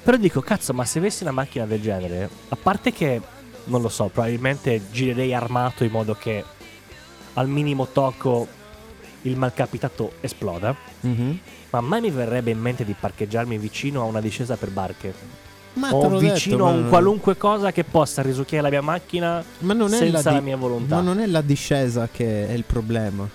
Però 0.05 0.17
dico, 0.17 0.39
cazzo, 0.39 0.71
ma 0.71 0.85
se 0.85 0.99
avessi 0.99 1.23
una 1.23 1.31
macchina 1.31 1.65
del 1.65 1.81
genere, 1.81 2.29
a 2.49 2.55
parte 2.55 2.91
che, 2.93 3.19
non 3.63 3.81
lo 3.81 3.89
so, 3.89 4.05
probabilmente 4.13 4.79
girerei 4.91 5.33
armato 5.33 5.83
in 5.83 5.89
modo 5.89 6.13
che 6.13 6.43
al 7.33 7.49
minimo 7.49 7.87
tocco 7.87 8.47
il 9.23 9.35
malcapitato 9.35 10.11
esploda. 10.21 10.75
Mhm. 10.99 11.39
Ma 11.71 11.81
mai 11.81 12.01
mi 12.01 12.11
verrebbe 12.11 12.51
in 12.51 12.59
mente 12.59 12.85
di 12.85 12.93
parcheggiarmi 12.97 13.57
vicino 13.57 14.01
a 14.01 14.03
una 14.03 14.21
discesa 14.21 14.55
per 14.57 14.69
barche. 14.69 15.11
Ma 15.73 15.91
o 15.91 16.19
vicino 16.19 16.57
detto, 16.57 16.67
a 16.67 16.69
un 16.69 16.87
qualunque 16.87 17.35
cosa 17.35 17.71
che 17.71 17.83
possa 17.83 18.21
risucchiare 18.21 18.61
la 18.61 18.69
mia 18.69 18.81
macchina 18.81 19.43
Ma 19.61 19.73
non 19.73 19.91
è 19.91 19.97
senza 19.97 20.21
la, 20.21 20.31
la 20.33 20.37
di- 20.37 20.45
mia 20.45 20.55
volontà. 20.55 20.97
Ma 20.97 21.01
non 21.01 21.19
è 21.19 21.25
la 21.25 21.41
discesa 21.41 22.07
che 22.11 22.47
è 22.47 22.51
il 22.51 22.63
problema. 22.63 23.27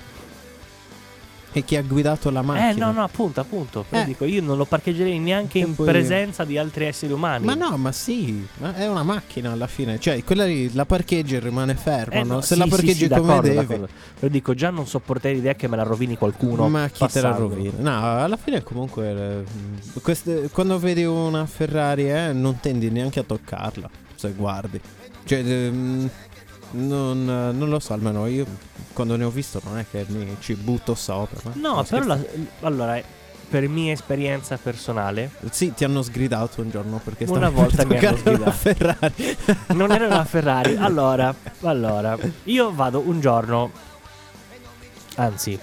È 1.53 1.65
chi 1.65 1.75
ha 1.77 1.83
guidato 1.83 2.31
la 2.31 2.43
macchina. 2.43 2.71
Eh 2.71 2.75
no, 2.75 2.93
no, 2.93 3.03
appunto, 3.03 3.41
appunto. 3.41 3.85
Eh. 3.91 4.05
dico, 4.05 4.25
io 4.25 4.41
non 4.41 4.57
lo 4.57 4.65
parcheggerei 4.67 5.19
neanche 5.19 5.59
E 5.59 5.63
in 5.63 5.75
presenza 5.75 6.45
di 6.45 6.57
altri 6.57 6.85
esseri 6.87 7.13
umani. 7.13 7.45
Ma 7.45 7.55
no, 7.55 7.77
ma 7.77 7.91
sì, 7.91 8.47
ma 8.59 8.75
è 8.77 8.89
una 8.89 9.03
macchina 9.03 9.51
alla 9.51 9.67
fine. 9.67 9.99
Cioè, 9.99 10.23
quella 10.23 10.45
lì 10.45 10.73
la 10.75 10.85
parcheggi 10.85 11.35
e 11.35 11.41
rimane 11.41 11.75
ferma. 11.75 12.15
Eh, 12.15 12.23
no? 12.23 12.35
no, 12.35 12.41
Se 12.41 12.55
sì, 12.55 12.59
la 12.61 12.65
sì, 12.67 12.71
parcheggi 12.71 12.95
sì, 12.95 13.09
come 13.09 13.21
d'accordo, 13.21 13.41
devi. 13.49 13.57
d'accordo. 13.57 13.89
Però 14.21 14.33
dico, 14.33 14.55
già 14.55 14.71
non 14.71 14.87
sopporterei 14.87 15.37
l'idea 15.37 15.55
che 15.55 15.67
me 15.67 15.77
la 15.77 15.83
rovini 15.83 16.17
qualcuno. 16.17 16.69
Ma 16.69 16.87
chi 16.89 17.05
te 17.07 17.21
la 17.21 17.31
passando. 17.31 17.49
rovina? 17.49 17.73
No, 17.79 18.23
alla 18.23 18.37
fine 18.37 18.63
comunque 18.63 19.11
eh, 19.11 20.01
queste- 20.03 20.49
quando 20.53 20.79
vedi 20.79 21.05
una 21.05 21.47
Ferrari 21.47 22.11
eh, 22.11 22.33
non 22.33 22.61
tendi 22.61 22.91
neanche 22.91 23.19
a 23.19 23.25
toccarla, 23.25 23.91
se 24.15 24.31
guardi. 24.37 24.81
Cioè, 25.25 25.39
ehm, 25.45 26.09
non, 26.73 27.25
non 27.25 27.69
lo 27.69 27.79
so, 27.81 27.93
almeno 27.93 28.27
io 28.27 28.45
quando 28.93 29.17
ne 29.17 29.25
ho 29.25 29.31
visto 29.31 29.61
non 29.65 29.79
è 29.79 29.87
che 29.91 30.05
mi 30.09 30.37
ci 30.41 30.55
butto 30.55 30.95
sopra. 30.95 31.51
No, 31.55 31.85
però 31.89 32.05
la- 32.05 32.19
allora, 32.63 33.01
per 33.49 33.67
mia 33.69 33.93
esperienza 33.93 34.57
personale, 34.57 35.31
Sì, 35.51 35.75
ti 35.75 35.85
hanno 35.85 36.03
sgridato 36.03 36.61
un 36.61 36.71
giorno 36.71 37.01
perché 37.03 37.25
Una 37.29 37.49
volta 37.49 37.85
mi 37.85 37.97
hanno 37.99 38.15
toccare 38.17 38.39
una 38.41 38.53
sgridato. 38.53 39.07
Ferrari. 39.09 39.37
non 39.79 39.91
era 39.93 40.07
una 40.07 40.25
Ferrari. 40.25 40.77
Allora, 40.81 41.35
allora, 41.63 42.17
io 42.45 42.73
vado 42.73 43.01
un 43.01 43.21
giorno, 43.21 43.71
anzi, 45.17 45.59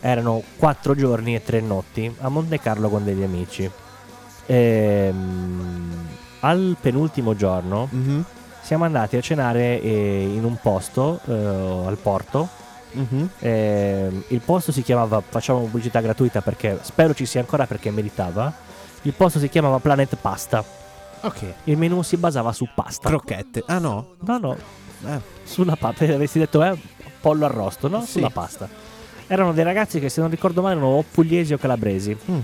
erano 0.00 0.42
quattro 0.56 0.94
giorni 0.94 1.34
e 1.34 1.42
tre 1.44 1.60
notti 1.60 2.12
a 2.20 2.28
Monte 2.28 2.58
Carlo 2.60 2.88
con 2.88 3.04
degli 3.04 3.22
amici. 3.22 3.70
Ehm, 4.46 6.06
al 6.40 6.76
penultimo 6.80 7.34
giorno 7.34 7.88
Mhm, 7.90 8.24
siamo 8.64 8.84
andati 8.84 9.16
a 9.16 9.20
cenare 9.20 9.80
eh, 9.80 10.22
in 10.22 10.42
un 10.44 10.56
posto 10.60 11.20
eh, 11.26 11.32
al 11.86 11.98
porto. 12.00 12.48
mhm. 12.92 13.28
Ehm, 13.40 14.24
il 14.28 14.40
posto 14.40 14.72
si 14.72 14.82
chiamava, 14.82 15.22
facciamo 15.26 15.60
pubblicità 15.60 16.00
gratuita 16.00 16.40
perché 16.40 16.78
spero 16.82 17.12
ci 17.14 17.26
sia 17.26 17.40
ancora 17.40 17.66
perché 17.66 17.90
meritava. 17.90 18.52
Il 19.02 19.12
posto 19.12 19.38
si 19.38 19.48
chiamava 19.50 19.78
Planet 19.80 20.16
Pasta. 20.16 20.64
Ok. 21.20 21.42
Il 21.64 21.76
menù 21.76 22.00
si 22.02 22.16
basava 22.16 22.52
su 22.52 22.66
pasta. 22.74 23.08
Crocchette. 23.08 23.62
Ah 23.66 23.78
no. 23.78 24.14
no, 24.20 24.38
no, 24.38 24.56
Eh, 25.06 25.20
sulla 25.44 25.76
pasta. 25.76 26.04
Avresti 26.04 26.38
detto, 26.38 26.62
eh, 26.64 26.74
pollo 27.20 27.44
arrosto, 27.44 27.88
no? 27.88 28.00
Sì. 28.02 28.12
Sulla 28.12 28.30
pasta. 28.30 28.66
Erano 29.26 29.52
dei 29.52 29.64
ragazzi 29.64 30.00
che, 30.00 30.08
se 30.08 30.20
non 30.22 30.30
ricordo 30.30 30.62
male, 30.62 30.74
erano 30.76 30.92
o 30.96 31.04
pugliesi 31.10 31.52
o 31.52 31.58
calabresi. 31.58 32.16
mm. 32.30 32.38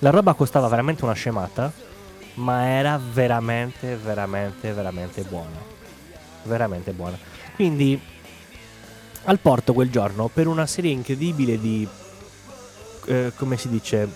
La 0.00 0.10
roba 0.10 0.34
costava 0.34 0.66
veramente 0.66 1.04
una 1.04 1.12
scemata, 1.14 1.70
ma 2.34 2.66
era 2.66 2.98
veramente, 2.98 3.96
veramente, 3.96 4.72
veramente 4.72 5.22
buona. 5.22 5.70
Veramente 6.44 6.92
buona. 6.92 7.18
Quindi, 7.54 8.00
al 9.24 9.38
porto 9.38 9.72
quel 9.72 9.90
giorno, 9.90 10.28
per 10.28 10.46
una 10.46 10.66
serie 10.66 10.90
incredibile 10.90 11.58
di, 11.60 11.86
eh, 13.06 13.32
come 13.36 13.56
si 13.56 13.68
dice, 13.68 14.08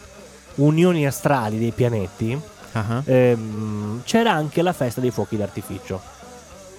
unioni 0.56 1.06
astrali 1.06 1.58
dei 1.58 1.72
pianeti, 1.72 2.40
Ah, 2.72 3.02
ehm, 3.06 4.02
c'era 4.04 4.32
anche 4.32 4.60
la 4.60 4.74
festa 4.74 5.00
dei 5.00 5.10
fuochi 5.10 5.38
d'artificio. 5.38 5.98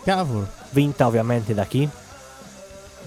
Cavolo. 0.03 0.47
Vinta 0.69 1.07
ovviamente 1.07 1.55
da 1.55 1.65
chi? 1.65 1.89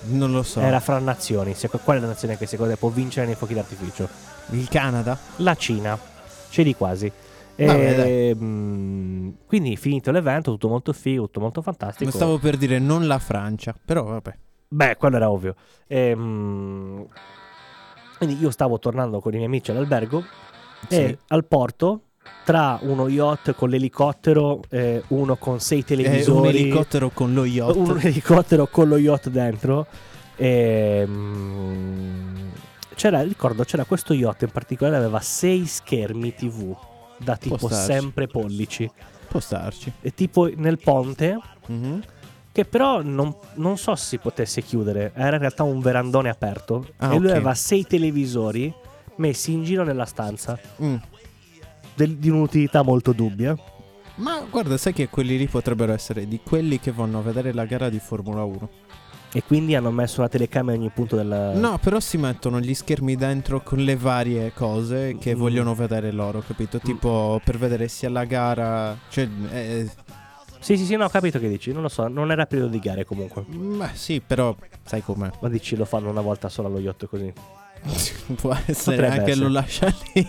Non 0.07 0.33
lo 0.33 0.43
so. 0.43 0.61
Era 0.61 0.81
fra 0.81 0.99
nazioni. 0.99 1.55
Qual 1.85 1.99
è 1.99 2.01
la 2.01 2.09
nazione 2.09 2.37
che 2.37 2.47
secondo 2.47 2.73
te 2.73 2.79
può 2.79 2.89
vincere 2.89 3.27
nei 3.27 3.37
fuochi 3.37 3.55
d'artificio? 3.55 4.09
il 4.51 4.69
Canada. 4.69 5.17
La 5.37 5.55
Cina. 5.55 5.97
C'eri 6.49 6.75
quasi. 6.75 7.11
Vabbè, 7.67 7.95
dai. 7.95 8.29
Ehm, 8.31 9.35
quindi 9.47 9.77
finito 9.77 10.11
l'evento, 10.11 10.51
tutto 10.53 10.69
molto 10.69 10.93
figo, 10.93 11.25
tutto 11.25 11.41
molto 11.41 11.63
fantastico. 11.63 12.11
Stavo 12.11 12.39
per 12.39 12.57
dire 12.57 12.79
non 12.79 13.07
la 13.07 13.19
Francia, 13.19 13.75
però 13.85 14.05
vabbè. 14.05 14.37
Beh, 14.69 14.97
quello 14.97 15.17
era 15.17 15.31
ovvio. 15.31 15.55
Ehm, 15.89 17.07
quindi 18.19 18.39
io 18.41 18.51
stavo 18.51 18.79
tornando 18.79 19.21
con 19.21 19.33
i 19.33 19.37
miei 19.37 19.49
amici 19.49 19.71
all'albergo 19.71 20.23
e 20.89 20.95
Sì. 20.95 21.19
al 21.29 21.45
porto, 21.47 22.03
tra 22.45 22.79
uno 22.83 23.09
yacht 23.09 23.55
con 23.55 23.69
l'elicottero, 23.71 24.61
e 24.69 25.03
uno 25.09 25.37
con 25.37 25.59
sei 25.61 25.85
televisori, 25.85 26.39
un 26.39 26.47
elicottero 26.47 27.11
con 27.11 27.33
lo 27.35 27.45
yacht. 27.45 27.77
un 27.77 27.99
elicottero 28.01 28.67
con 28.69 28.89
lo 28.89 28.97
yacht 28.97 29.29
dentro. 29.29 29.87
ehm, 30.37 32.51
c'era, 32.95 33.23
ricordo, 33.23 33.65
c'era 33.65 33.85
questo 33.85 34.15
yacht 34.15 34.43
in 34.43 34.51
particolare, 34.51 34.97
aveva 34.97 35.21
sei 35.21 35.67
schermi 35.67 36.35
TV 36.35 36.77
da 37.23 37.37
tipo 37.37 37.69
sempre 37.69 38.27
pollici. 38.27 38.91
Può 39.29 39.41
starci. 39.41 39.93
E 40.01 40.13
tipo 40.15 40.51
nel 40.57 40.79
ponte, 40.79 41.39
Mhm. 41.67 42.03
che 42.53 42.65
però 42.65 43.01
non, 43.03 43.35
non 43.55 43.79
so 43.79 43.95
se 43.95 44.05
si 44.07 44.19
potesse 44.19 44.63
chiudere, 44.63 45.13
era 45.15 45.35
in 45.35 45.39
realtà 45.41 45.63
un 45.63 45.81
verandone 45.81 46.29
aperto. 46.29 46.89
Ah, 46.97 47.13
e 47.15 47.19
lui 47.19 47.27
ok. 47.27 47.33
aveva 47.37 47.55
sei 47.55 47.87
televisori 47.87 48.73
messi 49.17 49.53
in 49.53 49.63
giro 49.65 49.85
nella 49.85 50.07
stanza, 50.07 50.59
Mm. 50.83 50.95
del- 51.95 52.17
di 52.17 52.29
un'utilità 52.31 52.83
molto 52.83 53.13
dubbia. 53.13 53.57
Ma 54.17 54.41
guarda, 54.51 54.77
sai 54.77 54.93
che 54.93 55.09
quelli 55.09 55.39
lì 55.39 55.47
potrebbero 55.47 55.93
essere 55.93 56.27
di 56.27 56.41
quelli 56.45 56.79
che 56.81 56.91
vanno 56.91 57.19
a 57.19 57.23
vedere 57.23 57.53
la 57.53 57.65
gara 57.65 57.89
di 57.89 57.99
Formula 58.01 58.43
1. 58.45 58.69
E 59.33 59.45
quindi 59.45 59.77
hanno 59.77 59.93
messo 59.93 60.21
la 60.23 60.29
telecamera 60.29 60.75
in 60.75 60.81
ogni 60.83 60.91
punto 60.93 61.15
del... 61.15 61.53
No, 61.55 61.79
però 61.79 62.01
si 62.01 62.17
mettono 62.19 62.59
gli 62.59 62.75
schermi 62.75 63.15
dentro 63.15 63.63
con 63.63 63.79
le 63.79 63.95
varie 63.95 64.53
cose 64.53 65.17
che 65.21 65.37
Mm. 65.37 65.39
vogliono 65.39 65.75
vedere 65.75 66.11
loro, 66.11 66.43
capito? 66.45 66.79
Tipo 66.81 67.41
per 67.45 67.57
vedere 67.57 67.87
sia 67.87 68.11
la 68.11 68.25
gara, 68.25 68.97
cioè 69.09 69.29
eh, 69.53 69.89
Sì, 70.59 70.77
sì, 70.77 70.85
sì, 70.85 70.97
no, 70.97 71.05
ho 71.05 71.09
capito 71.09 71.39
che 71.39 71.49
dici. 71.49 71.71
Non 71.73 71.83
lo 71.83 71.89
so, 71.89 72.09
non 72.09 72.33
era 72.33 72.45
periodo 72.47 72.71
di 72.73 72.81
gare 72.81 73.05
comunque. 73.05 73.43
beh, 73.47 73.91
sì, 73.93 74.21
però 74.21 74.55
sai 74.85 75.01
com'è. 75.03 75.31
Ma 75.41 75.49
dici 75.49 75.77
lo 75.77 75.85
fanno 75.85 76.11
una 76.11 76.21
volta 76.23 76.49
solo 76.49 76.67
allo 76.67 76.81
yacht 76.81 77.07
così. 77.07 77.33
Può 78.35 78.53
essere 78.67 78.97
Potrebbe 78.97 79.07
anche 79.21 79.31
essere. 79.31 79.47
lo 79.47 79.53
lascia 79.53 79.95
lì. 80.13 80.29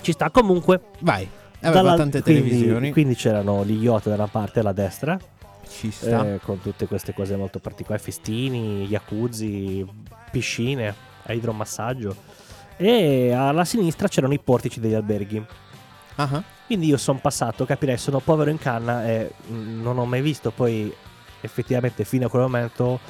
Ci 0.00 0.12
sta 0.12 0.30
comunque. 0.30 0.80
Vai. 1.00 1.28
Aveva 1.60 1.82
dalla- 1.82 1.96
tante 1.96 2.22
quindi- 2.22 2.48
televisioni. 2.48 2.92
Quindi 2.92 3.14
c'erano 3.14 3.64
gli 3.64 3.82
yacht 3.82 4.08
da 4.08 4.14
una 4.14 4.26
parte 4.26 4.58
e 4.58 4.60
alla 4.62 4.72
destra. 4.72 5.18
Ci 5.78 5.90
sta. 5.90 6.34
eh, 6.34 6.40
con 6.42 6.60
tutte 6.60 6.86
queste 6.86 7.12
cose 7.12 7.36
molto 7.36 7.58
particolari. 7.58 8.02
Festini, 8.02 8.86
jacuzzi, 8.86 9.84
piscine. 10.30 10.94
idromassaggio. 11.28 12.14
E 12.76 13.32
alla 13.32 13.64
sinistra 13.64 14.08
c'erano 14.08 14.34
i 14.34 14.38
portici 14.38 14.78
degli 14.80 14.94
alberghi. 14.94 15.44
Ah. 16.16 16.42
Quindi 16.66 16.86
io 16.86 16.96
sono 16.96 17.18
passato, 17.20 17.64
capirei, 17.66 17.98
sono 17.98 18.20
povero 18.20 18.50
in 18.50 18.58
canna 18.58 19.06
e 19.06 19.32
mm, 19.50 19.82
non 19.82 19.98
ho 19.98 20.04
mai 20.06 20.22
visto 20.22 20.50
poi 20.50 20.92
effettivamente 21.40 22.04
fino 22.04 22.26
a 22.26 22.30
quel 22.30 22.42
momento 22.42 23.00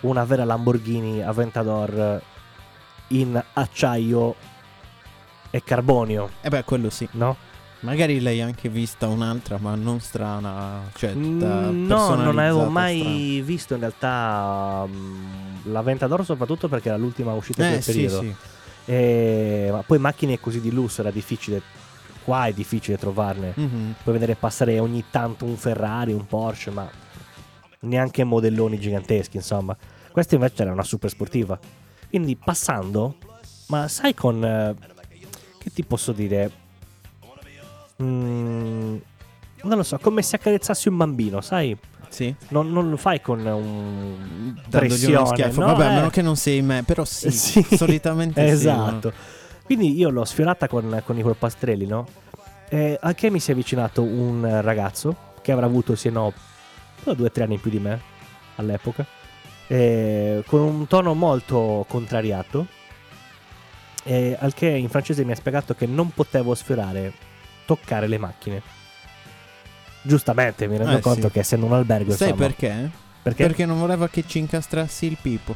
una 0.00 0.24
vera 0.24 0.44
Lamborghini 0.44 1.22
Aventador 1.22 2.20
in 3.08 3.42
acciaio 3.54 4.34
e 5.50 5.62
carbonio, 5.64 6.30
Eh 6.42 6.50
beh, 6.50 6.64
quello 6.64 6.90
sì. 6.90 7.08
no? 7.12 7.36
Magari 7.80 8.20
l'hai 8.20 8.40
anche 8.40 8.68
vista 8.68 9.06
un'altra, 9.06 9.58
ma 9.60 9.74
non 9.76 10.00
strana. 10.00 10.82
Cioè, 10.94 11.14
Mm, 11.14 11.86
no, 11.86 12.14
non 12.16 12.38
avevo 12.38 12.68
mai 12.68 13.40
visto 13.44 13.74
in 13.74 13.80
realtà 13.80 14.84
mm, 14.86 15.70
l'Aventador 15.70 16.24
soprattutto 16.24 16.68
perché 16.68 16.88
era 16.88 16.96
l'ultima 16.98 17.32
uscita 17.34 17.62
strana. 17.62 17.70
del 17.70 17.78
Eh, 17.78 17.82
sì, 17.82 17.92
periodo. 17.92 18.20
sì. 18.20 18.34
E- 18.90 19.68
ma 19.70 19.82
poi 19.82 19.98
macchine 19.98 20.40
così 20.40 20.60
di 20.60 20.72
lusso 20.72 21.02
era 21.02 21.10
difficile, 21.12 21.62
qua 22.24 22.46
è 22.46 22.52
difficile 22.52 22.98
trovarne. 22.98 23.52
Mhm. 23.54 23.94
Puoi 24.02 24.14
vedere 24.18 24.34
passare 24.34 24.78
ogni 24.80 25.04
tanto 25.10 25.44
un 25.44 25.56
Ferrari, 25.56 26.12
un 26.12 26.26
Porsche, 26.26 26.70
ma 26.70 26.90
neanche 27.80 28.24
modelloni 28.24 28.80
giganteschi, 28.80 29.36
insomma. 29.36 29.76
Questa 30.10 30.34
invece 30.34 30.62
era 30.62 30.72
una 30.72 30.82
super 30.82 31.10
sportiva. 31.10 31.56
Quindi 32.08 32.34
passando, 32.34 33.16
ma 33.68 33.86
sai 33.86 34.14
con... 34.14 34.44
eh, 34.44 34.74
che 35.58 35.70
ti 35.72 35.84
posso 35.84 36.10
dire? 36.12 36.50
Mm, 38.02 38.96
non 39.62 39.76
lo 39.76 39.82
so, 39.82 39.98
come 39.98 40.22
se 40.22 40.36
accarezzassi 40.36 40.88
un 40.88 40.96
bambino, 40.96 41.40
sai? 41.40 41.76
Sì. 42.08 42.34
Non, 42.48 42.70
non 42.72 42.88
lo 42.88 42.96
fai 42.96 43.20
con 43.20 43.44
un 43.44 44.54
Dandogli 44.66 45.04
uno 45.12 45.26
schiaffo. 45.26 45.60
no? 45.60 45.66
Vabbè, 45.66 45.84
a 45.84 45.90
Eh, 45.90 45.94
meno 45.96 46.10
che 46.10 46.22
non 46.22 46.36
sei 46.36 46.62
me. 46.62 46.82
Però 46.84 47.04
sì, 47.06 47.30
Sì. 47.30 47.62
solitamente 47.76 48.46
sì. 48.46 48.52
esatto. 48.52 49.12
Quindi 49.64 49.96
io 49.98 50.08
l'ho 50.08 50.24
sfiorata 50.24 50.68
con, 50.68 51.02
con 51.04 51.18
i 51.18 51.22
polpastrelli, 51.22 51.86
no? 51.86 52.06
E 52.70 52.98
a 53.00 53.12
che 53.14 53.30
mi 53.30 53.40
si 53.40 53.50
è 53.50 53.52
avvicinato 53.54 54.02
un 54.02 54.60
ragazzo 54.62 55.16
che 55.42 55.52
avrà 55.52 55.66
avuto, 55.66 55.94
se 55.96 56.08
no, 56.10 56.32
due 57.04 57.26
o 57.26 57.30
tre 57.30 57.44
anni 57.44 57.54
in 57.54 57.60
più 57.60 57.70
di 57.70 57.78
me 57.78 58.00
all'epoca, 58.56 59.04
e 59.66 60.42
con 60.46 60.60
un 60.60 60.86
tono 60.86 61.12
molto 61.14 61.84
contrariato. 61.88 62.66
E 64.04 64.34
al 64.38 64.54
che 64.54 64.66
in 64.68 64.88
francese 64.88 65.24
mi 65.24 65.32
ha 65.32 65.36
spiegato 65.36 65.74
che 65.74 65.84
non 65.86 66.10
potevo 66.12 66.54
sfiorare, 66.54 67.12
toccare 67.68 68.06
le 68.08 68.16
macchine. 68.16 68.62
Giustamente, 70.02 70.66
mi 70.68 70.78
rendo 70.78 70.96
Eh, 70.96 71.00
conto 71.00 71.26
sì. 71.26 71.32
che 71.32 71.40
essendo 71.40 71.66
un 71.66 71.74
albergo, 71.74 72.12
Sai 72.14 72.28
insomma, 72.30 72.46
perché? 72.46 72.90
perché? 73.22 73.46
Perché 73.46 73.66
non 73.66 73.78
voleva 73.78 74.08
che 74.08 74.24
ci 74.26 74.38
incastrassi 74.38 75.04
il 75.06 75.18
pipo. 75.20 75.54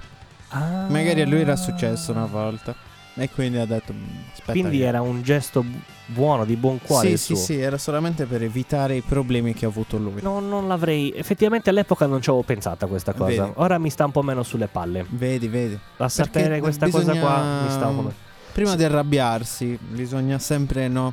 Ah. 0.48 0.86
Magari 0.90 1.22
a 1.22 1.26
lui 1.26 1.40
era 1.40 1.56
successo 1.56 2.12
una 2.12 2.26
volta. 2.26 2.74
E 3.14 3.28
quindi 3.30 3.58
ha 3.58 3.66
detto: 3.66 3.92
"Mm, 3.92 4.04
Aspetta. 4.32 4.52
Quindi 4.52 4.78
che-" 4.78 4.84
era 4.84 5.00
un 5.02 5.22
gesto 5.22 5.62
bu- 5.62 5.80
buono, 6.06 6.44
di 6.46 6.56
buon 6.56 6.78
cuore. 6.82 7.08
Sì, 7.10 7.16
sì, 7.18 7.36
sì, 7.36 7.60
era 7.60 7.76
solamente 7.78 8.24
per 8.26 8.42
evitare 8.42 8.96
i 8.96 9.00
problemi 9.02 9.52
che 9.54 9.64
ha 9.66 9.68
avuto 9.68 9.96
lui. 9.98 10.20
No, 10.22 10.40
non 10.40 10.66
l'avrei. 10.66 11.12
Effettivamente 11.14 11.68
all'epoca 11.70 12.06
non 12.06 12.20
ci 12.22 12.28
avevo 12.30 12.44
pensato 12.44 12.84
a 12.86 12.88
questa 12.88 13.12
cosa. 13.12 13.42
Vedi. 13.44 13.52
Ora 13.56 13.78
mi 13.78 13.90
sta 13.90 14.04
un 14.06 14.12
po' 14.12 14.22
meno 14.22 14.42
sulle 14.42 14.66
palle. 14.66 15.04
Vedi, 15.10 15.48
vedi. 15.48 15.78
A 15.98 16.08
sapere 16.08 16.58
questa 16.60 16.86
cosa 16.88 16.98
bisogna- 17.12 17.20
qua 17.20 17.62
mi 17.64 17.70
sta 17.70 17.86
un 17.86 17.94
po' 17.96 18.02
meno. 18.02 18.14
Prima 18.52 18.70
Sì. 18.70 18.76
di 18.76 18.84
arrabbiarsi, 18.84 19.78
bisogna 19.80 20.38
sempre 20.38 20.88
no, 20.88 21.12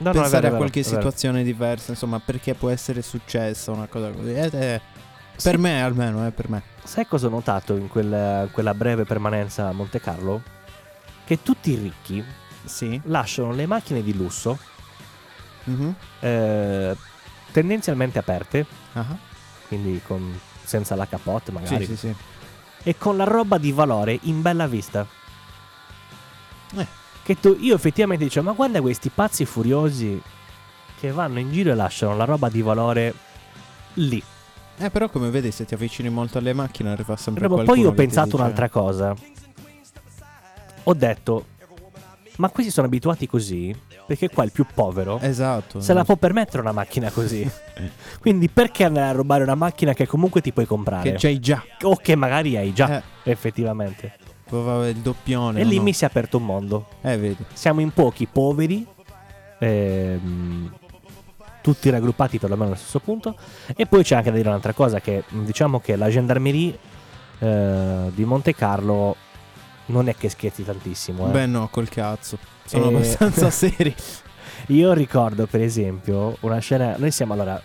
No, 0.00 0.10
no, 0.12 0.18
è 0.18 0.20
pensare 0.22 0.40
vero, 0.42 0.52
è 0.52 0.54
a 0.54 0.56
qualche 0.56 0.80
è 0.80 0.82
vero. 0.82 0.96
situazione 0.96 1.42
diversa, 1.42 1.90
insomma, 1.92 2.20
perché 2.20 2.54
può 2.54 2.70
essere 2.70 3.02
successa 3.02 3.70
una 3.70 3.86
cosa 3.86 4.10
così. 4.10 4.32
Ed 4.32 4.54
è- 4.54 4.80
Sì. 5.36 5.48
Per 5.48 5.58
me 5.58 5.82
almeno, 5.82 6.26
eh, 6.26 6.30
per 6.32 6.48
me. 6.50 6.62
Sai 6.84 7.06
cosa 7.06 7.26
ho 7.26 7.30
notato 7.30 7.74
in 7.76 7.88
quella, 7.88 8.46
quella 8.52 8.74
breve 8.74 9.04
permanenza 9.04 9.68
a 9.68 9.72
Monte 9.72 10.00
Carlo? 10.00 10.42
Che 11.24 11.42
tutti 11.42 11.70
i 11.70 11.76
ricchi 11.76 12.22
Sì. 12.64 13.00
lasciano 13.04 13.52
le 13.52 13.64
macchine 13.66 14.02
di 14.02 14.14
lusso 14.14 14.58
Mhm. 15.64 15.94
eh, 16.20 16.96
tendenzialmente 17.52 18.18
aperte, 18.18 18.66
Ah. 18.94 19.16
quindi 19.68 20.00
con- 20.06 20.38
senza 20.64 20.94
la 20.94 21.06
capote 21.06 21.52
magari, 21.52 21.84
Sì, 21.86 21.96
sì, 21.96 22.08
sì. 22.08 22.14
e 22.82 22.96
con 22.98 23.16
la 23.16 23.24
roba 23.24 23.56
di 23.58 23.72
valore 23.72 24.18
in 24.22 24.42
bella 24.42 24.66
vista. 24.66 25.06
Eh. 26.76 26.86
Che 27.22 27.38
tu, 27.38 27.56
io 27.60 27.74
effettivamente 27.74 28.24
dicevo, 28.24 28.46
ma 28.46 28.52
guarda 28.52 28.80
questi 28.80 29.10
pazzi 29.10 29.44
furiosi 29.44 30.20
che 30.98 31.10
vanno 31.12 31.38
in 31.38 31.52
giro 31.52 31.70
e 31.70 31.74
lasciano 31.74 32.16
la 32.16 32.24
roba 32.24 32.48
di 32.48 32.62
valore 32.62 33.14
lì. 33.94 34.22
Eh, 34.78 34.90
però 34.90 35.08
come 35.10 35.30
vedi, 35.30 35.50
se 35.50 35.64
ti 35.64 35.74
avvicini 35.74 36.08
molto 36.08 36.38
alle 36.38 36.52
macchine 36.54 36.90
arriva 36.90 37.14
sempre 37.16 37.46
Però 37.48 37.62
poi 37.62 37.80
ho 37.84 37.90
che 37.90 37.96
ti 37.96 38.02
pensato 38.02 38.30
dice- 38.30 38.36
un'altra 38.42 38.68
cosa. 38.68 39.14
Ho 40.84 40.94
detto, 40.94 41.44
ma 42.36 42.48
questi 42.48 42.72
sono 42.72 42.86
abituati 42.86 43.26
così 43.26 43.76
perché 44.06 44.30
qua 44.30 44.42
il 44.44 44.50
più 44.50 44.64
povero 44.74 45.18
Esatto. 45.20 45.80
se 45.80 45.92
la 45.92 46.04
può 46.04 46.16
permettere 46.16 46.62
una 46.62 46.72
macchina 46.72 47.10
così. 47.10 47.48
Quindi 48.18 48.48
perché 48.48 48.84
andare 48.84 49.08
a 49.08 49.12
rubare 49.12 49.42
una 49.44 49.54
macchina 49.54 49.92
che 49.92 50.06
comunque 50.06 50.40
ti 50.40 50.52
puoi 50.52 50.66
comprare? 50.66 51.12
Che 51.12 51.16
c'hai 51.18 51.38
già. 51.38 51.62
o 51.82 51.96
che 51.96 52.16
magari 52.16 52.56
hai 52.56 52.72
già, 52.72 52.98
Eh, 52.98 53.30
effettivamente. 53.30 54.16
Provava 54.50 54.88
il 54.88 54.96
doppione. 54.96 55.60
e 55.60 55.64
lì 55.64 55.76
no? 55.76 55.82
mi 55.84 55.92
si 55.92 56.04
è 56.04 56.08
aperto 56.08 56.36
un 56.38 56.44
mondo. 56.44 56.86
Eh, 57.02 57.16
vedi. 57.16 57.44
Siamo 57.54 57.80
in 57.80 57.92
pochi 57.92 58.26
poveri, 58.26 58.84
ehm, 59.58 60.72
tutti 61.62 61.90
raggruppati 61.90 62.38
perlomeno 62.38 62.68
allo 62.70 62.78
stesso 62.78 62.98
punto. 63.00 63.36
E 63.76 63.86
poi 63.86 64.02
c'è 64.02 64.16
anche 64.16 64.30
da 64.30 64.36
dire 64.36 64.48
un'altra 64.48 64.72
cosa: 64.72 65.00
che 65.00 65.24
mh, 65.28 65.42
diciamo 65.44 65.80
che 65.80 65.96
la 65.96 66.08
gendarmerie 66.10 66.78
eh, 67.38 68.10
di 68.14 68.24
Monte 68.24 68.54
Carlo 68.54 69.16
non 69.86 70.08
è 70.08 70.14
che 70.16 70.28
scherzi 70.28 70.64
tantissimo. 70.64 71.28
eh. 71.28 71.30
Beh, 71.30 71.46
no, 71.46 71.68
col 71.70 71.88
cazzo. 71.88 72.38
Sono 72.64 72.90
Eh, 72.90 72.94
abbastanza 72.94 73.50
seri. 73.50 73.94
Io 74.66 74.92
ricordo, 74.92 75.46
per 75.46 75.60
esempio, 75.62 76.36
una 76.40 76.58
scena. 76.58 76.94
Noi 76.98 77.10
siamo 77.10 77.32
allora. 77.34 77.60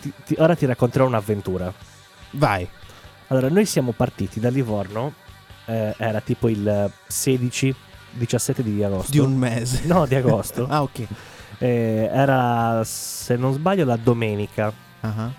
ti- 0.00 0.12
ti- 0.24 0.36
ora 0.38 0.54
ti 0.54 0.66
racconterò 0.66 1.06
un'avventura. 1.06 1.72
Vai. 2.32 2.66
Allora, 3.28 3.48
noi 3.48 3.64
siamo 3.66 3.92
partiti 3.92 4.40
da 4.40 4.48
Livorno. 4.48 5.14
Eh, 5.66 5.94
era 5.96 6.20
tipo 6.20 6.48
il 6.48 6.92
16-17 7.08 7.74
di 8.60 8.82
agosto. 8.82 9.10
Di 9.10 9.18
un 9.18 9.36
mese. 9.36 9.82
No, 9.86 10.06
di 10.06 10.14
agosto. 10.14 10.66
ah, 10.70 10.82
ok. 10.82 11.06
Eh, 11.58 12.08
era, 12.12 12.82
se 12.84 13.36
non 13.36 13.52
sbaglio, 13.52 13.84
la 13.84 13.96
domenica 13.96 14.72
Ah, 15.00 15.32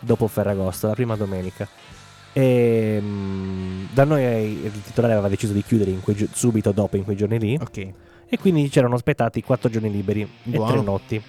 dopo 0.00 0.26
Ferragosto, 0.28 0.86
la 0.86 0.94
prima 0.94 1.16
domenica. 1.16 1.68
E 2.32 2.98
mm, 3.00 3.86
da 3.92 4.04
noi 4.04 4.22
il 4.22 4.82
titolare 4.82 5.14
aveva 5.14 5.28
deciso 5.28 5.52
di 5.52 5.62
chiudere 5.62 5.90
in 5.90 6.00
quei 6.00 6.28
subito 6.32 6.72
dopo, 6.72 6.96
in 6.96 7.04
quei 7.04 7.16
giorni 7.16 7.38
lì. 7.38 7.58
Ok. 7.60 7.92
E 8.28 8.38
quindi 8.38 8.68
c'erano 8.68 8.94
aspettati 8.94 9.42
quattro 9.42 9.70
giorni 9.70 9.90
liberi 9.90 10.22
e 10.22 10.28
Buono. 10.50 10.72
tre 10.72 10.82
notti. 10.82 11.22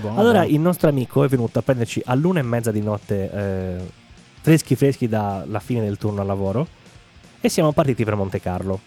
Buono, 0.00 0.18
allora 0.18 0.44
il 0.44 0.58
nostro 0.58 0.88
amico 0.88 1.22
è 1.22 1.28
venuto 1.28 1.58
a 1.58 1.62
prenderci 1.62 2.02
all'una 2.06 2.40
e 2.40 2.42
mezza 2.42 2.72
di 2.72 2.80
notte, 2.80 3.30
eh, 3.30 3.90
freschi 4.40 4.74
freschi 4.74 5.06
dalla 5.06 5.60
fine 5.60 5.82
del 5.82 5.98
turno 5.98 6.22
al 6.22 6.26
lavoro, 6.26 6.66
e 7.44 7.48
siamo 7.48 7.72
partiti 7.72 8.04
per 8.04 8.14
Monte 8.14 8.40
Carlo. 8.40 8.80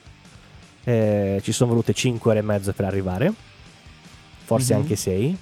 Eh, 0.84 1.40
ci 1.44 1.52
sono 1.52 1.72
volute 1.72 1.94
5 1.94 2.32
ore 2.32 2.40
e 2.40 2.44
mezzo 2.44 2.72
per 2.74 2.86
arrivare, 2.86 3.32
forse 4.44 4.74
Mhm. 4.74 4.80
anche 4.82 4.96
6. 4.96 5.38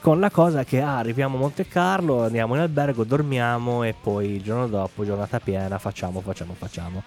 con 0.00 0.20
la 0.20 0.30
cosa 0.30 0.62
che 0.62 0.80
ah, 0.80 0.98
arriviamo 0.98 1.36
a 1.36 1.40
Monte 1.40 1.66
Carlo, 1.66 2.22
andiamo 2.22 2.54
in 2.54 2.60
albergo, 2.60 3.02
dormiamo 3.02 3.82
e 3.82 3.94
poi 4.00 4.34
il 4.36 4.42
giorno 4.42 4.68
dopo, 4.68 5.04
giornata 5.04 5.40
piena, 5.40 5.76
facciamo, 5.78 6.20
facciamo, 6.20 6.54
facciamo. 6.56 7.02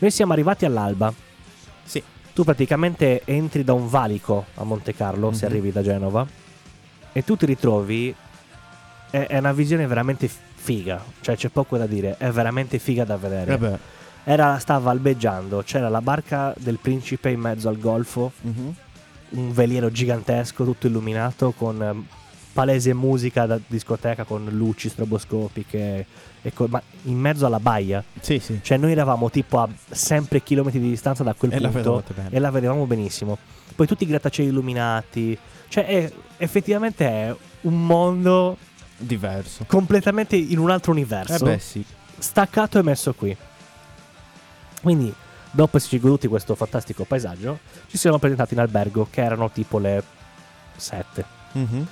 Noi 0.00 0.10
siamo 0.10 0.34
arrivati 0.34 0.66
all'alba. 0.66 1.10
Sì. 1.84 2.02
Tu 2.34 2.44
praticamente 2.44 3.22
entri 3.24 3.64
da 3.64 3.72
un 3.72 3.88
valico 3.88 4.44
a 4.56 4.64
Monte 4.64 4.94
Carlo, 4.94 5.32
se 5.32 5.46
Mhm. 5.46 5.50
arrivi 5.52 5.72
da 5.72 5.82
Genova, 5.82 6.26
e 7.12 7.24
tu 7.24 7.34
ti 7.34 7.46
ritrovi. 7.46 8.14
È, 9.08 9.18
è 9.28 9.38
una 9.38 9.52
visione 9.52 9.86
veramente 9.86 10.28
figa, 10.28 11.02
cioè 11.22 11.34
c'è 11.36 11.48
poco 11.48 11.78
da 11.78 11.86
dire, 11.86 12.16
è 12.18 12.28
veramente 12.28 12.78
figa 12.78 13.04
da 13.04 13.16
vedere. 13.16 13.56
Vabbè. 13.56 13.78
Era, 14.28 14.58
stava 14.58 14.90
albeggiando, 14.90 15.62
c'era 15.64 15.88
la 15.88 16.00
barca 16.02 16.52
del 16.58 16.78
principe 16.82 17.30
in 17.30 17.38
mezzo 17.38 17.68
al 17.68 17.78
golfo, 17.78 18.32
Mhm. 18.40 18.74
un 19.30 19.52
veliero 19.52 19.88
gigantesco, 19.90 20.64
tutto 20.64 20.88
illuminato, 20.88 21.52
con 21.56 21.80
ehm, 21.80 22.06
palese 22.52 22.92
musica 22.92 23.46
da 23.46 23.56
discoteca, 23.64 24.24
con 24.24 24.44
luci 24.50 24.88
stroboscopiche, 24.88 26.06
co- 26.54 26.66
ma 26.68 26.82
in 27.04 27.18
mezzo 27.18 27.46
alla 27.46 27.60
baia. 27.60 28.02
Sì, 28.20 28.40
sì. 28.40 28.58
Cioè 28.62 28.78
noi 28.78 28.90
eravamo 28.90 29.30
tipo 29.30 29.60
a 29.60 29.68
sempre 29.90 30.42
chilometri 30.42 30.80
di 30.80 30.88
distanza 30.88 31.22
da 31.22 31.34
quel 31.34 31.52
E 31.52 31.60
la 31.60 31.68
punto 31.68 32.02
bene. 32.12 32.30
e 32.32 32.38
la 32.40 32.50
vedevamo 32.50 32.84
benissimo. 32.84 33.38
Poi 33.76 33.86
tutti 33.86 34.02
i 34.02 34.06
grattacieli 34.08 34.48
illuminati. 34.48 35.38
Cioè 35.68 35.84
è- 35.86 36.12
effettivamente 36.38 37.06
è 37.06 37.36
un 37.60 37.86
mondo 37.86 38.56
Diverso. 38.96 39.66
completamente 39.68 40.34
in 40.34 40.58
un 40.58 40.70
altro 40.70 40.90
Eh 40.90 40.94
universo. 40.96 41.44
beh, 41.44 41.58
sì. 41.60 41.84
staccato 42.18 42.78
e 42.78 42.82
messo 42.82 43.12
qui. 43.14 43.36
Quindi, 44.86 45.12
dopo 45.50 45.78
esserci 45.78 45.98
goduti 45.98 46.28
questo 46.28 46.54
fantastico 46.54 47.02
paesaggio, 47.02 47.58
ci 47.88 47.98
siamo 47.98 48.20
presentati 48.20 48.54
in 48.54 48.60
albergo 48.60 49.08
che 49.10 49.20
erano 49.20 49.50
tipo 49.50 49.78
le 49.80 50.00
7. 50.76 51.24
Mhm. 51.54 51.86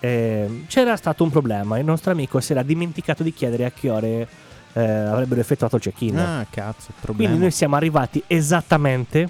E 0.00 0.64
c'era 0.66 0.96
stato 0.96 1.24
un 1.24 1.28
problema, 1.30 1.78
il 1.78 1.84
nostro 1.84 2.10
amico 2.10 2.40
si 2.40 2.52
era 2.52 2.62
dimenticato 2.62 3.22
di 3.22 3.34
chiedere 3.34 3.66
a 3.66 3.70
che 3.70 3.90
ore 3.90 4.28
eh, 4.72 4.80
avrebbero 4.82 5.42
effettuato 5.42 5.76
il 5.76 5.82
check-in. 5.82 6.18
Ah, 6.18 6.46
cazzo, 6.48 6.92
problema. 6.98 7.28
Quindi 7.28 7.38
noi 7.44 7.50
siamo 7.52 7.76
arrivati 7.76 8.24
esattamente 8.26 9.28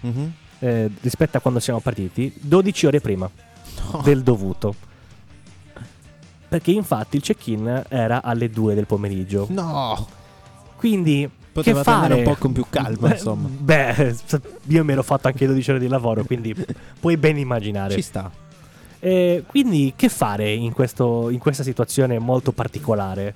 Mhm. 0.00 0.32
eh, 0.58 0.90
rispetto 1.00 1.38
a 1.38 1.40
quando 1.40 1.60
siamo 1.60 1.80
partiti 1.80 2.30
12 2.38 2.84
ore 2.86 3.00
prima 3.00 3.26
No. 3.90 4.02
del 4.02 4.22
dovuto. 4.22 4.74
Perché 6.46 6.72
infatti 6.72 7.16
il 7.16 7.22
check-in 7.22 7.84
era 7.88 8.22
alle 8.22 8.50
2 8.50 8.74
del 8.74 8.84
pomeriggio. 8.86 9.46
No. 9.48 10.06
Quindi 10.76 11.28
Potevate 11.54 11.84
che 11.90 11.96
fare? 11.96 12.14
un 12.14 12.22
po' 12.24 12.34
con 12.34 12.52
più 12.52 12.66
calma, 12.68 13.12
insomma. 13.12 13.48
Beh, 13.48 14.16
io 14.66 14.84
mi 14.84 14.92
ero 14.92 15.02
fatto 15.02 15.28
anche 15.28 15.46
12 15.46 15.70
ore 15.70 15.78
di 15.78 15.88
lavoro, 15.88 16.24
quindi 16.24 16.54
puoi 17.00 17.16
ben 17.16 17.38
immaginare. 17.38 17.94
Ci 17.94 18.02
sta. 18.02 18.30
Eh, 18.98 19.44
quindi 19.46 19.92
che 19.94 20.08
fare 20.08 20.52
in, 20.52 20.72
questo- 20.72 21.30
in 21.30 21.38
questa 21.38 21.62
situazione 21.62 22.18
molto 22.18 22.52
particolare? 22.52 23.34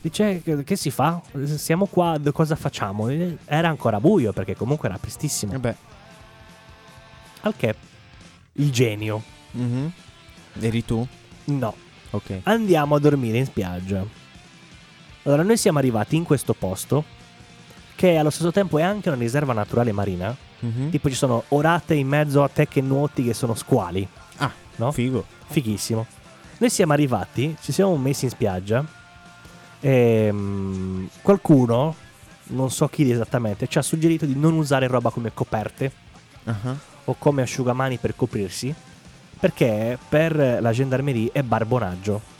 Dice 0.00 0.42
che, 0.64 0.76
si 0.76 0.90
fa? 0.90 1.20
Siamo 1.44 1.86
qua, 1.86 2.18
cosa 2.32 2.56
facciamo? 2.56 3.08
Eh, 3.08 3.38
Era 3.46 3.68
ancora 3.68 4.00
buio 4.00 4.32
perché 4.32 4.54
comunque 4.56 4.88
era 4.88 4.98
prestissimo. 4.98 5.52
E 5.54 5.58
beh. 5.58 5.74
Al 7.42 7.54
che 7.56 7.74
il 8.54 8.70
genio, 8.72 9.22
Mhm. 9.52 9.92
Eri 10.60 10.84
tu? 10.84 11.06
no, 11.44 11.74
Ok. 12.10 12.40
andiamo 12.44 12.94
a 12.96 12.98
dormire 12.98 13.38
in 13.38 13.44
spiaggia. 13.46 14.04
Allora 15.24 15.42
noi 15.42 15.56
siamo 15.56 15.78
arrivati 15.78 16.16
in 16.16 16.24
questo 16.24 16.52
posto 16.54 17.04
che 17.94 18.16
allo 18.16 18.30
stesso 18.30 18.50
tempo 18.50 18.78
è 18.78 18.82
anche 18.82 19.08
una 19.08 19.18
riserva 19.18 19.52
naturale 19.52 19.92
marina. 19.92 20.34
Mhm. 20.60 20.90
Tipo 20.90 21.08
ci 21.08 21.14
sono 21.14 21.44
orate 21.48 21.94
in 21.94 22.08
mezzo 22.08 22.42
a 22.42 22.48
te 22.48 22.66
che 22.68 22.80
nuoti 22.80 23.24
che 23.24 23.34
sono 23.34 23.54
squali. 23.54 24.06
Ah, 24.36 24.50
no? 24.76 24.92
figo. 24.92 25.24
Fighissimo. 25.46 26.06
Noi 26.58 26.70
siamo 26.70 26.92
arrivati, 26.92 27.56
ci 27.60 27.72
siamo 27.72 27.96
messi 27.96 28.24
in 28.24 28.30
spiaggia 28.30 28.84
e 29.80 30.30
mm, 30.32 31.06
qualcuno, 31.22 31.94
non 32.48 32.70
so 32.70 32.88
chi 32.88 33.10
esattamente, 33.10 33.66
ci 33.66 33.78
ha 33.78 33.82
suggerito 33.82 34.24
di 34.24 34.36
non 34.36 34.54
usare 34.54 34.86
roba 34.86 35.10
come 35.10 35.32
coperte 35.34 36.02
Ah, 36.44 36.76
o 37.04 37.16
come 37.18 37.40
asciugamani 37.40 37.96
per 37.96 38.14
coprirsi 38.14 38.74
perché 39.44 39.98
per 40.08 40.58
la 40.60 40.72
gendarmerie 40.72 41.30
è 41.32 41.42
barbonaggio. 41.42 42.32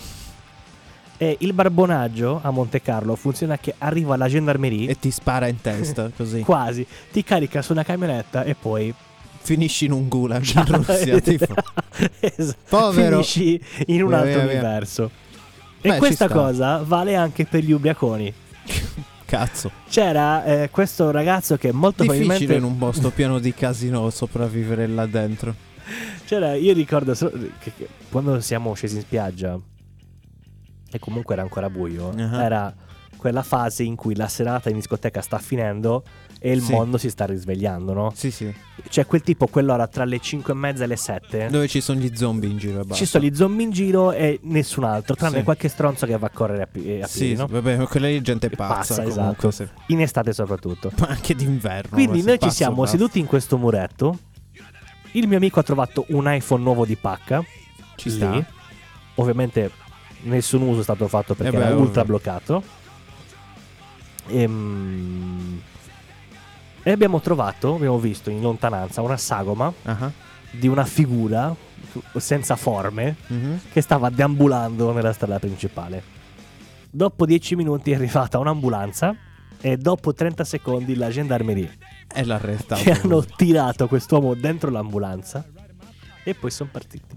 E 1.17 1.37
il 1.41 1.53
barbonaggio 1.53 2.41
a 2.43 2.51
Monte 2.51 2.83
Carlo 2.83 3.15
funziona 3.15 3.57
che 3.57 3.75
arriva 3.79 4.17
la 4.17 4.29
gendarmerie 4.29 4.89
E 4.91 4.99
ti 4.99 5.11
spara 5.13 5.47
in 5.47 5.61
testa 5.61 6.11
così. 6.17 6.41
quasi, 6.41 6.85
ti 7.13 7.23
carica 7.23 7.63
su 7.63 7.73
una 7.73 7.85
camionetta 7.85 8.43
e 8.45 8.55
poi 8.55 8.93
Finisci 9.45 9.85
in 9.85 9.93
un 9.93 10.09
gulag 10.09 10.43
in 10.55 10.65
Russia. 10.67 11.21
tipo. 11.21 11.55
Esatto. 12.19 12.59
Povero. 12.69 13.23
Finisci 13.23 13.61
in 13.89 14.03
un 14.03 14.09
Via, 14.09 14.17
altro 14.19 14.33
via, 14.33 14.43
via. 14.45 14.53
universo. 14.53 15.11
Beh, 15.83 15.95
e 15.97 15.99
questa 15.99 16.25
sta. 16.27 16.35
cosa 16.35 16.83
vale 16.83 17.15
anche 17.15 17.45
per 17.45 17.63
gli 17.63 17.73
ubriaconi. 17.73 18.33
Cazzo. 19.27 19.71
C'era 19.89 20.45
eh, 20.45 20.71
questo 20.71 21.11
ragazzo 21.11 21.57
che 21.59 21.73
molto 21.73 22.03
Difficile 22.05 22.25
probabilmente 22.27 22.55
in 22.67 22.73
un 22.73 22.79
posto 22.79 23.11
pieno 23.11 23.39
di 23.39 23.53
casino 23.53 24.09
sopravvivere 24.09 24.87
là 24.87 25.05
dentro. 25.07 25.55
c'era, 26.25 26.55
io 26.55 26.73
ricordo 26.73 27.13
che 27.15 27.73
quando 28.11 28.41
siamo 28.41 28.73
scesi 28.75 28.97
in 28.97 29.03
spiaggia 29.03 29.59
e 30.95 31.01
comunque 31.01 31.35
era 31.35 31.43
ancora 31.43 31.69
buio, 31.69 32.11
Ah. 32.17 32.45
era 32.45 32.75
quella 33.17 33.43
fase 33.43 33.83
in 33.83 33.97
cui 33.97 34.15
la 34.15 34.29
serata 34.29 34.69
in 34.69 34.77
discoteca 34.77 35.21
sta 35.23 35.39
finendo 35.39 36.05
e 36.39 36.53
il 36.53 36.61
Sì. 36.63 36.71
mondo 36.73 36.99
si 36.99 37.09
sta 37.11 37.25
risvegliando, 37.25 37.93
no? 37.93 38.13
Sì, 38.15 38.31
sì. 38.31 38.55
C'è 38.89 39.07
quel 39.07 39.23
tipo 39.23 39.47
quell'ora 39.49 39.89
tra 39.89 40.05
le 40.05 40.21
5 40.21 40.53
e 40.53 40.57
mezza 40.57 40.85
e 40.85 40.87
le 40.87 40.97
7 40.97 41.49
Dove 41.51 41.67
ci 41.67 41.81
sono 41.81 41.99
gli 41.99 42.15
zombie 42.15 42.49
in 42.51 42.59
giro 42.59 42.79
basta. 42.81 42.95
Ci 42.95 43.07
sono 43.07 43.25
gli 43.25 43.35
zombie 43.35 43.65
in 43.65 43.71
giro 43.73 44.13
e 44.13 44.39
nessun 44.43 44.85
altro, 44.85 45.17
tranne 45.17 45.39
Sì. 45.39 45.43
qualche 45.43 45.69
stronzo 45.69 46.07
che 46.07 46.17
va 46.17 46.27
a 46.27 46.31
correre 46.31 46.63
a, 46.63 46.67
pi- 46.67 46.81
a 46.81 46.83
piedi, 46.83 47.09
Sì, 47.09 47.35
no? 47.35 47.47
vabbè, 47.47 47.87
quella 47.89 48.07
lì 48.07 48.21
gente 48.21 48.51
pazza, 48.51 48.75
Pazza, 48.95 49.03
comunque, 49.03 49.49
esatto. 49.49 49.51
sì. 49.51 49.93
In 49.95 50.01
estate 50.01 50.33
soprattutto. 50.33 50.93
Ma 51.01 51.07
anche 51.09 51.35
d'inverno. 51.35 51.91
Quindi 51.97 52.23
noi 52.23 52.33
ci 52.35 52.39
pazzo, 52.39 52.51
siamo 52.55 52.83
basta. 52.83 52.97
seduti 52.97 53.19
in 53.19 53.27
questo 53.27 53.57
muretto. 53.59 54.19
Il 55.13 55.27
mio 55.29 55.39
amico 55.39 55.59
ha 55.61 55.63
trovato 55.65 56.05
un 56.11 56.25
iPhone 56.31 56.63
nuovo 56.63 56.85
di 56.85 56.97
pacca. 56.97 57.43
Ci 57.97 58.11
lì. 58.11 58.17
sta. 58.17 58.45
Ovviamente 59.17 59.71
nessun 60.25 60.63
uso 60.63 60.81
è 60.81 60.83
stato 60.83 61.09
fatto 61.09 61.35
perché 61.35 61.55
Eh 61.55 61.59
beh, 61.59 61.65
era 61.65 61.73
ovvio. 61.75 61.87
ultra 61.87 62.05
bloccato. 62.05 62.63
Ehm, 64.29 65.61
E 66.83 66.91
abbiamo 66.91 67.21
trovato, 67.21 67.75
abbiamo 67.77 67.99
visto 67.99 68.29
in 68.31 68.43
lontananza 68.43 69.01
una 69.01 69.17
sagoma 69.17 69.73
Ah, 69.85 70.11
di 70.51 70.69
una 70.69 70.85
figura 70.85 71.55
senza 72.17 72.57
forme 72.57 73.17
mhm. 73.29 73.61
che 73.73 73.81
stava 73.81 74.11
deambulando 74.11 74.93
nella 74.93 75.13
strada 75.15 75.39
principale. 75.39 76.03
Dopo 76.91 77.25
10 77.27 77.57
minuti 77.57 77.91
è 77.91 77.95
arrivata 77.95 78.39
un'ambulanza 78.39 79.15
e 79.61 79.77
dopo 79.79 80.13
30 80.13 80.45
secondi 80.45 80.95
la 80.95 81.09
gendarmerie 81.09 81.73
E 82.15 82.25
l'ha 82.25 82.35
arrestato. 82.35 82.83
che 82.83 82.91
hanno 82.93 83.25
tirato 83.25 83.89
quest'uomo 83.89 84.35
dentro 84.35 84.71
l'ambulanza 84.71 85.45
e 86.23 86.35
poi 86.35 86.51
sono 86.51 86.69
partiti. 86.71 87.17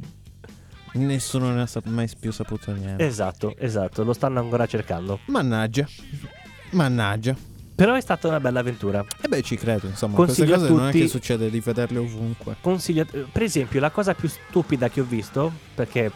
Nessuno 0.97 1.51
ne 1.51 1.61
ha 1.61 1.65
sap- 1.67 1.85
mai 1.87 2.09
più 2.19 2.31
saputo 2.31 2.71
niente. 2.73 3.05
Esatto, 3.05 3.55
esatto, 3.57 4.03
lo 4.03 4.13
stanno 4.13 4.39
ancora 4.39 4.65
cercando. 4.65 5.19
Mannaggia. 5.25 5.87
Mannaggia. 6.71 7.35
Però 7.75 7.93
è 7.93 8.01
stata 8.01 8.27
una 8.27 8.39
bella 8.39 8.61
avventura. 8.61 9.05
E 9.21 9.27
beh, 9.27 9.43
ci 9.43 9.55
credo, 9.55 9.85
insomma. 9.87 10.15
Consiglio 10.15 10.47
queste 10.47 10.67
cose 10.67 10.73
non 10.79 10.87
è 10.87 10.91
tutti- 10.91 11.03
che 11.03 11.09
succede 11.09 11.49
di 11.51 11.59
vederle 11.59 11.99
ovunque. 11.99 12.55
Consiglio, 12.59 13.05
per 13.31 13.43
esempio, 13.43 13.79
la 13.79 13.91
cosa 13.91 14.13
più 14.15 14.27
stupida 14.27 14.89
che 14.89 15.01
ho 15.01 15.05
visto, 15.05 15.51
perché 15.75 16.11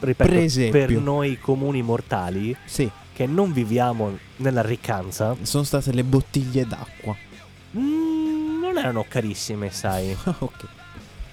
ripeto, 0.00 0.30
Per 0.30 0.38
esempio. 0.42 1.00
noi 1.00 1.38
comuni 1.38 1.82
mortali 1.82 2.56
Sì, 2.64 2.90
che 3.12 3.26
non 3.26 3.52
viviamo 3.52 4.16
nella 4.36 4.62
riccanza, 4.62 5.36
sono 5.42 5.64
state 5.64 5.92
le 5.92 6.02
bottiglie 6.04 6.66
d'acqua. 6.66 7.14
mm, 7.76 8.60
non 8.62 8.78
erano 8.78 9.04
carissime, 9.06 9.70
sai. 9.70 10.16
ok. 10.38 10.64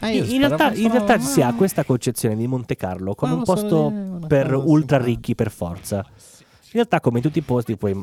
Ah, 0.03 0.09
In, 0.09 0.37
realtà, 0.39 0.73
in 0.73 0.91
realtà 0.91 1.19
si 1.19 1.41
ha 1.41 1.47
ah, 1.47 1.53
questa 1.53 1.83
concezione 1.83 2.35
di 2.35 2.47
Monte 2.47 2.75
Carlo 2.75 3.15
come 3.15 3.31
Ah, 3.33 3.35
un 3.35 3.43
posto 3.43 3.89
di 3.89 3.95
una 3.95 4.27
per 4.27 4.53
ultra 4.53 4.97
ricchi 4.97 5.35
per 5.35 5.49
forza. 5.51 5.97
In 6.07 6.71
realtà, 6.79 6.99
come 6.99 7.17
in 7.17 7.23
tutti 7.23 7.39
i 7.39 7.43
posti, 7.43 7.77
puoi 7.77 7.99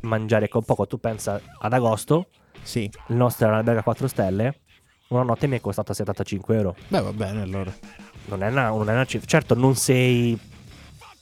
mangiare 0.00 0.48
con 0.48 0.62
poco. 0.62 0.86
Tu 0.86 0.98
pensa 0.98 1.40
ad 1.60 1.72
agosto, 1.72 2.26
Sì. 2.62 2.90
il 3.08 3.16
nostro 3.16 3.44
era 3.46 3.54
un'alberga 3.54 3.80
a 3.80 3.84
4 3.84 4.06
stelle. 4.08 4.60
Una 5.08 5.22
notte 5.22 5.46
mi 5.46 5.56
è 5.56 5.60
costata 5.60 5.94
75 5.94 6.54
euro. 6.56 6.76
Beh, 6.88 7.00
va 7.00 7.12
bene 7.12 7.40
allora. 7.42 7.72
Non 8.26 8.42
è 8.42 8.48
una, 8.50 8.68
non 8.68 8.88
è 8.90 8.92
una 8.92 9.04
cifra. 9.06 9.26
Certo, 9.26 9.54
non 9.54 9.74
sei 9.74 10.38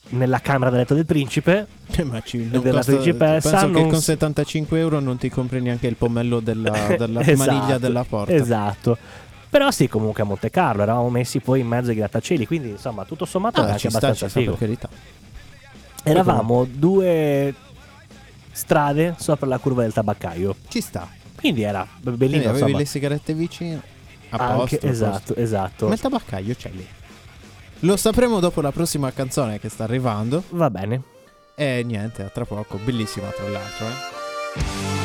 nella 0.09 0.41
camera 0.41 0.71
da 0.71 0.79
letto 0.79 0.95
del 0.95 1.07
principe. 1.07 1.67
Eh, 1.97 2.03
Ma 2.05 2.21
ci, 2.21 2.49
non 2.51 2.63
della 2.63 2.79
costa- 2.79 2.93
principessa 2.93 3.51
penso 3.51 3.67
che 3.67 3.73
non 3.81 3.89
con 3.91 4.01
s- 4.01 4.05
75 4.05 4.79
euro 4.81 4.99
non 5.01 5.17
ti 5.19 5.29
compri 5.29 5.61
neanche 5.61 5.87
il 5.87 5.95
pomello 5.97 6.41
della, 6.41 6.97
della 6.99 7.21
Esatto, 7.27 7.51
maniglia 7.51 7.79
della 7.79 8.05
porta. 8.05 8.33
Esatto. 8.33 8.99
Però 9.49 9.71
sì, 9.71 9.89
comunque 9.89 10.23
a 10.23 10.27
Monte 10.27 10.51
Carlo 10.51 10.83
eravamo 10.83 11.09
messi 11.09 11.41
poi 11.41 11.61
in 11.61 11.67
mezzo 11.69 11.91
ai 11.91 11.97
grattacieli. 11.97 12.47
Quindi, 12.47 12.71
insomma, 12.71 13.05
tutto 13.05 13.25
sommato 13.25 13.59
era 13.59 13.67
Ah, 13.69 13.71
anche 13.73 13.81
ci 13.83 13.89
sta, 13.89 13.99
abbastanza 13.99 14.29
sta, 14.29 14.41
figo. 14.41 14.51
per 14.53 14.61
carità. 14.61 14.89
Eravamo 16.03 16.65
due 16.71 17.55
strade 18.53 19.15
sopra 19.19 19.47
la 19.47 19.59
curva 19.59 19.83
del 19.83 19.93
tabaccaio. 19.93 20.55
Ci 20.69 20.81
sta. 20.81 21.09
Quindi 21.37 21.63
era 21.63 21.87
Quindi 22.01 22.17
bellino. 22.19 22.43
avevi 22.49 22.59
insomma. 22.61 22.79
le 22.79 22.85
sigarette 22.85 23.35
vicine. 23.35 23.81
A 24.31 24.37
Anche- 24.39 24.79
posto. 24.79 24.87
esatto, 24.87 25.35
esatto. 25.37 25.87
Ma 25.89 25.95
il 25.95 26.01
tabaccaio 26.01 26.55
c'è 26.55 26.71
lì. 26.71 26.87
Lo 27.81 27.97
sapremo 27.97 28.41
dopo 28.41 28.61
la 28.61 28.73
prossima 28.73 29.13
canzone 29.13 29.59
che 29.61 29.69
sta 29.69 29.85
arrivando. 29.85 30.43
Va 30.51 30.71
bene. 30.71 31.03
E 31.55 31.83
niente, 31.85 32.23
a 32.23 32.29
tra 32.29 32.45
poco. 32.45 32.79
Bellissima 32.79 33.29
tra 33.29 33.49
l'altro, 33.49 33.87
eh. 33.87 34.96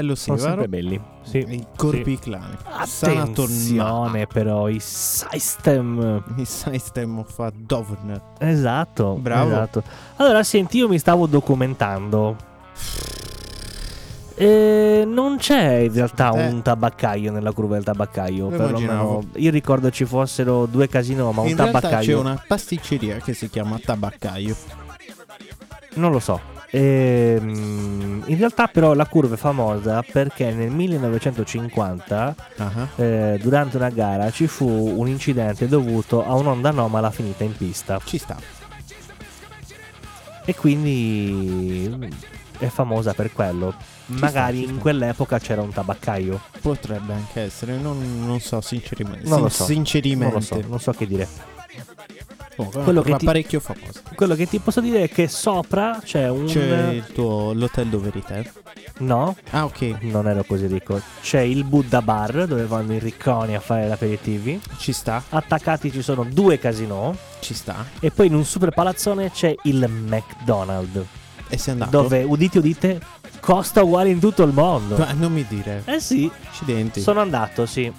Bello. 0.00 0.14
Sono 0.14 0.36
sempre 0.38 0.68
belli. 0.68 1.00
Sì. 1.22 1.38
I 1.38 1.66
corpi 1.76 2.16
Sì. 2.16 2.28
clani. 2.30 2.56
Sanaton 2.84 3.44
Attenzione 3.44 4.26
però, 4.26 4.68
i 4.68 4.78
system. 4.80 6.22
Il 6.36 6.46
System 6.46 7.18
of 7.18 7.50
Dovner. 7.54 8.20
Esatto. 8.38 9.14
Bravo. 9.20 9.50
esatto. 9.50 9.82
Allora, 10.16 10.42
senti, 10.42 10.78
io 10.78 10.88
mi 10.88 10.98
stavo 10.98 11.26
documentando. 11.26 12.36
E 14.38 15.04
non 15.06 15.38
c'è 15.38 15.76
in 15.78 15.92
realtà 15.94 16.30
Eh. 16.32 16.48
un 16.48 16.60
tabaccaio 16.60 17.32
nella 17.32 17.52
curva 17.52 17.76
del 17.76 17.84
tabaccaio. 17.84 18.50
Lo 18.50 18.56
Perlomeno 18.56 18.78
immaginavo. 18.80 19.24
io 19.36 19.50
ricordo 19.50 19.90
ci 19.90 20.04
fossero 20.04 20.66
due 20.66 20.88
casino, 20.88 21.32
ma 21.32 21.40
un 21.40 21.48
In 21.48 21.56
realtà 21.56 21.78
c'è 21.80 21.88
tabaccaio. 21.88 22.20
una 22.20 22.42
pasticceria 22.46 23.16
che 23.16 23.32
si 23.32 23.48
chiama 23.48 23.78
Tabaccaio. 23.82 24.54
Non 25.94 26.10
lo 26.12 26.18
so. 26.18 26.38
Ehm, 26.70 28.22
in 28.26 28.38
realtà, 28.38 28.66
però, 28.66 28.92
la 28.94 29.06
curva 29.06 29.34
è 29.34 29.38
famosa 29.38 30.02
perché 30.02 30.52
nel 30.52 30.70
1950, 30.70 32.34
Ah, 32.58 32.88
eh, 32.96 33.38
durante 33.40 33.76
una 33.76 33.90
gara, 33.90 34.30
ci 34.30 34.46
fu 34.46 34.66
un 34.68 35.08
incidente 35.08 35.68
dovuto 35.68 36.24
a 36.24 36.34
un'onda 36.34 36.70
anomala 36.70 37.10
finita 37.10 37.44
in 37.44 37.56
pista. 37.56 38.00
Ci 38.04 38.18
sta. 38.18 38.36
E 40.44 40.54
quindi 40.54 41.88
mm, 41.92 42.04
è 42.58 42.66
famosa 42.66 43.12
per 43.14 43.32
quello. 43.32 43.74
Magari 44.06 44.58
sta, 44.58 44.64
ci 44.66 44.68
in 44.68 44.72
sta. 44.74 44.80
quell'epoca 44.80 45.38
c'era 45.38 45.62
un 45.62 45.70
tabaccaio. 45.72 46.40
Potrebbe 46.60 47.12
anche 47.12 47.40
essere, 47.40 47.76
non, 47.76 48.24
non 48.24 48.40
so 48.40 48.60
sinceramente. 48.60 49.28
Non 49.28 49.40
lo 49.40 49.48
so. 49.48 49.64
Sinceramente. 49.64 50.24
Non 50.24 50.32
lo 50.34 50.40
so, 50.40 50.62
non 50.68 50.80
so 50.80 50.92
che 50.92 51.06
dire. 51.06 51.28
Comunque, 52.56 52.82
Quello 52.84 53.02
che 53.02 53.16
ti- 53.16 53.24
parecchio 53.26 53.60
famoso. 53.60 54.00
Quello 54.14 54.34
che 54.34 54.46
ti 54.48 54.58
posso 54.58 54.80
dire 54.80 55.02
è 55.02 55.08
che 55.10 55.28
sopra 55.28 56.00
c'è 56.02 56.28
un. 56.30 56.46
C'è 56.46 56.88
il 56.88 57.04
tuo 57.12 57.52
l'hotel 57.52 57.88
dove 57.88 58.08
eri 58.08 58.22
te. 58.24 58.50
No, 58.98 59.36
Ah, 59.50 59.64
ok. 59.66 59.96
non 60.02 60.26
ero 60.26 60.42
così 60.44 60.66
ricco. 60.66 60.98
C'è 61.20 61.40
il 61.40 61.64
Buddha 61.64 62.00
Bar 62.00 62.46
dove 62.46 62.64
vanno 62.64 62.94
i 62.94 62.98
ricconi 62.98 63.54
a 63.54 63.60
fare 63.60 63.86
gli 63.86 63.90
aperitivi. 63.90 64.58
Ci 64.78 64.92
sta, 64.92 65.22
Attaccati 65.28 65.92
ci 65.92 66.00
sono 66.00 66.24
due 66.24 66.58
casino. 66.58 67.14
ci 67.40 67.52
sta. 67.52 67.84
E 68.00 68.10
poi 68.10 68.28
in 68.28 68.34
un 68.34 68.44
super 68.46 68.70
palazzone 68.70 69.30
c'è 69.30 69.54
il 69.64 69.86
McDonald's. 69.88 71.04
E 71.48 71.58
sei 71.58 71.74
andato? 71.74 71.90
Dove, 71.90 72.22
udite 72.22 72.58
udite, 72.58 73.00
costa 73.40 73.82
uguale 73.82 74.08
in 74.08 74.18
tutto 74.18 74.42
il 74.42 74.52
mondo. 74.52 74.96
Ma 74.96 75.12
non 75.12 75.30
mi 75.32 75.44
dire. 75.48 75.82
Eh 75.84 76.00
sì, 76.00 76.28
Accidenti. 76.48 77.00
sono 77.00 77.20
andato, 77.20 77.66
sì. 77.66 77.92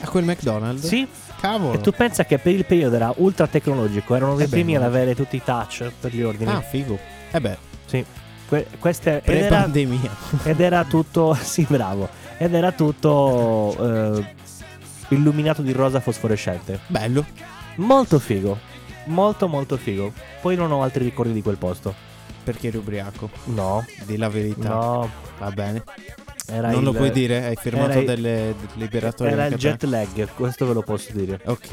A 0.00 0.08
quel 0.08 0.24
McDonald's? 0.24 0.86
Sì, 0.86 1.06
Cavolo. 1.40 1.72
e 1.74 1.80
tu 1.80 1.92
pensa 1.92 2.24
che 2.24 2.38
per 2.38 2.52
il 2.54 2.64
periodo 2.64 2.96
era 2.96 3.12
ultra 3.16 3.46
tecnologico, 3.46 4.14
erano 4.14 4.34
dei 4.36 4.46
Eh 4.46 4.48
primi 4.48 4.76
ad 4.76 4.82
avere 4.82 5.14
tutti 5.14 5.36
i 5.36 5.42
touch 5.42 5.90
per 6.00 6.12
gli 6.14 6.22
ordini. 6.22 6.50
Ah, 6.50 6.60
figo. 6.60 6.98
Eh 7.30 7.40
beh, 7.40 7.56
Sì. 7.86 8.04
Que- 8.48 8.66
queste, 8.78 9.20
ed, 9.22 9.34
era, 9.36 9.46
pre-pandemia. 9.48 10.10
ed 10.44 10.60
era 10.60 10.84
tutto, 10.84 11.34
sì 11.40 11.66
bravo, 11.68 12.08
ed 12.38 12.54
era 12.54 12.72
tutto 12.72 13.76
eh, 14.16 14.34
illuminato 15.08 15.62
di 15.62 15.72
rosa 15.72 16.00
fosforescente. 16.00 16.80
Bello. 16.86 17.24
Molto 17.76 18.18
figo, 18.18 18.58
molto 19.04 19.48
molto 19.48 19.76
figo. 19.76 20.12
Poi 20.40 20.56
non 20.56 20.72
ho 20.72 20.82
altri 20.82 21.04
ricordi 21.04 21.32
di 21.32 21.42
quel 21.42 21.56
posto. 21.58 21.94
Perché 22.42 22.68
eri 22.68 22.78
ubriaco. 22.78 23.28
No, 23.44 23.84
Di 24.06 24.16
la 24.16 24.28
verità. 24.30 24.68
no, 24.70 25.10
Va 25.38 25.50
bene. 25.50 25.84
Era 26.50 26.70
non 26.70 26.78
il, 26.80 26.84
lo 26.84 26.92
puoi 26.92 27.10
dire, 27.10 27.46
hai 27.46 27.56
firmato 27.56 28.02
delle 28.02 28.54
del 28.58 28.68
liberatorie 28.74 29.32
Era 29.32 29.46
il 29.46 29.56
jet 29.56 29.82
lag, 29.84 30.28
questo 30.34 30.66
ve 30.66 30.72
lo 30.72 30.82
posso 30.82 31.12
dire. 31.12 31.40
Ok. 31.44 31.68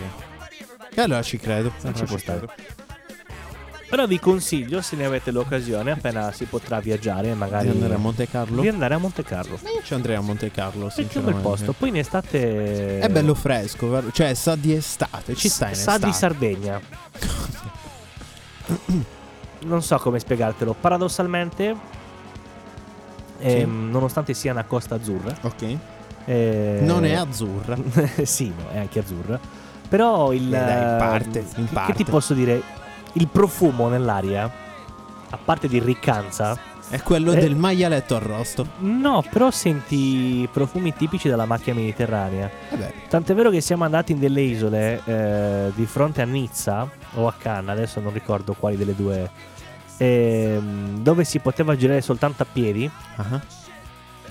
E 0.94 1.02
allora 1.02 1.22
ci 1.22 1.38
credo. 1.38 1.70
ci 1.70 1.88
allora 1.88 2.04
può 2.06 2.18
ci 2.18 2.24
stare. 2.24 2.40
credo. 2.40 2.54
Però 3.88 4.08
vi 4.08 4.20
consiglio, 4.20 4.82
se 4.82 4.96
ne 4.96 5.06
avete 5.06 5.32
l'occasione, 5.32 5.92
appena 5.92 6.32
si 6.32 6.46
potrà 6.46 6.80
viaggiare, 6.80 7.34
magari 7.36 7.66
Di 7.68 7.72
andare 7.72 7.94
a 7.94 7.98
Monte 7.98 8.28
Carlo? 8.28 8.62
di 8.62 8.68
andare 8.68 8.96
a 8.96 8.98
Monte 8.98 9.24
Carlo. 9.24 9.60
Io 9.64 9.82
ci 9.84 9.94
andrei 9.94 10.16
a 10.16 10.22
Monte 10.22 10.52
Carlo, 10.52 10.92
Perché 10.94 11.14
è 11.14 11.18
un 11.20 11.26
bel 11.26 11.36
posto. 11.36 11.74
Poi 11.74 11.90
in 11.90 11.98
estate 11.98 13.00
È 13.00 13.08
bello 13.10 13.36
fresco, 13.36 13.88
vero? 13.88 14.12
Cioè, 14.12 14.34
sa 14.34 14.56
di 14.56 14.74
estate. 14.74 15.36
Ci 15.36 15.48
sta 15.48 15.70
in 15.70 15.76
Sa 15.76 15.98
di 15.98 16.10
estate. 16.10 16.18
Sardegna. 16.18 16.82
non 19.62 19.84
so 19.84 19.98
come 19.98 20.20
spiegartelo. 20.20 20.76
Paradossalmente, 20.80 21.76
ehm, 23.50 23.90
nonostante 23.92 24.34
sia 24.34 24.52
una 24.52 24.64
costa 24.66 24.96
azzurra, 24.96 25.34
Ok. 25.42 25.78
eh, 26.26 26.80
Non 26.82 27.06
è 27.06 27.14
azzurra. 27.14 27.76
sì, 28.24 28.48
no, 28.48 28.70
è 28.72 28.78
anche 28.80 29.00
azzurra. 29.00 29.40
Però 29.88 30.34
il. 30.34 30.48
Eh, 30.48 30.50
dai, 30.58 30.92
in 30.92 30.98
parte, 30.98 31.40
ehm, 31.40 31.46
in 31.58 31.66
che- 31.68 31.74
parte. 31.74 31.92
Che 31.92 32.04
ti 32.04 32.10
posso 32.10 32.34
dire? 32.34 32.62
il 33.18 33.28
profumo 33.30 33.88
nell'aria, 33.88 34.44
a 35.30 35.38
parte 35.44 35.68
di 35.70 35.80
riccanza, 35.80 36.58
È 36.88 37.02
quello 37.02 37.32
Eh. 37.32 37.40
del 37.40 37.56
maialetto 37.56 38.16
arrosto. 38.16 38.68
no, 38.80 39.24
però 39.32 39.50
senti 39.50 40.48
profumi 40.52 40.94
tipici 40.94 41.28
della 41.30 41.46
macchia 41.46 41.74
mediterranea. 41.74 42.48
Vabbè. 42.70 42.94
Tant'è 43.10 43.34
vero 43.34 43.50
che 43.50 43.60
siamo 43.62 43.86
andati 43.86 44.12
in 44.12 44.20
delle 44.20 44.42
isole 44.42 45.02
eh, 45.06 45.72
di 45.74 45.86
fronte 45.88 46.22
a 46.22 46.26
Nizza 46.26 46.88
o 47.16 47.26
a 47.28 47.34
Cannes, 47.36 47.70
adesso 47.76 48.00
non 48.02 48.14
ricordo 48.14 48.54
quali 48.54 48.76
delle 48.78 48.94
due, 48.96 49.28
ehm, 49.98 51.02
dove 51.02 51.24
si 51.24 51.40
poteva 51.40 51.76
girare 51.76 52.02
soltanto 52.02 52.44
a 52.44 52.48
piedi, 52.52 52.90
Ah, 53.16 53.42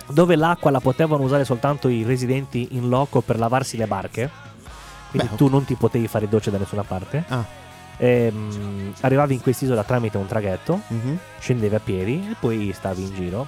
dove 0.08 0.36
l'acqua 0.36 0.70
la 0.70 0.80
potevano 0.80 1.22
usare 1.22 1.44
soltanto 1.44 1.88
i 1.88 2.02
residenti 2.02 2.68
in 2.72 2.88
loco 2.88 3.20
per 3.20 3.38
lavarsi 3.38 3.76
le 3.76 3.86
barche. 3.86 4.30
Quindi 5.10 5.28
Beh, 5.30 5.36
tu 5.36 5.48
non 5.48 5.64
ti 5.64 5.74
potevi 5.74 6.08
fare 6.08 6.28
docce 6.28 6.50
da 6.50 6.58
nessuna 6.58 6.82
parte. 6.82 7.24
Ah. 7.28 7.44
Ehm, 7.98 8.92
arrivavi 9.00 9.34
in 9.34 9.40
quest'isola 9.40 9.84
tramite 9.84 10.18
un 10.18 10.26
traghetto, 10.26 10.80
mhm. 10.88 11.18
scendevi 11.38 11.74
a 11.74 11.80
piedi 11.80 12.28
e 12.30 12.36
poi 12.38 12.72
stavi 12.74 13.02
in 13.02 13.14
giro. 13.14 13.46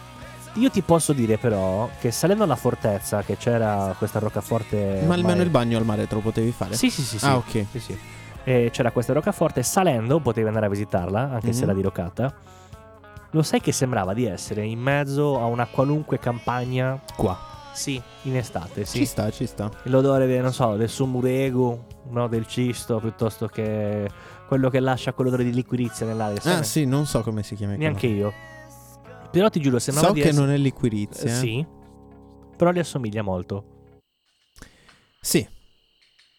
Io 0.54 0.70
ti 0.70 0.80
posso 0.80 1.12
dire 1.12 1.36
però 1.36 1.90
che 2.00 2.10
salendo 2.10 2.44
alla 2.44 2.56
fortezza, 2.56 3.22
che 3.22 3.36
c'era 3.36 3.94
questa 3.98 4.18
roccaforte... 4.18 5.02
Ma 5.04 5.14
almeno 5.14 5.42
il 5.42 5.50
bagno 5.50 5.76
al 5.76 5.84
mare 5.84 6.06
te 6.06 6.14
lo 6.14 6.20
potevi 6.20 6.50
fare? 6.50 6.74
Sì, 6.76 6.88
sì, 6.88 7.02
sì. 7.02 7.18
sì. 7.18 7.26
Ah, 7.26 7.36
ok. 7.36 7.66
Sì, 7.72 7.78
sì. 7.80 7.98
E 8.49 8.70
c'era 8.72 8.92
questa 8.92 9.12
roccaforte, 9.12 9.64
salendo 9.64 10.20
potevi 10.20 10.47
andare 10.47 10.66
a 10.66 10.68
visitarla, 10.68 11.30
anche 11.32 11.53
se 11.53 11.59
Mhm. 11.59 11.64
era 11.64 11.74
diroccata. 11.74 12.34
Lo 13.32 13.42
sai 13.42 13.61
che 13.61 13.72
sembrava 13.72 14.14
di 14.14 14.24
essere 14.24 14.64
in 14.64 14.78
mezzo 14.78 15.40
a 15.40 15.47
una 15.47 15.66
qualunque 15.66 16.20
campagna? 16.20 17.01
Qua. 17.16 17.36
Sì, 17.72 18.01
in 18.22 18.36
estate, 18.36 18.84
sì. 18.84 18.99
Ci 18.99 19.05
sta, 19.05 19.30
ci 19.30 19.47
sta. 19.47 19.68
L'odore, 19.84 20.26
del, 20.26 20.42
non 20.42 20.53
so, 20.53 20.76
del 20.76 20.88
sumuregu, 20.88 21.84
no, 22.11 22.28
del 22.28 22.47
cisto, 22.47 23.01
piuttosto 23.01 23.49
che 23.49 24.09
quello 24.47 24.70
che 24.70 24.78
lascia 24.80 25.12
quell'odore 25.12 25.42
di 25.44 25.53
liquirizia 25.53 26.07
nell'aria. 26.07 26.40
Ah, 26.44 26.62
sì, 26.62 26.84
non 26.86 27.05
so 27.05 27.22
come 27.22 27.42
si 27.42 27.57
chiama. 27.57 27.74
Neanche 27.74 28.07
io. 28.07 28.32
Però 29.32 29.51
ti 29.51 29.61
giuro, 29.61 29.78
sembrava 29.80 30.09
So 30.09 30.14
di 30.14 30.20
che 30.22 30.28
essere... 30.28 30.47
non 30.47 30.55
è 30.55 30.57
liquirizia. 30.57 31.28
Eh. 31.30 31.34
Sì. 31.34 31.66
Però 32.57 32.70
li 32.70 32.78
assomiglia 32.78 33.22
molto. 33.22 33.64
Sì, 35.20 35.47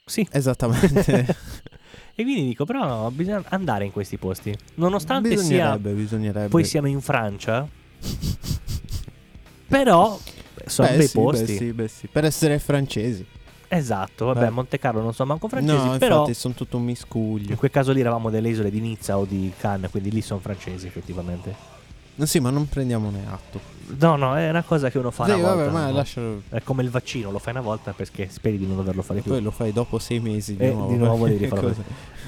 Sì. 0.05 0.25
esattamente. 0.31 1.35
E 2.19 2.23
quindi 2.23 2.45
dico, 2.45 2.65
però 2.65 3.11
bisogna 3.11 3.43
andare 3.49 3.85
in 3.85 3.91
questi 3.91 4.17
posti. 4.17 4.51
Nonostante 4.75 5.37
sia 5.37 5.77
bisognerebbe, 5.77 5.91
bisognerebbe. 5.91 6.47
poi 6.47 6.63
siano 6.63 6.87
in 6.87 6.99
Francia. 6.99 7.67
Però 9.67 10.19
sono 10.65 10.87
Beh, 10.87 10.97
bei 10.97 11.07
sì, 11.07 11.13
posti. 11.13 11.43
Beh, 11.45 11.57
sì, 11.57 11.73
beh, 11.73 11.87
sì. 11.87 12.07
Per 12.07 12.25
essere 12.25 12.57
francesi. 12.57 13.23
Esatto, 13.67 14.25
vabbè, 14.25 14.47
Eh. 14.47 14.49
Monte 14.49 14.79
Carlo 14.79 15.01
non 15.01 15.13
so 15.13 15.27
manco 15.27 15.47
francesi, 15.47 15.75
no, 15.75 15.97
però 15.99 16.21
infatti 16.21 16.33
sono 16.33 16.55
tutto 16.55 16.77
un 16.77 16.85
miscuglio. 16.85 17.51
in 17.51 17.57
quel 17.57 17.69
caso 17.69 17.91
lì 17.91 17.99
eravamo 17.99 18.31
delle 18.31 18.49
isole 18.49 18.71
di 18.71 18.79
Nizza 18.79 19.19
o 19.19 19.25
di 19.25 19.53
Cannes, 19.55 19.91
quindi 19.91 20.09
lì 20.09 20.21
sono 20.21 20.39
francesi 20.39 20.87
effettivamente. 20.87 21.76
Sì, 22.25 22.39
ma 22.39 22.49
non 22.49 22.67
prendiamone 22.67 23.23
atto. 23.29 23.75
No, 23.99 24.15
no, 24.17 24.35
è 24.35 24.49
una 24.49 24.63
cosa 24.63 24.89
che 24.89 24.97
uno 24.97 25.11
fa 25.11 25.25
Sì, 25.25 25.31
una 25.31 25.41
volta. 25.41 25.55
vabbè, 25.55 25.71
ma 25.71 25.85
no? 25.85 25.91
lascialo. 25.93 26.41
È 26.49 26.61
come 26.61 26.83
il 26.83 26.89
vaccino, 26.89 27.31
lo 27.31 27.39
fai 27.39 27.53
una 27.53 27.61
volta 27.61 27.93
perché 27.93 28.27
speri 28.29 28.57
di 28.57 28.65
non 28.65 28.75
doverlo 28.75 29.01
fare 29.01 29.19
E 29.19 29.21
più. 29.21 29.31
poi 29.31 29.41
lo 29.41 29.51
fai 29.51 29.71
dopo 29.71 29.97
sei 29.99 30.19
mesi 30.19 30.55
di 30.57 30.65
Eh, 30.65 30.73
nuovo. 30.73 30.91
di 30.91 30.97
nuovo 30.97 31.27
devi 31.27 31.37
rifarlo. 31.45 31.73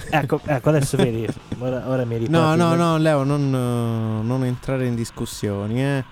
Ecco, 0.10 0.40
ecco, 0.46 0.70
adesso 0.70 0.96
vedi, 0.96 1.28
ora, 1.58 1.90
ora 1.90 2.06
mi 2.06 2.18
riporti. 2.18 2.32
No, 2.32 2.56
no, 2.56 2.76
no, 2.76 2.98
Leo, 2.98 3.24
non, 3.24 3.42
eh, 3.54 4.26
non 4.26 4.44
entrare 4.46 4.86
in 4.86 4.96
discussioni, 4.96 5.84
eh. 5.84 6.04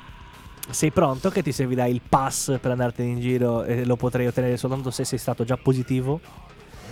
Sei 0.69 0.91
pronto 0.91 1.29
che 1.29 1.41
ti 1.41 1.53
servirà 1.53 1.85
il 1.85 2.01
pass 2.07 2.57
per 2.59 2.71
andartene 2.71 3.09
in 3.09 3.19
giro 3.21 3.63
e 3.63 3.85
lo 3.85 3.95
potrai 3.95 4.27
ottenere 4.27 4.57
soltanto 4.57 4.91
se 4.91 5.05
sei 5.05 5.17
stato 5.17 5.45
già 5.45 5.55
positivo, 5.55 6.19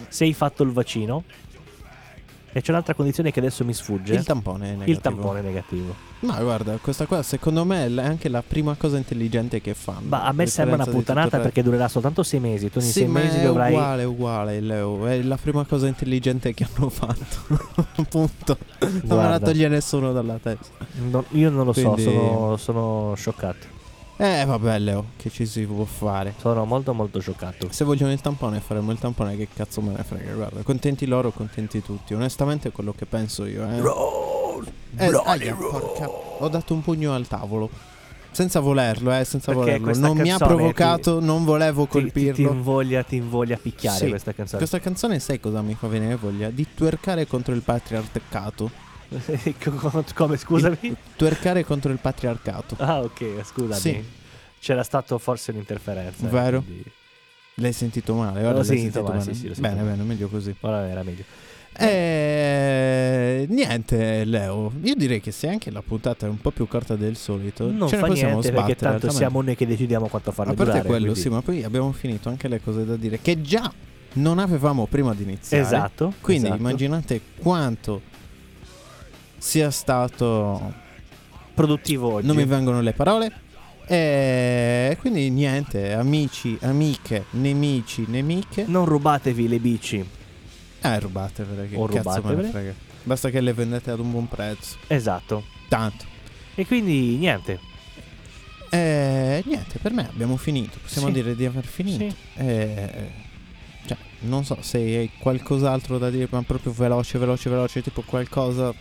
se 0.07 0.23
hai 0.23 0.33
fatto 0.33 0.63
il 0.63 0.71
vaccino. 0.71 1.23
E 2.57 2.61
c'è 2.61 2.71
un'altra 2.71 2.93
condizione 2.93 3.31
che 3.33 3.39
adesso 3.39 3.65
mi 3.65 3.73
sfugge. 3.73 4.13
Il 4.13 4.23
tampone 4.23 4.67
è 4.67 4.69
negativo. 4.71 4.91
Il 4.95 5.01
tampone 5.01 5.41
negativo. 5.41 5.93
Ma 6.19 6.39
guarda, 6.41 6.77
questa 6.81 7.05
qua 7.05 7.21
secondo 7.21 7.65
me 7.65 7.85
è 7.85 8.01
anche 8.01 8.29
la 8.29 8.41
prima 8.41 8.75
cosa 8.75 8.95
intelligente 8.95 9.59
che 9.59 9.73
fanno. 9.73 10.07
Ma 10.07 10.23
a 10.23 10.31
me 10.31 10.47
sembra 10.47 10.75
una 10.75 10.85
puttanata 10.85 11.37
perché 11.39 11.61
durerà 11.61 11.89
soltanto 11.89 12.23
sei 12.23 12.39
mesi. 12.39 12.69
Tu 12.69 12.79
in 12.79 12.85
Sì, 12.85 12.91
sei 12.91 13.07
mesi 13.09 13.39
è 13.39 13.43
dovrai. 13.43 13.73
uguale, 13.73 14.03
uguale, 14.05 14.59
Leo. 14.61 15.05
È 15.05 15.21
la 15.21 15.35
prima 15.35 15.65
cosa 15.65 15.87
intelligente 15.87 16.53
che 16.53 16.65
hanno 16.73 16.87
fatto. 16.87 17.57
Punto. 18.07 18.57
Non 18.79 18.89
me 18.89 18.99
la 19.01 19.13
Guarda. 19.15 19.39
toglie 19.47 19.67
nessuno 19.67 20.13
dalla 20.13 20.39
testa. 20.41 20.85
No, 21.09 21.25
io 21.31 21.49
non 21.49 21.65
lo 21.65 21.73
Quindi- 21.73 22.03
so, 22.03 22.09
sono, 22.09 22.55
sono 22.57 23.13
scioccato. 23.17 23.73
Eh, 24.17 24.45
vabbè, 24.45 24.79
Leo, 24.79 25.05
che 25.17 25.29
ci 25.29 25.45
si 25.45 25.65
può 25.65 25.83
fare? 25.83 26.33
Sono 26.39 26.63
molto, 26.63 26.93
molto 26.93 27.19
scioccato. 27.19 27.67
Se 27.71 27.83
vogliono 27.83 28.13
il 28.13 28.21
tampone, 28.21 28.61
faremo 28.61 28.91
il 28.91 28.97
tampone. 28.99 29.35
Che 29.35 29.49
cazzo 29.53 29.81
me 29.81 29.93
ne 29.95 30.03
frega? 30.03 30.31
Guarda, 30.33 30.61
contenti 30.61 31.05
loro, 31.05 31.31
contenti 31.31 31.81
tutti. 31.81 32.13
Onestamente, 32.13 32.69
è 32.69 32.71
quello 32.71 32.93
che 32.93 33.05
penso 33.05 33.45
io, 33.45 33.67
eh. 33.67 33.81
Eh, 34.97 35.21
aia, 35.25 35.53
porca- 35.53 36.09
Ho 36.09 36.47
dato 36.47 36.73
un 36.73 36.81
pugno 36.81 37.13
al 37.13 37.27
tavolo. 37.27 37.69
Senza 38.31 38.59
volerlo, 38.61 39.13
eh, 39.13 39.23
senza 39.25 39.53
Perché 39.53 39.79
volerlo. 39.79 40.07
Non 40.07 40.17
mi 40.17 40.31
ha 40.31 40.37
provocato, 40.37 41.19
non 41.21 41.43
volevo 41.45 41.85
Ti, 41.85 41.89
ti, 41.89 41.93
ti 41.97 42.01
colpirlo. 42.11 42.51
invoglia, 42.51 43.03
ti 43.03 43.15
invoglia 43.17 43.55
a 43.55 43.59
picchiare 43.61 43.97
Sì. 43.97 44.09
questa 44.09 44.33
canzone. 44.33 44.57
Questa 44.59 44.79
canzone, 44.79 45.19
sai 45.19 45.39
cosa 45.41 45.61
mi 45.61 45.73
fa 45.73 45.87
venire 45.87 46.15
voglia? 46.15 46.49
Di 46.49 46.65
twerkare 46.73 47.27
contro 47.27 47.53
il 47.53 47.61
patriarcato. 47.61 48.71
Come, 50.15 50.37
scusami? 50.37 50.77
Il- 50.81 50.97
twerkare 51.15 51.63
contro 51.65 51.91
il 51.91 51.99
patriarcato. 51.99 52.75
Ah, 52.79 52.99
ok, 53.01 53.25
scusami. 53.43 53.79
Sì. 53.79 54.03
C'era 54.59 54.83
stato 54.83 55.17
forse 55.17 55.51
un'interferenza. 55.51 56.25
eh, 56.25 56.29
Vero? 56.29 56.61
quindi- 56.61 56.83
L'hai 57.59 57.71
sentito 57.73 58.13
male? 58.15 58.39
Ora 58.41 58.49
L'ho 58.49 58.55
l'hai 58.57 58.65
sentito 58.65 58.91
sentito 58.91 59.03
male, 59.03 59.19
bene. 59.19 59.33
sì, 59.33 59.53
sì, 59.53 59.61
bene, 59.61 59.75
male. 59.75 59.89
bene, 59.91 60.03
meglio 60.03 60.27
così. 60.27 60.53
Ora 60.61 60.87
era 60.89 61.03
meglio. 61.03 61.23
Eh, 61.77 63.45
niente, 63.49 64.23
Leo. 64.25 64.71
Io 64.83 64.95
direi 64.95 65.19
che 65.21 65.31
se 65.31 65.47
anche 65.47 65.71
la 65.71 65.81
puntata 65.81 66.25
è 66.25 66.29
un 66.29 66.39
po' 66.39 66.51
più 66.51 66.67
corta 66.67 66.95
del 66.95 67.15
solito, 67.15 67.69
Non 67.69 67.87
ce 67.87 67.95
ne 67.95 68.01
fa 68.01 68.07
possiamo 68.07 68.31
niente 68.39 68.51
perché 68.51 68.51
sbattere. 68.51 68.75
tanto 68.75 68.85
altamente. 68.93 69.17
siamo 69.17 69.41
noi 69.41 69.55
che 69.55 69.67
decidiamo 69.67 70.07
quanto 70.07 70.31
farlo 70.31 70.51
A 70.51 70.55
parte 70.55 70.71
durare. 70.71 70.87
quello, 70.87 71.03
quindi- 71.11 71.21
sì, 71.21 71.29
ma 71.29 71.41
poi 71.41 71.63
abbiamo 71.63 71.91
finito 71.91 72.29
anche 72.29 72.47
le 72.47 72.61
cose 72.61 72.85
da 72.85 72.95
dire 72.95 73.19
che 73.21 73.41
già 73.41 73.71
non 74.13 74.39
avevamo 74.39 74.85
prima 74.87 75.13
di 75.13 75.23
iniziare. 75.23 75.63
Esatto. 75.63 76.13
Quindi 76.21 76.45
esatto. 76.47 76.59
immaginate 76.61 77.21
quanto 77.37 78.01
sia 79.45 79.69
stato. 79.69 80.73
produttivo 81.53 82.13
oggi. 82.13 82.25
Non 82.27 82.35
mi 82.35 82.45
vengono 82.45 82.81
le 82.81 82.91
parole. 82.93 83.31
E 83.87 84.97
quindi 84.99 85.29
niente, 85.29 85.93
amici, 85.93 86.57
amiche, 86.61 87.25
nemici, 87.31 88.03
nemiche. 88.07 88.65
Non 88.67 88.85
rubatevi 88.85 89.47
le 89.47 89.59
bici. 89.59 90.03
Eh, 90.81 90.99
rubate 90.99 91.43
perché 91.43 91.75
O 91.75 91.85
cazzo 91.85 91.95
me 91.95 92.01
ne 92.09 92.15
rubatevele. 92.17 92.49
frega. 92.49 92.73
Basta 93.03 93.29
che 93.29 93.39
le 93.41 93.53
vendete 93.53 93.91
ad 93.91 93.99
un 93.99 94.11
buon 94.11 94.27
prezzo. 94.27 94.77
Esatto. 94.87 95.43
Tanto. 95.69 96.03
E 96.55 96.65
quindi 96.65 97.15
niente. 97.17 97.59
Eh, 98.71 99.43
niente, 99.45 99.77
per 99.79 99.93
me 99.93 100.07
abbiamo 100.09 100.35
finito. 100.37 100.79
Possiamo 100.81 101.07
Sì. 101.07 101.13
dire 101.13 101.35
di 101.35 101.45
aver 101.45 101.65
finito. 101.65 102.03
Sì. 102.09 102.15
Eh, 102.41 103.11
cioè, 103.85 103.97
non 104.21 104.43
so 104.43 104.57
se 104.61 104.77
hai 104.79 105.11
qualcos'altro 105.19 105.97
da 105.99 106.09
dire, 106.09 106.27
ma 106.31 106.41
proprio 106.41 106.71
veloce, 106.73 107.17
veloce, 107.19 107.49
veloce, 107.49 107.81
tipo 107.83 108.01
qualcosa 108.01 108.73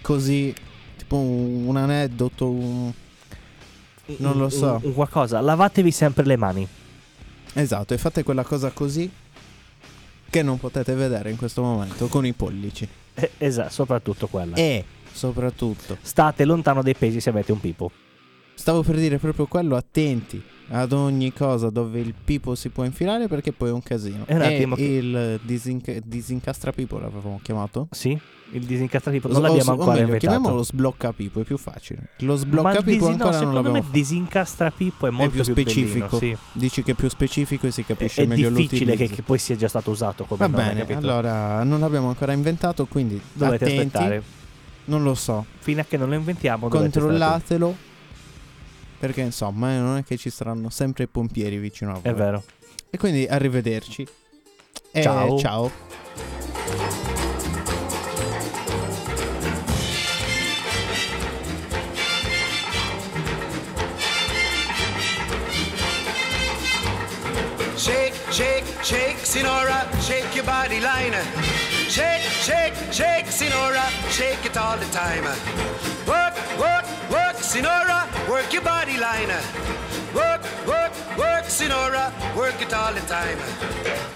così, 0.00 0.54
tipo 0.96 1.16
un, 1.16 1.66
un 1.66 1.76
aneddoto, 1.76 2.48
un... 2.48 2.92
Non 4.18 4.36
lo 4.36 4.48
so. 4.48 4.72
Un, 4.82 4.88
un 4.88 4.94
qualcosa. 4.94 5.40
Lavatevi 5.40 5.90
sempre 5.90 6.24
le 6.24 6.36
mani. 6.36 6.66
Esatto, 7.52 7.94
e 7.94 7.98
fate 7.98 8.22
quella 8.22 8.44
cosa 8.44 8.70
così 8.70 9.10
che 10.28 10.42
non 10.42 10.58
potete 10.58 10.94
vedere 10.94 11.30
in 11.30 11.36
questo 11.36 11.62
momento 11.62 12.06
con 12.06 12.24
i 12.24 12.32
pollici. 12.32 12.88
Eh, 13.14 13.30
esatto, 13.38 13.70
soprattutto 13.70 14.28
quella. 14.28 14.56
E 14.56 14.84
soprattutto, 15.12 15.98
State 16.00 16.44
lontano 16.44 16.82
dai 16.82 16.94
pesi 16.94 17.20
se 17.20 17.30
avete 17.30 17.52
un 17.52 17.60
pipo. 17.60 17.90
stavo 18.54 18.82
per 18.82 18.96
dire 18.96 19.18
proprio 19.18 19.46
quello, 19.46 19.76
attenti 19.76 20.42
ad 20.72 20.92
ogni 20.92 21.32
cosa 21.32 21.68
dove 21.70 21.98
il 22.00 22.14
pipo 22.24 22.54
si 22.54 22.68
può 22.68 22.84
infilare 22.84 23.26
perché 23.28 23.52
poi 23.52 23.68
è 23.70 23.72
un 23.72 23.82
casino. 23.82 24.24
È 24.26 24.34
un 24.34 24.42
e 24.42 24.54
attimo 24.54 24.76
il 24.76 25.40
disinca- 25.42 25.94
disincastrapipo 26.04 26.98
l'avevamo 26.98 27.40
chiamato? 27.42 27.88
Sì? 27.90 28.18
Il 28.52 28.64
disincastrato 28.64 29.16
non 29.28 29.42
Lo- 29.42 29.46
l'abbiamo 29.46 29.70
ancora 29.70 29.90
meglio, 29.92 30.04
inventato. 30.06 30.32
chiamiamolo 30.32 30.62
sbloccapipo, 30.64 31.40
è 31.40 31.44
più 31.44 31.56
facile. 31.56 32.08
Lo 32.18 32.32
Ma 32.32 32.38
sbloccapipo 32.38 32.82
disi- 32.90 32.98
no, 32.98 33.06
ancora 33.06 33.24
non 33.30 33.38
secondo 33.38 33.54
l'abbiamo 33.56 33.76
me 33.76 33.82
fatto. 33.82 33.92
disincastrapipo 33.96 35.06
è 35.06 35.10
molto 35.10 35.30
più 35.30 35.42
specifico. 35.44 36.18
bellino, 36.18 36.38
Dici 36.52 36.82
che 36.82 36.90
è 36.90 36.94
più 36.94 37.08
specifico 37.08 37.66
e 37.68 37.70
si 37.70 37.82
sì. 37.82 37.86
capisce 37.86 38.22
È, 38.22 38.24
è 38.24 38.26
meglio 38.26 38.48
difficile 38.50 38.78
che, 38.86 38.90
l'utilizzo. 38.90 39.14
che 39.14 39.22
poi 39.22 39.38
sia 39.38 39.54
già 39.56 39.68
stato 39.68 39.90
usato 39.92 40.24
come 40.24 40.48
Va 40.48 40.56
bene, 40.56 40.80
capito? 40.80 40.98
allora 40.98 41.62
non 41.62 41.78
l'abbiamo 41.78 42.08
ancora 42.08 42.32
inventato, 42.32 42.86
quindi 42.86 43.20
Dovete 43.32 43.64
attenti. 43.66 43.96
aspettare. 43.96 44.22
Non 44.86 45.04
lo 45.04 45.14
so. 45.14 45.44
Fino 45.58 45.80
a 45.82 45.84
che 45.84 45.96
non 45.96 46.08
lo 46.08 46.16
inventiamo, 46.16 46.66
Controllatelo. 46.68 47.76
Perché 49.00 49.22
insomma, 49.22 49.72
eh, 49.72 49.78
non 49.78 49.96
è 49.96 50.04
che 50.04 50.18
ci 50.18 50.28
saranno 50.28 50.68
sempre 50.68 51.04
i 51.04 51.06
pompieri 51.08 51.56
vicino 51.56 51.92
a 51.92 51.94
voi. 51.94 52.02
È 52.02 52.14
vero. 52.14 52.44
E 52.90 52.98
quindi 52.98 53.26
arrivederci. 53.26 54.06
E 54.92 55.02
Ciao. 55.02 55.38
ciao. 55.38 55.70
Shake, 67.76 68.12
shake, 68.30 68.64
shake, 68.84 69.16
Sinora, 69.24 69.88
shake 70.00 70.34
your 70.34 70.44
body 70.44 70.80
line. 70.80 71.14
shake, 71.88 72.22
shake, 72.44 72.74
shake, 72.92 73.26
Sinora, 73.26 73.84
shake 74.10 74.44
it 74.44 74.56
all 74.56 74.76
the 74.76 74.84
time. 74.92 75.24
Work, 76.06 76.34
work, 76.58 76.84
work, 77.10 77.36
Sinora, 77.40 78.06
work 78.30 78.52
your 78.52 78.62
body 78.62 78.96
line. 78.96 79.28
Work, 80.14 80.42
work, 80.66 80.92
work, 81.18 81.44
Sinora, 81.46 82.12
work 82.36 82.60
it 82.62 82.72
all 82.72 82.94
the 82.94 83.00
time. 83.00 83.38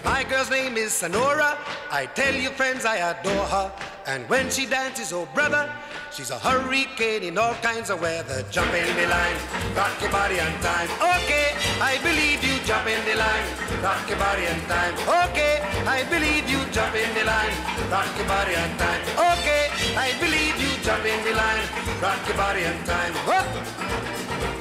My 0.04 0.22
girl's 0.22 0.50
name 0.50 0.76
is 0.76 0.92
Sonora. 0.92 1.58
I 1.90 2.06
tell 2.06 2.34
you, 2.34 2.50
friends, 2.50 2.84
I 2.84 2.96
adore 3.10 3.46
her. 3.46 3.72
And 4.06 4.28
when 4.28 4.50
she 4.50 4.66
dances, 4.66 5.12
oh 5.12 5.26
brother, 5.34 5.70
she's 6.12 6.30
a 6.30 6.38
hurricane 6.38 7.22
in 7.22 7.38
all 7.38 7.54
kinds 7.54 7.90
of 7.90 8.00
weather. 8.00 8.44
Jump 8.50 8.72
in 8.74 8.86
the 8.96 9.06
line, 9.06 9.36
rock 9.74 10.00
your 10.00 10.10
body 10.10 10.38
on 10.38 10.52
time. 10.60 10.90
Okay, 11.16 11.50
I 11.80 11.98
believe 12.02 12.42
you. 12.44 12.54
Jump 12.64 12.86
in 12.86 13.02
the 13.06 13.16
line, 13.16 13.46
rock 13.82 14.08
your 14.08 14.18
body 14.18 14.46
on 14.46 14.60
time. 14.66 14.94
Okay, 15.30 15.58
I 15.86 16.04
believe 16.10 16.48
you. 16.48 16.60
Jump 16.70 16.94
in 16.94 17.10
the 17.14 17.24
line, 17.24 17.54
rock 17.90 18.10
your 18.18 18.28
body 18.28 18.54
on 18.54 18.70
time. 18.78 19.02
Okay, 19.38 19.70
I 19.96 20.10
believe 20.20 20.54
you. 20.62 20.70
Jump 20.82 21.04
in 21.04 21.22
the 21.24 21.34
line, 21.34 21.66
rock 22.02 22.20
your 22.28 22.36
body 22.36 22.64
on 22.66 22.78
time. 22.84 24.03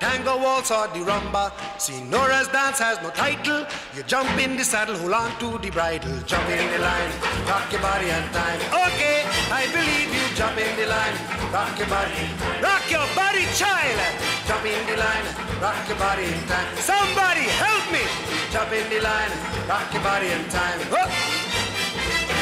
tango 0.00 0.36
waltz 0.38 0.70
or 0.70 0.86
the 0.88 1.00
rumba. 1.00 1.50
Sinora's 1.78 2.48
dance 2.48 2.78
has 2.78 3.00
no 3.02 3.10
title. 3.10 3.66
You 3.94 4.02
jump 4.04 4.30
in 4.38 4.56
the 4.56 4.64
saddle, 4.64 4.96
hold 4.96 5.12
on 5.12 5.30
to 5.40 5.58
the 5.58 5.70
bridle. 5.70 6.20
Jump 6.26 6.48
in 6.48 6.66
the 6.72 6.78
line, 6.78 7.12
rock 7.46 7.70
your 7.72 7.80
body 7.80 8.10
on 8.10 8.24
time. 8.32 8.60
Okay, 8.88 9.24
I 9.50 9.66
believe 9.72 10.10
you. 10.12 10.26
Jump 10.36 10.58
in 10.58 10.72
the 10.76 10.86
line, 10.86 11.16
rock 11.52 11.78
your 11.78 11.88
body. 11.88 12.12
Rock 12.60 12.84
your 12.90 13.06
body, 13.16 13.44
child. 13.56 13.98
Jump 14.46 14.64
in 14.64 14.82
the 14.86 14.96
line, 14.96 15.26
rock 15.60 15.80
your 15.88 15.98
body 15.98 16.24
in 16.24 16.40
time. 16.46 16.68
Somebody 16.76 17.48
help 17.56 17.84
me. 17.92 18.04
Jump 18.52 18.72
in 18.72 18.88
the 18.90 19.00
line, 19.00 19.32
rock 19.68 19.88
your 19.92 20.02
body 20.02 20.28
in 20.28 20.44
time. 20.48 20.78
Whoop. 20.92 21.10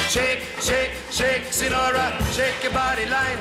Shake, 0.08 0.42
shake, 0.60 0.92
shake, 1.10 1.42
Sinora, 1.50 2.12
shake 2.32 2.62
your 2.62 2.72
body 2.72 3.06
line. 3.06 3.38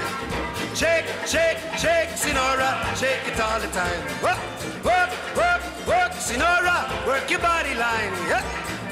Shake, 0.76 1.06
shake, 1.28 1.60
shake, 1.78 2.10
Sinora, 2.18 2.96
shake 2.98 3.28
it 3.28 3.40
all 3.40 3.60
the 3.60 3.68
time. 3.68 4.02
Work, 4.24 4.40
work, 4.84 5.10
work, 5.38 5.62
work, 5.88 6.12
Sinora, 6.14 7.06
work 7.06 7.30
your 7.30 7.40
body 7.40 7.76
line. 7.76 8.12
Yeah. 8.28 8.73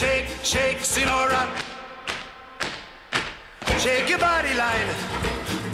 Shake, 0.00 0.28
shake, 0.42 0.78
Sinora. 0.78 1.46
Shake 3.78 4.08
your 4.08 4.18
body 4.18 4.54
line. 4.54 4.88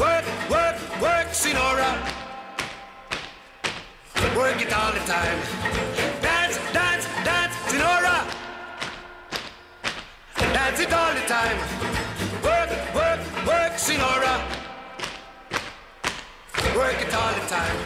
Work, 0.00 0.24
work, 0.50 0.76
work, 1.00 1.28
Sinora. 1.30 1.90
Work 4.34 4.60
it 4.60 4.72
all 4.72 4.90
the 4.90 5.04
time. 5.06 5.38
Dance, 6.20 6.58
dance, 6.72 7.06
dance, 7.22 7.54
Sinora. 7.70 8.16
Dance 10.34 10.80
it 10.80 10.92
all 10.92 11.14
the 11.14 11.26
time. 11.28 11.58
Work, 12.42 12.70
work, 12.96 13.20
work, 13.46 13.72
Sinora. 13.78 14.65
Work 16.74 17.00
it 17.00 17.14
all 17.14 17.32
the 17.34 17.46
time. 17.48 17.76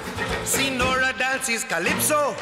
Sinora 0.44 1.16
dances 1.18 1.64
calypso. 1.64 2.34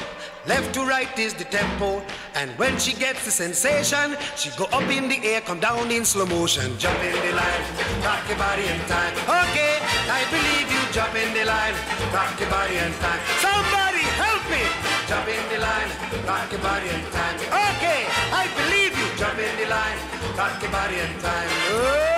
Left 0.47 0.73
to 0.75 0.81
right 0.81 1.13
is 1.19 1.35
the 1.35 1.45
tempo. 1.45 2.03
And 2.35 2.51
when 2.59 2.79
she 2.79 2.95
gets 2.95 3.25
the 3.25 3.31
sensation, 3.31 4.17
she 4.37 4.51
go 4.57 4.65
up 4.73 4.89
in 4.89 5.09
the 5.09 5.21
air, 5.23 5.41
come 5.43 5.61
down 5.61 5.91
in 5.91 6.05
slow 6.05 6.25
motion. 6.25 6.79
Jump 6.79 6.99
in 7.05 7.13
the 7.13 7.33
line, 7.37 7.63
rock 8.03 8.25
your 8.29 8.39
body 8.39 8.63
in 8.63 8.81
time. 8.89 9.13
Okay, 9.29 9.77
I 10.09 10.25
believe 10.33 10.69
you. 10.73 10.83
Jump 10.93 11.15
in 11.17 11.35
the 11.35 11.45
line, 11.45 11.75
rock 12.15 12.33
your 12.41 12.49
body 12.49 12.77
in 12.77 12.93
time. 13.05 13.21
Somebody 13.45 14.05
help 14.17 14.43
me. 14.49 14.65
Jump 15.07 15.29
in 15.29 15.45
the 15.53 15.59
line, 15.61 15.91
rock 16.25 16.51
your 16.51 16.63
body 16.63 16.89
in 16.89 17.05
time. 17.13 17.37
Okay, 17.77 18.09
I 18.33 18.49
believe 18.57 18.97
you. 18.97 19.09
Jump 19.21 19.39
in 19.39 19.55
the 19.61 19.69
line, 19.69 19.99
rock 20.39 20.63
your 20.63 20.71
body 20.71 20.97
in 20.97 21.13
time. 21.21 21.49
Oh! 21.77 22.18